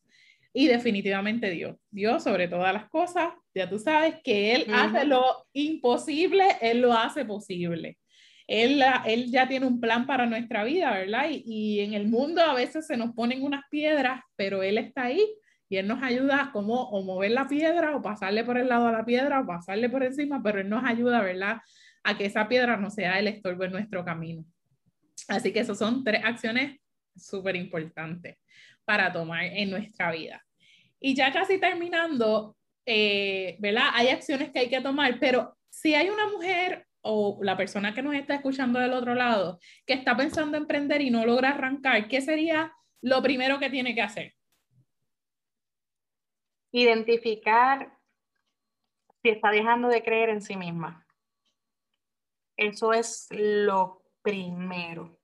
Y 0.52 0.66
definitivamente 0.66 1.50
Dios, 1.50 1.76
Dios 1.90 2.24
sobre 2.24 2.48
todas 2.48 2.72
las 2.72 2.88
cosas, 2.88 3.32
ya 3.54 3.68
tú 3.68 3.78
sabes 3.78 4.16
que 4.24 4.54
Él 4.54 4.64
uh 4.66 4.72
-huh. 4.72 4.74
hace 4.74 5.04
lo 5.06 5.46
imposible, 5.52 6.44
Él 6.60 6.80
lo 6.80 6.92
hace 6.92 7.24
posible. 7.24 7.98
Él, 8.48 8.82
él, 9.06 9.30
ya 9.30 9.46
tiene 9.46 9.66
un 9.66 9.80
plan 9.80 10.06
para 10.08 10.26
nuestra 10.26 10.64
vida, 10.64 10.90
¿verdad? 10.90 11.30
Y, 11.30 11.44
y, 11.46 11.80
en 11.80 11.94
el 11.94 12.08
mundo 12.08 12.42
a 12.42 12.52
veces 12.52 12.84
se 12.84 12.96
nos 12.96 13.14
ponen 13.14 13.44
unas 13.44 13.62
piedras, 13.70 14.22
pero 14.34 14.64
Él 14.64 14.76
está 14.76 15.04
ahí 15.04 15.24
y 15.68 15.76
Él 15.76 15.86
nos 15.86 16.02
ayuda 16.02 16.42
a 16.42 16.52
como 16.52 16.82
o 16.82 17.04
mover 17.04 17.30
la 17.30 17.46
piedra 17.46 17.94
o 17.94 18.02
pasarle 18.02 18.42
por 18.42 18.58
el 18.58 18.68
lado 18.68 18.88
a 18.88 18.92
la 18.92 19.04
piedra 19.04 19.40
o 19.40 19.46
pasarle 19.46 19.88
por 19.88 20.02
encima, 20.02 20.42
pero 20.42 20.60
Él 20.60 20.68
nos 20.68 20.84
ayuda, 20.84 21.22
¿verdad? 21.22 21.58
A 22.02 22.18
que 22.18 22.26
esa 22.26 22.48
piedra 22.48 22.76
no 22.76 22.90
sea 22.90 23.20
el 23.20 23.28
estorbo 23.28 23.62
en 23.62 23.72
nuestro 23.72 24.04
camino. 24.04 24.44
Así 25.28 25.52
que 25.52 25.60
esas 25.60 25.78
son 25.78 26.02
tres 26.02 26.24
acciones 26.24 26.80
súper 27.14 27.54
importantes 27.54 28.39
para 28.90 29.12
tomar 29.12 29.44
en 29.44 29.70
nuestra 29.70 30.10
vida. 30.10 30.44
Y 30.98 31.14
ya 31.14 31.32
casi 31.32 31.60
terminando, 31.60 32.56
eh, 32.84 33.54
¿verdad? 33.60 33.90
Hay 33.94 34.08
acciones 34.08 34.50
que 34.50 34.58
hay 34.58 34.68
que 34.68 34.80
tomar, 34.80 35.20
pero 35.20 35.56
si 35.68 35.94
hay 35.94 36.10
una 36.10 36.26
mujer 36.26 36.88
o 37.00 37.38
la 37.40 37.56
persona 37.56 37.94
que 37.94 38.02
nos 38.02 38.16
está 38.16 38.34
escuchando 38.34 38.80
del 38.80 38.92
otro 38.92 39.14
lado 39.14 39.60
que 39.86 39.92
está 39.92 40.16
pensando 40.16 40.56
emprender 40.56 41.02
y 41.02 41.10
no 41.10 41.24
logra 41.24 41.50
arrancar, 41.50 42.08
¿qué 42.08 42.20
sería 42.20 42.74
lo 43.00 43.22
primero 43.22 43.60
que 43.60 43.70
tiene 43.70 43.94
que 43.94 44.02
hacer? 44.02 44.34
Identificar 46.72 47.96
si 49.22 49.28
está 49.28 49.52
dejando 49.52 49.86
de 49.86 50.02
creer 50.02 50.30
en 50.30 50.42
sí 50.42 50.56
misma. 50.56 51.06
Eso 52.56 52.92
es 52.92 53.28
lo 53.30 54.02
primero. 54.20 55.19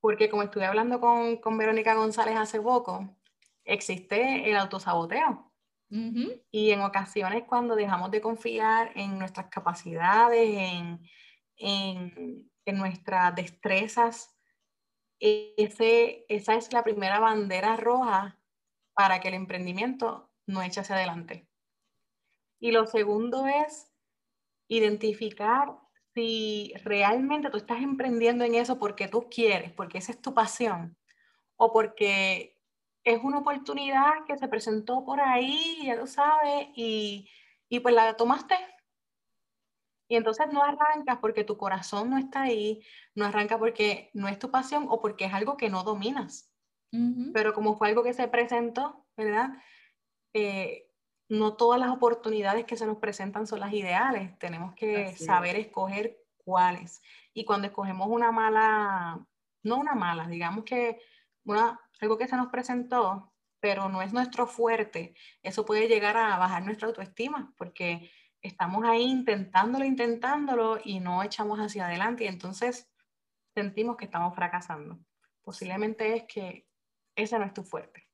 Porque 0.00 0.28
como 0.28 0.42
estuve 0.42 0.66
hablando 0.66 1.00
con, 1.00 1.36
con 1.36 1.56
Verónica 1.58 1.94
González 1.94 2.36
hace 2.36 2.60
poco, 2.60 3.16
existe 3.64 4.48
el 4.48 4.56
autosaboteo. 4.56 5.52
Uh 5.90 5.94
-huh. 5.94 6.42
Y 6.50 6.70
en 6.70 6.80
ocasiones 6.80 7.44
cuando 7.44 7.76
dejamos 7.76 8.10
de 8.10 8.20
confiar 8.20 8.92
en 8.94 9.18
nuestras 9.18 9.46
capacidades, 9.46 10.48
en, 10.48 11.00
en, 11.56 12.50
en 12.64 12.78
nuestras 12.78 13.34
destrezas, 13.34 14.36
ese, 15.18 16.26
esa 16.28 16.54
es 16.54 16.72
la 16.72 16.82
primera 16.84 17.18
bandera 17.18 17.76
roja 17.76 18.38
para 18.94 19.20
que 19.20 19.28
el 19.28 19.34
emprendimiento 19.34 20.30
no 20.46 20.62
eche 20.62 20.80
hacia 20.80 20.96
adelante. 20.96 21.48
Y 22.58 22.72
lo 22.72 22.86
segundo 22.86 23.46
es 23.46 23.92
identificar 24.68 25.78
si 26.16 26.72
realmente 26.82 27.50
tú 27.50 27.58
estás 27.58 27.82
emprendiendo 27.82 28.42
en 28.42 28.54
eso 28.54 28.78
porque 28.78 29.06
tú 29.06 29.28
quieres, 29.28 29.70
porque 29.72 29.98
esa 29.98 30.12
es 30.12 30.22
tu 30.22 30.32
pasión, 30.32 30.96
o 31.56 31.74
porque 31.74 32.58
es 33.04 33.22
una 33.22 33.40
oportunidad 33.40 34.24
que 34.26 34.38
se 34.38 34.48
presentó 34.48 35.04
por 35.04 35.20
ahí, 35.20 35.82
ya 35.84 35.94
lo 35.94 36.06
sabes, 36.06 36.68
y, 36.74 37.28
y 37.68 37.80
pues 37.80 37.94
la 37.94 38.16
tomaste. 38.16 38.56
Y 40.08 40.16
entonces 40.16 40.46
no 40.50 40.62
arrancas 40.62 41.18
porque 41.20 41.44
tu 41.44 41.58
corazón 41.58 42.08
no 42.08 42.16
está 42.16 42.42
ahí, 42.42 42.82
no 43.14 43.26
arranca 43.26 43.58
porque 43.58 44.10
no 44.14 44.26
es 44.26 44.38
tu 44.38 44.50
pasión 44.50 44.86
o 44.88 45.02
porque 45.02 45.26
es 45.26 45.34
algo 45.34 45.58
que 45.58 45.68
no 45.68 45.82
dominas. 45.82 46.50
Uh 46.92 46.96
-huh. 46.98 47.30
Pero 47.34 47.52
como 47.52 47.76
fue 47.76 47.88
algo 47.88 48.02
que 48.02 48.14
se 48.14 48.26
presentó, 48.28 49.06
¿verdad? 49.18 49.50
Eh, 50.32 50.85
no 51.28 51.54
todas 51.54 51.80
las 51.80 51.90
oportunidades 51.90 52.64
que 52.64 52.76
se 52.76 52.86
nos 52.86 52.98
presentan 52.98 53.46
son 53.46 53.60
las 53.60 53.72
ideales. 53.72 54.38
Tenemos 54.38 54.74
que 54.74 55.06
Así 55.06 55.24
saber 55.24 55.56
es. 55.56 55.66
escoger 55.66 56.18
cuáles. 56.36 57.02
Y 57.34 57.44
cuando 57.44 57.66
escogemos 57.66 58.08
una 58.08 58.30
mala, 58.30 59.26
no 59.62 59.76
una 59.76 59.94
mala, 59.94 60.28
digamos 60.28 60.64
que 60.64 61.00
una, 61.44 61.80
algo 62.00 62.16
que 62.16 62.28
se 62.28 62.36
nos 62.36 62.48
presentó, 62.48 63.32
pero 63.60 63.88
no 63.88 64.02
es 64.02 64.12
nuestro 64.12 64.46
fuerte, 64.46 65.14
eso 65.42 65.64
puede 65.64 65.88
llegar 65.88 66.16
a 66.16 66.36
bajar 66.38 66.64
nuestra 66.64 66.88
autoestima, 66.88 67.52
porque 67.56 68.10
estamos 68.40 68.84
ahí 68.84 69.02
intentándolo, 69.02 69.84
intentándolo 69.84 70.78
y 70.84 71.00
no 71.00 71.22
echamos 71.22 71.58
hacia 71.58 71.86
adelante 71.86 72.24
y 72.24 72.28
entonces 72.28 72.88
sentimos 73.54 73.96
que 73.96 74.04
estamos 74.04 74.34
fracasando. 74.34 74.98
Posiblemente 75.42 76.14
es 76.14 76.24
que 76.24 76.68
ese 77.16 77.38
no 77.38 77.44
es 77.44 77.54
tu 77.54 77.64
fuerte. 77.64 78.05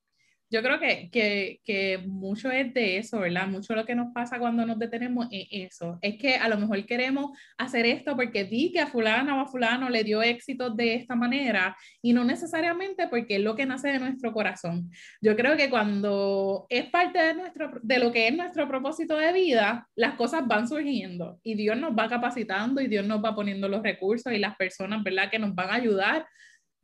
Yo 0.52 0.62
creo 0.62 0.78
que, 0.78 1.08
que, 1.10 1.60
que, 1.64 1.96
mucho 2.06 2.50
es 2.50 2.74
de 2.74 2.98
eso, 2.98 3.20
¿verdad? 3.20 3.48
Mucho 3.48 3.74
lo 3.74 3.86
que 3.86 3.94
nos 3.94 4.12
pasa 4.12 4.38
cuando 4.38 4.66
nos 4.66 4.78
detenemos 4.78 5.26
es 5.30 5.46
eso. 5.50 5.98
Es 6.02 6.18
que 6.18 6.36
a 6.36 6.46
lo 6.46 6.58
mejor 6.58 6.84
queremos 6.84 7.30
hacer 7.56 7.86
esto 7.86 8.14
porque 8.16 8.44
vi 8.44 8.70
que 8.70 8.80
a 8.80 8.86
fulano 8.86 9.38
o 9.38 9.40
a 9.40 9.46
fulano 9.46 9.88
le 9.88 10.04
dio 10.04 10.22
éxito 10.22 10.68
de 10.68 10.94
esta 10.94 11.14
manera 11.14 11.74
y 12.02 12.12
no 12.12 12.22
necesariamente 12.22 13.08
porque 13.08 13.36
es 13.36 13.40
lo 13.40 13.56
que 13.56 13.64
nace 13.64 13.88
de 13.88 13.98
nuestro 13.98 14.34
corazón. 14.34 14.90
Yo 15.22 15.34
creo 15.36 15.56
que 15.56 15.70
cuando 15.70 16.66
es 16.68 16.84
parte 16.90 17.22
de, 17.22 17.32
nuestro, 17.32 17.70
de 17.82 17.98
lo 17.98 18.12
que 18.12 18.28
es 18.28 18.36
nuestro 18.36 18.68
propósito 18.68 19.16
de 19.16 19.32
vida, 19.32 19.88
las 19.96 20.16
cosas 20.16 20.46
van 20.46 20.68
surgiendo 20.68 21.40
y 21.42 21.54
Dios 21.54 21.78
nos 21.78 21.96
va 21.96 22.10
capacitando 22.10 22.82
y 22.82 22.88
Dios 22.88 23.06
nos 23.06 23.24
va 23.24 23.34
poniendo 23.34 23.68
los 23.68 23.82
recursos 23.82 24.30
y 24.30 24.38
las 24.38 24.56
personas, 24.56 25.02
¿verdad? 25.02 25.30
Que 25.30 25.38
nos 25.38 25.54
van 25.54 25.70
a 25.70 25.76
ayudar 25.76 26.26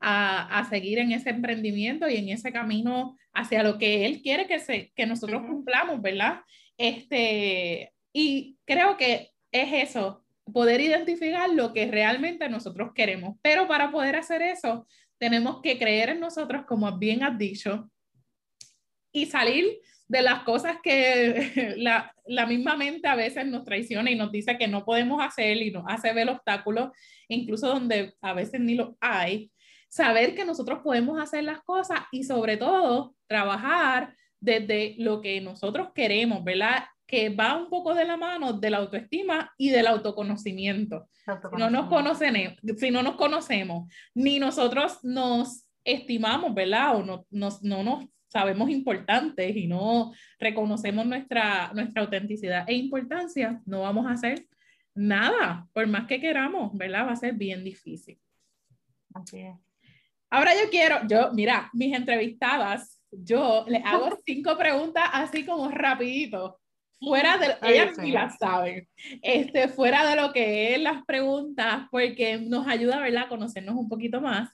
a, 0.00 0.58
a, 0.58 0.64
seguir 0.70 1.00
en 1.00 1.12
ese 1.12 1.30
emprendimiento 1.30 2.08
y 2.08 2.16
en 2.16 2.28
ese 2.28 2.52
camino 2.52 3.16
hacia 3.38 3.62
lo 3.62 3.78
que 3.78 4.04
Él 4.04 4.20
quiere 4.20 4.46
que, 4.46 4.58
se, 4.58 4.92
que 4.94 5.06
nosotros 5.06 5.42
cumplamos, 5.42 6.02
¿verdad? 6.02 6.40
Este, 6.76 7.92
y 8.12 8.56
creo 8.64 8.96
que 8.96 9.30
es 9.52 9.88
eso, 9.88 10.24
poder 10.52 10.80
identificar 10.80 11.48
lo 11.50 11.72
que 11.72 11.86
realmente 11.86 12.48
nosotros 12.48 12.90
queremos. 12.94 13.36
Pero 13.40 13.68
para 13.68 13.90
poder 13.92 14.16
hacer 14.16 14.42
eso, 14.42 14.86
tenemos 15.18 15.60
que 15.62 15.78
creer 15.78 16.10
en 16.10 16.20
nosotros, 16.20 16.64
como 16.66 16.90
bien 16.98 17.22
has 17.22 17.38
dicho, 17.38 17.88
y 19.12 19.26
salir 19.26 19.78
de 20.08 20.22
las 20.22 20.42
cosas 20.42 20.78
que 20.82 21.74
la, 21.78 22.12
la, 22.26 22.46
misma 22.46 22.76
mente 22.76 23.06
a 23.06 23.14
veces 23.14 23.46
nos 23.46 23.64
traiciona 23.64 24.10
y 24.10 24.16
nos 24.16 24.32
dice 24.32 24.58
que 24.58 24.66
no 24.66 24.84
podemos 24.84 25.22
hacer 25.22 25.58
y 25.58 25.70
nos 25.70 25.84
hace 25.86 26.12
ver 26.12 26.28
obstáculos, 26.28 26.90
incluso 27.28 27.68
donde 27.68 28.14
a 28.20 28.32
veces 28.32 28.60
ni 28.60 28.74
lo 28.74 28.96
hay 29.00 29.52
saber 29.88 30.34
que 30.34 30.44
nosotros 30.44 30.80
podemos 30.82 31.20
hacer 31.20 31.44
las 31.44 31.62
cosas 31.62 32.00
y 32.12 32.24
sobre 32.24 32.56
todo 32.56 33.14
trabajar 33.26 34.14
desde 34.40 34.94
lo 34.98 35.20
que 35.20 35.40
nosotros 35.40 35.88
queremos, 35.94 36.44
¿verdad? 36.44 36.84
que 37.08 37.30
va 37.30 37.56
un 37.56 37.70
poco 37.70 37.94
de 37.94 38.04
la 38.04 38.18
mano 38.18 38.52
de 38.52 38.68
la 38.68 38.76
autoestima 38.76 39.50
y 39.56 39.70
del 39.70 39.86
autoconocimiento. 39.86 41.08
Si 41.24 41.56
no 41.58 41.70
nos 41.70 41.88
conocen, 41.88 42.56
si 42.76 42.90
no 42.90 43.02
nos 43.02 43.16
conocemos, 43.16 43.90
ni 44.14 44.38
nosotros 44.38 45.02
nos 45.02 45.66
estimamos, 45.84 46.54
¿verdad? 46.54 46.96
O 46.96 47.02
no, 47.02 47.26
nos, 47.30 47.62
no 47.62 47.82
nos 47.82 48.04
sabemos 48.28 48.68
importantes 48.68 49.56
y 49.56 49.66
no 49.66 50.12
reconocemos 50.38 51.06
nuestra, 51.06 51.72
nuestra 51.72 52.02
autenticidad 52.02 52.68
e 52.68 52.74
importancia, 52.74 53.62
no 53.64 53.80
vamos 53.80 54.06
a 54.06 54.12
hacer 54.12 54.46
nada, 54.94 55.66
por 55.72 55.86
más 55.86 56.06
que 56.06 56.20
queramos, 56.20 56.76
¿verdad? 56.76 57.06
Va 57.06 57.12
a 57.12 57.16
ser 57.16 57.32
bien 57.32 57.64
difícil. 57.64 58.20
Así 59.14 59.38
es. 59.38 59.67
Ahora 60.30 60.52
yo 60.54 60.70
quiero, 60.70 60.98
yo, 61.08 61.30
mira, 61.32 61.70
mis 61.72 61.94
entrevistadas, 61.94 63.00
yo 63.10 63.64
les 63.68 63.84
hago 63.84 64.10
cinco 64.26 64.56
preguntas 64.58 65.04
así 65.12 65.44
como 65.44 65.70
rapidito, 65.70 66.58
fuera 67.00 67.38
de, 67.38 67.56
ellas 67.62 67.96
sí 68.00 68.10
las 68.10 68.36
saben, 68.38 68.88
este, 69.22 69.68
fuera 69.68 70.08
de 70.08 70.20
lo 70.20 70.32
que 70.32 70.74
es 70.74 70.80
las 70.80 71.04
preguntas, 71.04 71.86
porque 71.90 72.38
nos 72.38 72.66
ayuda, 72.66 72.98
¿verdad?, 72.98 73.24
a 73.24 73.28
conocernos 73.28 73.76
un 73.76 73.88
poquito 73.88 74.20
más. 74.20 74.50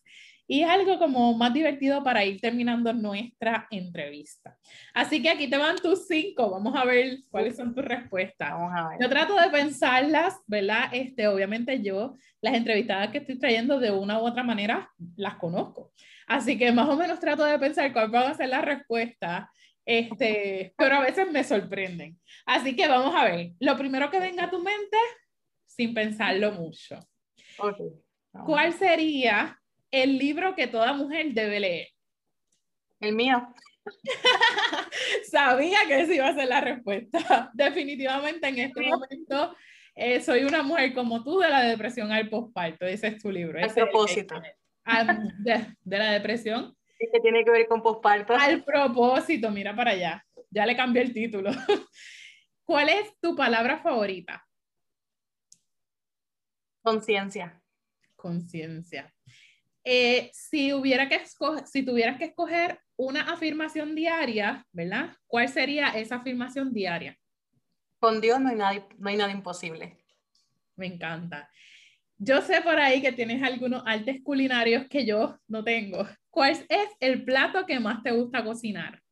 Y 0.46 0.62
es 0.62 0.68
algo 0.68 0.98
como 0.98 1.32
más 1.34 1.54
divertido 1.54 2.04
para 2.04 2.24
ir 2.24 2.40
terminando 2.40 2.92
nuestra 2.92 3.66
entrevista. 3.70 4.58
Así 4.92 5.22
que 5.22 5.30
aquí 5.30 5.48
te 5.48 5.56
van 5.56 5.76
tus 5.76 6.06
cinco. 6.06 6.50
Vamos 6.50 6.76
a 6.76 6.84
ver 6.84 7.18
cuáles 7.30 7.56
son 7.56 7.74
tus 7.74 7.84
respuestas. 7.84 8.50
Vamos 8.50 8.72
a 8.76 8.88
ver. 8.90 8.98
Yo 9.00 9.08
trato 9.08 9.36
de 9.36 9.48
pensarlas, 9.48 10.36
¿verdad? 10.46 10.90
Este, 10.92 11.26
obviamente 11.28 11.82
yo, 11.82 12.16
las 12.42 12.54
entrevistadas 12.54 13.08
que 13.10 13.18
estoy 13.18 13.38
trayendo 13.38 13.78
de 13.80 13.90
una 13.90 14.18
u 14.18 14.26
otra 14.26 14.42
manera, 14.42 14.90
las 15.16 15.36
conozco. 15.36 15.92
Así 16.26 16.58
que 16.58 16.72
más 16.72 16.88
o 16.88 16.96
menos 16.96 17.20
trato 17.20 17.44
de 17.44 17.58
pensar 17.58 17.92
cuál 17.92 18.14
va 18.14 18.28
a 18.28 18.34
ser 18.34 18.50
la 18.50 18.60
respuesta. 18.60 19.50
Este, 19.86 20.74
pero 20.76 20.96
a 20.96 21.00
veces 21.00 21.30
me 21.30 21.42
sorprenden. 21.44 22.18
Así 22.44 22.76
que 22.76 22.86
vamos 22.86 23.14
a 23.14 23.24
ver. 23.24 23.52
Lo 23.60 23.78
primero 23.78 24.10
que 24.10 24.20
venga 24.20 24.44
a 24.44 24.50
tu 24.50 24.58
mente, 24.58 24.96
sin 25.66 25.94
pensarlo 25.94 26.52
mucho. 26.52 27.00
Okay. 27.58 27.92
¿Cuál 28.44 28.72
sería 28.72 29.58
el 30.02 30.18
libro 30.18 30.54
que 30.54 30.66
toda 30.66 30.92
mujer 30.92 31.32
debe 31.32 31.60
leer? 31.60 31.88
El 33.00 33.14
mío. 33.14 33.46
Sabía 35.30 35.78
que 35.86 36.00
esa 36.00 36.14
iba 36.14 36.28
a 36.28 36.34
ser 36.34 36.48
la 36.48 36.60
respuesta. 36.60 37.50
Definitivamente 37.54 38.48
en 38.48 38.58
este 38.58 38.80
momento 38.80 39.54
eh, 39.94 40.20
soy 40.20 40.44
una 40.44 40.62
mujer 40.62 40.94
como 40.94 41.22
tú 41.22 41.38
de 41.38 41.48
la 41.48 41.62
depresión 41.62 42.10
al 42.12 42.28
posparto. 42.28 42.86
Ese 42.86 43.08
es 43.08 43.22
tu 43.22 43.30
libro. 43.30 43.62
A 43.64 43.68
propósito. 43.68 44.34
de, 45.44 45.76
de, 45.82 45.98
la 45.98 46.12
depresión. 46.12 46.76
¿Qué 46.98 47.20
tiene 47.20 47.44
que 47.44 47.50
ver 47.50 47.66
con 47.68 47.82
posparto? 47.82 48.34
Al 48.34 48.64
propósito, 48.64 49.50
mira 49.50 49.76
para 49.76 49.92
allá. 49.92 50.24
Ya 50.50 50.66
le 50.66 50.76
cambié 50.76 51.02
el 51.02 51.12
título. 51.12 51.50
¿Cuál 52.64 52.88
es 52.88 53.18
tu 53.20 53.36
palabra 53.36 53.78
favorita? 53.78 54.44
Conciencia. 56.82 57.60
Conciencia. 58.16 59.13
Eh, 59.84 60.30
si, 60.32 60.72
hubiera 60.72 61.08
que 61.08 61.20
si 61.66 61.82
tuvieras 61.82 62.16
que 62.16 62.24
escoger 62.24 62.80
una 62.96 63.32
afirmación 63.32 63.94
diaria, 63.94 64.66
¿verdad? 64.72 65.14
¿Cuál 65.26 65.48
sería 65.48 65.88
esa 65.88 66.16
afirmación 66.16 66.72
diaria? 66.72 67.18
Con 67.98 68.20
Dios 68.20 68.40
no 68.40 68.48
hay 68.48 68.56
nada, 68.56 68.86
no 68.98 69.08
hay 69.08 69.16
nada 69.16 69.30
imposible. 69.30 69.98
Me 70.76 70.86
encanta. 70.86 71.50
Yo 72.16 72.40
sé 72.40 72.62
por 72.62 72.78
ahí 72.78 73.02
que 73.02 73.12
tienes 73.12 73.42
algunos 73.42 73.82
artes 73.86 74.22
culinarios 74.22 74.86
que 74.88 75.04
yo 75.04 75.38
no 75.48 75.62
tengo. 75.62 76.06
¿Cuál 76.30 76.52
es 76.68 76.88
el 77.00 77.24
plato 77.24 77.66
que 77.66 77.78
más 77.78 78.02
te 78.02 78.12
gusta 78.12 78.42
cocinar? 78.42 79.03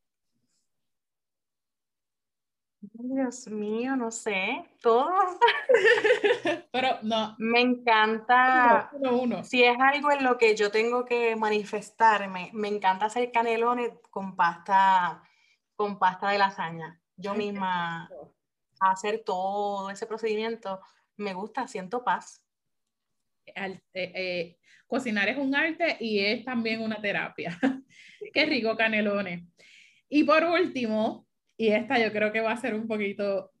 Dios 2.91 3.47
mío, 3.47 3.95
no 3.95 4.11
sé, 4.11 4.65
todo. 4.81 5.09
Pero 6.71 6.99
no. 7.03 7.33
Me 7.39 7.61
encanta. 7.61 8.89
Uno, 8.93 9.21
uno, 9.21 9.43
Si 9.45 9.63
es 9.63 9.77
algo 9.79 10.11
en 10.11 10.23
lo 10.23 10.37
que 10.37 10.53
yo 10.55 10.69
tengo 10.69 11.05
que 11.05 11.37
manifestarme, 11.37 12.49
me 12.53 12.67
encanta 12.67 13.05
hacer 13.05 13.31
canelones 13.31 13.91
con 14.09 14.35
pasta, 14.35 15.23
con 15.77 15.97
pasta 15.97 16.29
de 16.31 16.37
lasaña. 16.37 16.99
Yo 17.15 17.33
misma 17.35 18.09
hacer 18.81 19.23
todo 19.25 19.89
ese 19.89 20.05
procedimiento, 20.05 20.81
me 21.15 21.33
gusta, 21.33 21.67
siento 21.67 22.03
paz. 22.03 22.43
Eh, 23.45 23.79
eh, 23.93 24.57
cocinar 24.87 25.29
es 25.29 25.37
un 25.37 25.55
arte 25.55 25.95
y 26.01 26.19
es 26.19 26.43
también 26.43 26.81
una 26.81 26.99
terapia. 27.01 27.57
Qué 28.33 28.45
rico 28.45 28.75
canelones. 28.75 29.43
Y 30.09 30.25
por 30.25 30.43
último, 30.43 31.27
y 31.63 31.71
esta 31.71 31.97
yo 31.97 32.11
creo 32.11 32.33
que 32.33 32.41
va 32.41 32.51
a 32.51 32.57
ser 32.57 32.75
un 32.75 32.89
poquito 32.89 33.53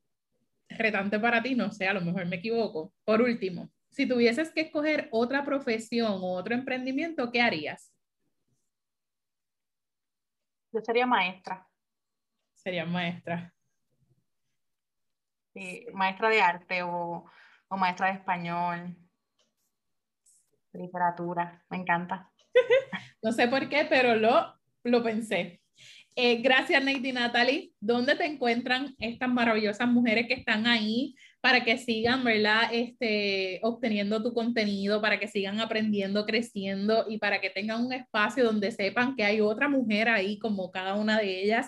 retante 0.67 1.17
para 1.21 1.41
ti, 1.41 1.55
no 1.55 1.71
sé, 1.71 1.87
a 1.87 1.93
lo 1.93 2.01
mejor 2.01 2.25
me 2.25 2.35
equivoco. 2.35 2.91
Por 3.05 3.21
último, 3.21 3.69
si 3.91 4.05
tuvieses 4.05 4.51
que 4.51 4.59
escoger 4.59 5.07
otra 5.09 5.45
profesión 5.45 6.11
o 6.11 6.33
otro 6.33 6.53
emprendimiento, 6.53 7.31
¿qué 7.31 7.41
harías? 7.41 7.93
Yo 10.73 10.81
sería 10.81 11.05
maestra. 11.05 11.65
Sería 12.55 12.85
maestra. 12.85 13.53
Sí, 15.53 15.85
maestra 15.93 16.27
de 16.27 16.41
arte 16.41 16.83
o, 16.83 17.23
o 17.69 17.77
maestra 17.77 18.07
de 18.07 18.13
español, 18.15 18.97
literatura, 20.73 21.63
me 21.69 21.77
encanta. 21.77 22.29
no 23.23 23.31
sé 23.31 23.47
por 23.47 23.69
qué, 23.69 23.85
pero 23.89 24.15
lo, 24.15 24.59
lo 24.83 25.01
pensé. 25.01 25.62
Eh, 26.15 26.41
gracias, 26.41 26.83
Nate 26.83 27.07
y 27.07 27.11
Natalie. 27.11 27.71
¿Dónde 27.79 28.15
te 28.15 28.25
encuentran 28.25 28.95
estas 28.99 29.29
maravillosas 29.29 29.87
mujeres 29.87 30.27
que 30.27 30.35
están 30.35 30.67
ahí 30.67 31.15
para 31.41 31.63
que 31.63 31.77
sigan, 31.77 32.23
¿verdad? 32.23 32.69
Este, 32.71 33.59
obteniendo 33.63 34.21
tu 34.21 34.31
contenido, 34.33 35.01
para 35.01 35.19
que 35.19 35.27
sigan 35.27 35.59
aprendiendo, 35.59 36.25
creciendo 36.25 37.05
y 37.09 37.17
para 37.17 37.41
que 37.41 37.49
tengan 37.49 37.83
un 37.83 37.93
espacio 37.93 38.43
donde 38.43 38.71
sepan 38.71 39.15
que 39.15 39.23
hay 39.23 39.41
otra 39.41 39.67
mujer 39.67 40.07
ahí, 40.07 40.37
como 40.37 40.71
cada 40.71 40.95
una 40.95 41.17
de 41.19 41.43
ellas, 41.43 41.67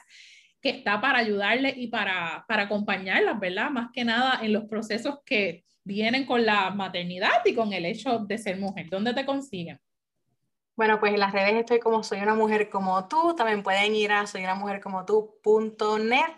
que 0.62 0.70
está 0.70 1.02
para 1.02 1.20
ayudarles 1.20 1.74
y 1.78 1.88
para, 1.88 2.46
para 2.48 2.64
acompañarlas, 2.64 3.40
¿verdad? 3.40 3.72
Más 3.72 3.90
que 3.92 4.06
nada 4.06 4.40
en 4.44 4.54
los 4.54 4.66
procesos 4.66 5.16
que 5.26 5.64
vienen 5.84 6.26
con 6.26 6.46
la 6.46 6.70
maternidad 6.70 7.42
y 7.46 7.56
con 7.56 7.74
el 7.74 7.86
hecho 7.86 8.20
de 8.20 8.38
ser 8.38 8.58
mujer. 8.58 8.90
¿Dónde 8.90 9.14
te 9.14 9.26
consiguen? 9.26 9.80
Bueno, 10.76 11.00
pues 11.00 11.14
en 11.14 11.20
las 11.22 11.32
redes 11.32 11.56
estoy 11.56 11.80
como 11.80 12.04
Soy 12.04 12.20
una 12.20 12.36
mujer 12.36 12.70
como 12.70 13.08
tú. 13.08 13.34
También 13.36 13.64
pueden 13.64 13.96
ir 13.96 14.12
a 14.12 14.28
soyunamujercomotu.net 14.28 16.34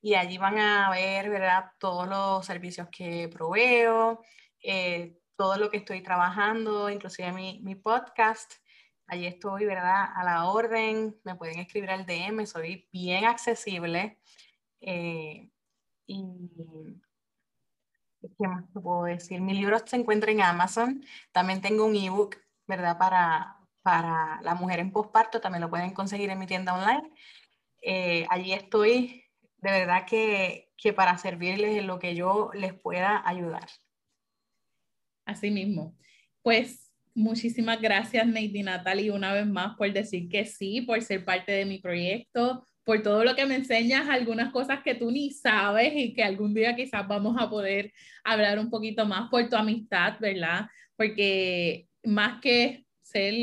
y 0.00 0.14
allí 0.14 0.38
van 0.38 0.58
a 0.58 0.90
ver, 0.90 1.28
¿verdad? 1.30 1.72
Todos 1.78 2.08
los 2.08 2.46
servicios 2.46 2.88
que 2.90 3.28
proveo, 3.28 4.20
eh, 4.62 5.18
todo 5.36 5.56
lo 5.56 5.70
que 5.70 5.78
estoy 5.78 6.02
trabajando, 6.02 6.90
inclusive 6.90 7.32
mi, 7.32 7.60
mi, 7.62 7.74
podcast. 7.74 8.54
Allí 9.06 9.26
estoy, 9.26 9.64
¿verdad? 9.64 10.06
A 10.14 10.24
la 10.24 10.44
orden. 10.46 11.16
Me 11.24 11.34
pueden 11.34 11.58
escribir 11.58 11.90
al 11.90 12.06
DM. 12.06 12.46
Soy 12.46 12.88
bien 12.92 13.24
accesible. 13.24 14.18
Eh, 14.80 15.50
y 16.06 16.24
¿qué 18.20 18.48
más 18.48 18.64
te 18.72 18.80
puedo 18.80 19.04
decir? 19.04 19.40
Mi 19.40 19.54
libro 19.54 19.78
se 19.84 19.96
encuentra 19.96 20.30
en 20.30 20.42
Amazon. 20.42 21.04
También 21.32 21.60
tengo 21.60 21.84
un 21.84 21.96
ebook, 21.96 22.36
¿verdad? 22.66 22.98
Para, 22.98 23.61
para 23.82 24.40
la 24.42 24.54
mujer 24.54 24.80
en 24.80 24.92
posparto, 24.92 25.40
también 25.40 25.62
lo 25.62 25.70
pueden 25.70 25.92
conseguir 25.92 26.30
en 26.30 26.38
mi 26.38 26.46
tienda 26.46 26.74
online. 26.74 27.10
Eh, 27.82 28.26
allí 28.30 28.52
estoy, 28.52 29.24
de 29.58 29.70
verdad 29.70 30.06
que, 30.06 30.70
que 30.76 30.92
para 30.92 31.18
servirles 31.18 31.76
en 31.76 31.86
lo 31.86 31.98
que 31.98 32.14
yo 32.14 32.50
les 32.54 32.74
pueda 32.74 33.22
ayudar. 33.26 33.68
Así 35.24 35.50
mismo. 35.50 35.96
Pues 36.42 36.92
muchísimas 37.14 37.80
gracias, 37.80 38.26
Nate 38.26 38.62
Natalie, 38.62 39.10
una 39.10 39.32
vez 39.32 39.46
más 39.46 39.76
por 39.76 39.92
decir 39.92 40.28
que 40.28 40.44
sí, 40.44 40.82
por 40.82 41.00
ser 41.02 41.24
parte 41.24 41.52
de 41.52 41.64
mi 41.64 41.78
proyecto, 41.78 42.66
por 42.84 43.02
todo 43.02 43.24
lo 43.24 43.36
que 43.36 43.46
me 43.46 43.54
enseñas, 43.54 44.08
algunas 44.08 44.52
cosas 44.52 44.82
que 44.82 44.94
tú 44.94 45.10
ni 45.10 45.30
sabes 45.30 45.92
y 45.94 46.14
que 46.14 46.24
algún 46.24 46.54
día 46.54 46.74
quizás 46.74 47.06
vamos 47.06 47.36
a 47.38 47.48
poder 47.48 47.92
hablar 48.24 48.58
un 48.58 48.70
poquito 48.70 49.06
más 49.06 49.30
por 49.30 49.48
tu 49.48 49.56
amistad, 49.56 50.18
¿verdad? 50.20 50.66
Porque 50.96 51.86
más 52.02 52.40
que 52.40 52.84
ser 53.02 53.34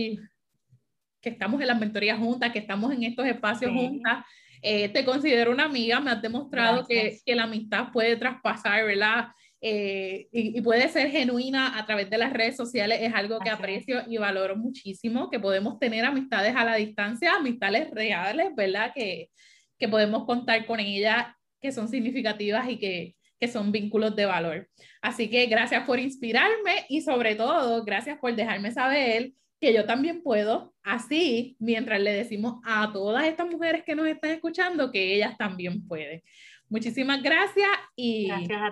que 1.22 1.30
estamos 1.30 1.62
en 1.62 1.68
las 1.68 1.80
mentorías 1.80 2.18
juntas, 2.18 2.52
que 2.52 2.60
estamos 2.60 2.94
en 2.94 3.04
estos 3.04 3.26
espacios 3.26 3.72
juntas. 3.72 4.26
Eh, 4.62 4.90
te 4.90 5.06
considero 5.06 5.52
una 5.52 5.66
amiga, 5.66 6.00
me 6.00 6.12
has 6.12 6.22
demostrado 6.22 6.86
que, 6.86 7.18
que, 7.26 7.36
la 7.36 7.44
amistad 7.44 7.92
puede 7.94 8.18
traspasar, 8.18 8.86
¿verdad? 8.86 9.28
Eh, 9.62 10.28
y, 10.32 10.62
puede 10.62 10.88
ser 10.88 11.10
genuina 11.12 11.78
a 11.78 11.86
través 11.86 12.10
de 12.10 12.18
las 12.18 12.32
redes 12.32 12.56
sociales, 12.56 13.00
es 13.02 13.14
algo 13.14 13.40
que 13.40 13.50
aprecio 13.50 14.04
y 14.08 14.18
valoro 14.18 14.56
muchísimo, 14.56 15.30
que 15.30 15.40
podemos 15.40 15.80
tener 15.80 16.06
amistades 16.06 16.56
a 16.56 16.64
la 16.64 16.76
distancia, 16.76 17.36
amistades 17.36 17.90
reales, 17.92 18.56
¿verdad? 18.56 18.92
Que, 18.96 19.30
que 19.78 19.88
podemos 19.88 20.26
contar 20.26 20.66
con 20.66 20.80
ellas, 20.80 21.28
que 21.62 21.72
son 21.72 21.90
significativas 21.90 22.70
y 22.70 22.78
que, 22.78 23.16
que 23.40 23.48
son 23.48 23.72
vínculos 23.72 24.16
de 24.16 24.26
valor. 24.26 24.70
Así 25.02 25.30
que 25.30 25.46
gracias 25.48 25.86
por 25.86 26.00
inspirarme 26.00 26.86
y 26.88 27.02
sobre 27.02 27.36
todo, 27.36 27.84
gracias 27.84 28.18
por 28.20 28.36
dejarme 28.36 28.72
saber 28.72 29.32
que 29.60 29.74
yo 29.74 29.86
también 29.86 30.24
puedo, 30.24 30.74
así 30.84 31.58
mientras 31.60 32.00
le 32.00 32.14
decimos 32.14 32.62
a 32.64 32.92
todas 32.94 33.26
estas 33.26 33.48
mujeres 33.48 33.84
que 33.86 33.96
nos 33.96 34.08
están 34.08 34.32
escuchando 34.32 34.92
que 34.92 35.16
ellas 35.16 35.38
también 35.38 35.86
pueden. 35.88 36.24
Muchísimas 36.70 37.22
gracias 37.22 37.70
y 37.96 38.30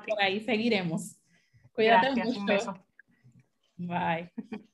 por 0.08 0.22
ahí 0.22 0.40
seguiremos. 0.40 1.18
Cuídate 1.74 2.12
mucho. 2.12 2.40
Un 2.40 2.46
beso. 2.46 2.74
Bye. 3.76 4.32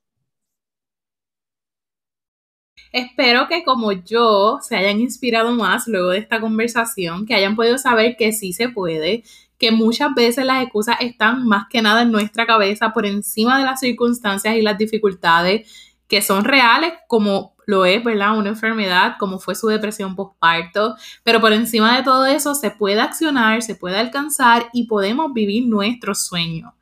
Espero 2.93 3.47
que 3.47 3.63
como 3.63 3.91
yo 3.91 4.59
se 4.61 4.75
hayan 4.75 4.99
inspirado 4.99 5.51
más 5.51 5.87
luego 5.87 6.09
de 6.09 6.19
esta 6.19 6.39
conversación, 6.39 7.25
que 7.25 7.33
hayan 7.33 7.55
podido 7.55 7.79
saber 7.79 8.15
que 8.17 8.31
sí 8.33 8.53
se 8.53 8.69
puede, 8.69 9.23
que 9.57 9.71
muchas 9.71 10.13
veces 10.13 10.45
las 10.45 10.61
excusas 10.61 10.97
están 10.99 11.47
más 11.47 11.65
que 11.69 11.81
nada 11.81 12.03
en 12.03 12.11
nuestra 12.11 12.45
cabeza 12.45 12.93
por 12.93 13.07
encima 13.07 13.57
de 13.57 13.65
las 13.65 13.79
circunstancias 13.79 14.55
y 14.55 14.61
las 14.61 14.77
dificultades 14.77 15.92
que 16.13 16.21
son 16.21 16.45
reales, 16.45 16.93
como 17.07 17.55
lo 17.65 17.85
es, 17.85 18.03
¿verdad? 18.03 18.37
Una 18.37 18.49
enfermedad, 18.49 19.15
como 19.17 19.39
fue 19.39 19.55
su 19.55 19.65
depresión 19.65 20.15
postparto, 20.15 20.95
pero 21.23 21.41
por 21.41 21.53
encima 21.53 21.97
de 21.97 22.03
todo 22.03 22.27
eso 22.27 22.53
se 22.53 22.69
puede 22.69 23.01
accionar, 23.01 23.63
se 23.63 23.73
puede 23.73 23.97
alcanzar 23.97 24.67
y 24.73 24.85
podemos 24.85 25.33
vivir 25.33 25.67
nuestro 25.67 26.13
sueño. 26.13 26.75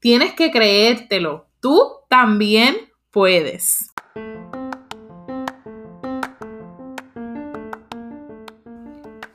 Tienes 0.00 0.32
que 0.32 0.50
creértelo, 0.50 1.46
tú 1.60 1.88
también 2.08 2.76
puedes. 3.12 3.92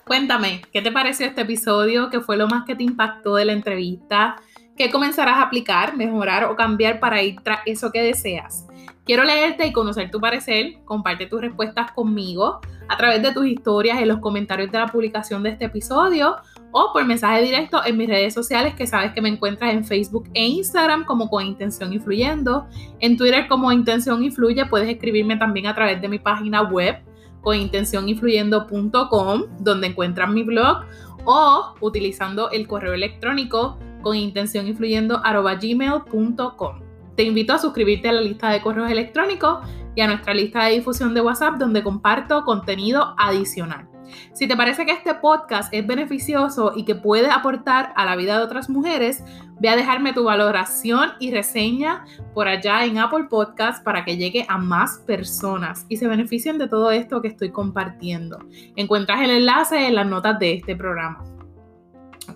Cuéntame, 0.05 0.63
¿qué 0.73 0.81
te 0.81 0.91
pareció 0.91 1.27
este 1.27 1.43
episodio? 1.43 2.09
¿Qué 2.09 2.19
fue 2.19 2.35
lo 2.35 2.49
más 2.49 2.65
que 2.65 2.75
te 2.75 2.83
impactó 2.83 3.35
de 3.35 3.45
la 3.45 3.53
entrevista? 3.53 4.35
¿Qué 4.75 4.89
comenzarás 4.89 5.37
a 5.37 5.43
aplicar, 5.43 5.95
mejorar 5.95 6.43
o 6.43 6.57
cambiar 6.57 6.99
para 6.99 7.23
ir 7.23 7.37
tras 7.41 7.61
eso 7.65 7.89
que 7.89 8.01
deseas? 8.01 8.65
Quiero 9.05 9.23
leerte 9.23 9.65
y 9.65 9.73
conocer 9.73 10.11
tu 10.11 10.19
parecer. 10.19 10.75
Comparte 10.85 11.25
tus 11.25 11.41
respuestas 11.41 11.91
conmigo 11.91 12.59
a 12.87 12.97
través 12.97 13.21
de 13.21 13.33
tus 13.33 13.47
historias 13.47 13.99
en 13.99 14.07
los 14.07 14.19
comentarios 14.19 14.71
de 14.71 14.79
la 14.79 14.87
publicación 14.87 15.43
de 15.43 15.51
este 15.51 15.65
episodio 15.65 16.37
o 16.71 16.91
por 16.93 17.05
mensaje 17.05 17.43
directo 17.43 17.83
en 17.85 17.97
mis 17.97 18.07
redes 18.07 18.33
sociales 18.33 18.73
que 18.75 18.87
sabes 18.87 19.11
que 19.13 19.21
me 19.21 19.29
encuentras 19.29 19.73
en 19.73 19.85
Facebook 19.85 20.29
e 20.33 20.45
Instagram 20.45 21.05
como 21.05 21.29
con 21.29 21.45
Intención 21.45 21.93
Influyendo. 21.93 22.67
En 22.99 23.15
Twitter 23.17 23.47
como 23.47 23.71
Intención 23.71 24.23
Influye 24.23 24.65
puedes 24.65 24.89
escribirme 24.89 25.37
también 25.37 25.67
a 25.67 25.75
través 25.75 26.01
de 26.01 26.07
mi 26.07 26.17
página 26.19 26.63
web 26.63 26.97
con 27.41 27.55
intencioninfluyendo.com, 27.55 29.43
donde 29.59 29.87
encuentras 29.87 30.29
mi 30.29 30.43
blog, 30.43 30.83
o 31.25 31.73
utilizando 31.79 32.51
el 32.51 32.67
correo 32.67 32.93
electrónico 32.93 33.79
con 34.01 34.15
intencioninfluyendo.gmail.com. 34.15 36.88
Te 37.19 37.25
invito 37.25 37.51
a 37.51 37.57
suscribirte 37.57 38.07
a 38.07 38.13
la 38.13 38.21
lista 38.21 38.49
de 38.49 38.61
correos 38.61 38.89
electrónicos 38.89 39.67
y 39.93 39.99
a 39.99 40.07
nuestra 40.07 40.33
lista 40.33 40.63
de 40.63 40.75
difusión 40.75 41.13
de 41.13 41.19
WhatsApp, 41.19 41.55
donde 41.55 41.83
comparto 41.83 42.45
contenido 42.45 43.13
adicional. 43.17 43.89
Si 44.31 44.47
te 44.47 44.55
parece 44.55 44.85
que 44.85 44.93
este 44.93 45.13
podcast 45.15 45.73
es 45.73 45.85
beneficioso 45.85 46.71
y 46.77 46.85
que 46.85 46.95
puede 46.95 47.29
aportar 47.29 47.91
a 47.97 48.05
la 48.05 48.15
vida 48.15 48.37
de 48.37 48.45
otras 48.45 48.69
mujeres, 48.69 49.21
ve 49.59 49.67
a 49.67 49.75
dejarme 49.75 50.13
tu 50.13 50.23
valoración 50.23 51.09
y 51.19 51.31
reseña 51.31 52.05
por 52.33 52.47
allá 52.47 52.85
en 52.85 52.97
Apple 52.99 53.25
Podcast 53.29 53.83
para 53.83 54.05
que 54.05 54.15
llegue 54.15 54.45
a 54.47 54.57
más 54.57 54.99
personas 55.05 55.85
y 55.89 55.97
se 55.97 56.07
beneficien 56.07 56.57
de 56.57 56.69
todo 56.69 56.89
esto 56.89 57.21
que 57.21 57.27
estoy 57.27 57.51
compartiendo. 57.51 58.39
Encuentras 58.77 59.19
el 59.19 59.31
enlace 59.31 59.87
en 59.87 59.95
las 59.95 60.07
notas 60.07 60.39
de 60.39 60.53
este 60.53 60.73
programa. 60.73 61.21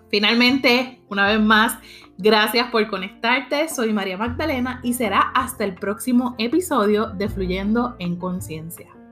Finalmente, 0.09 1.01
una 1.09 1.27
vez 1.27 1.39
más, 1.39 1.77
gracias 2.17 2.69
por 2.69 2.87
conectarte. 2.87 3.69
Soy 3.69 3.93
María 3.93 4.17
Magdalena 4.17 4.79
y 4.83 4.93
será 4.93 5.31
hasta 5.33 5.63
el 5.63 5.75
próximo 5.75 6.35
episodio 6.37 7.07
de 7.07 7.29
Fluyendo 7.29 7.95
en 7.99 8.15
Conciencia. 8.15 9.02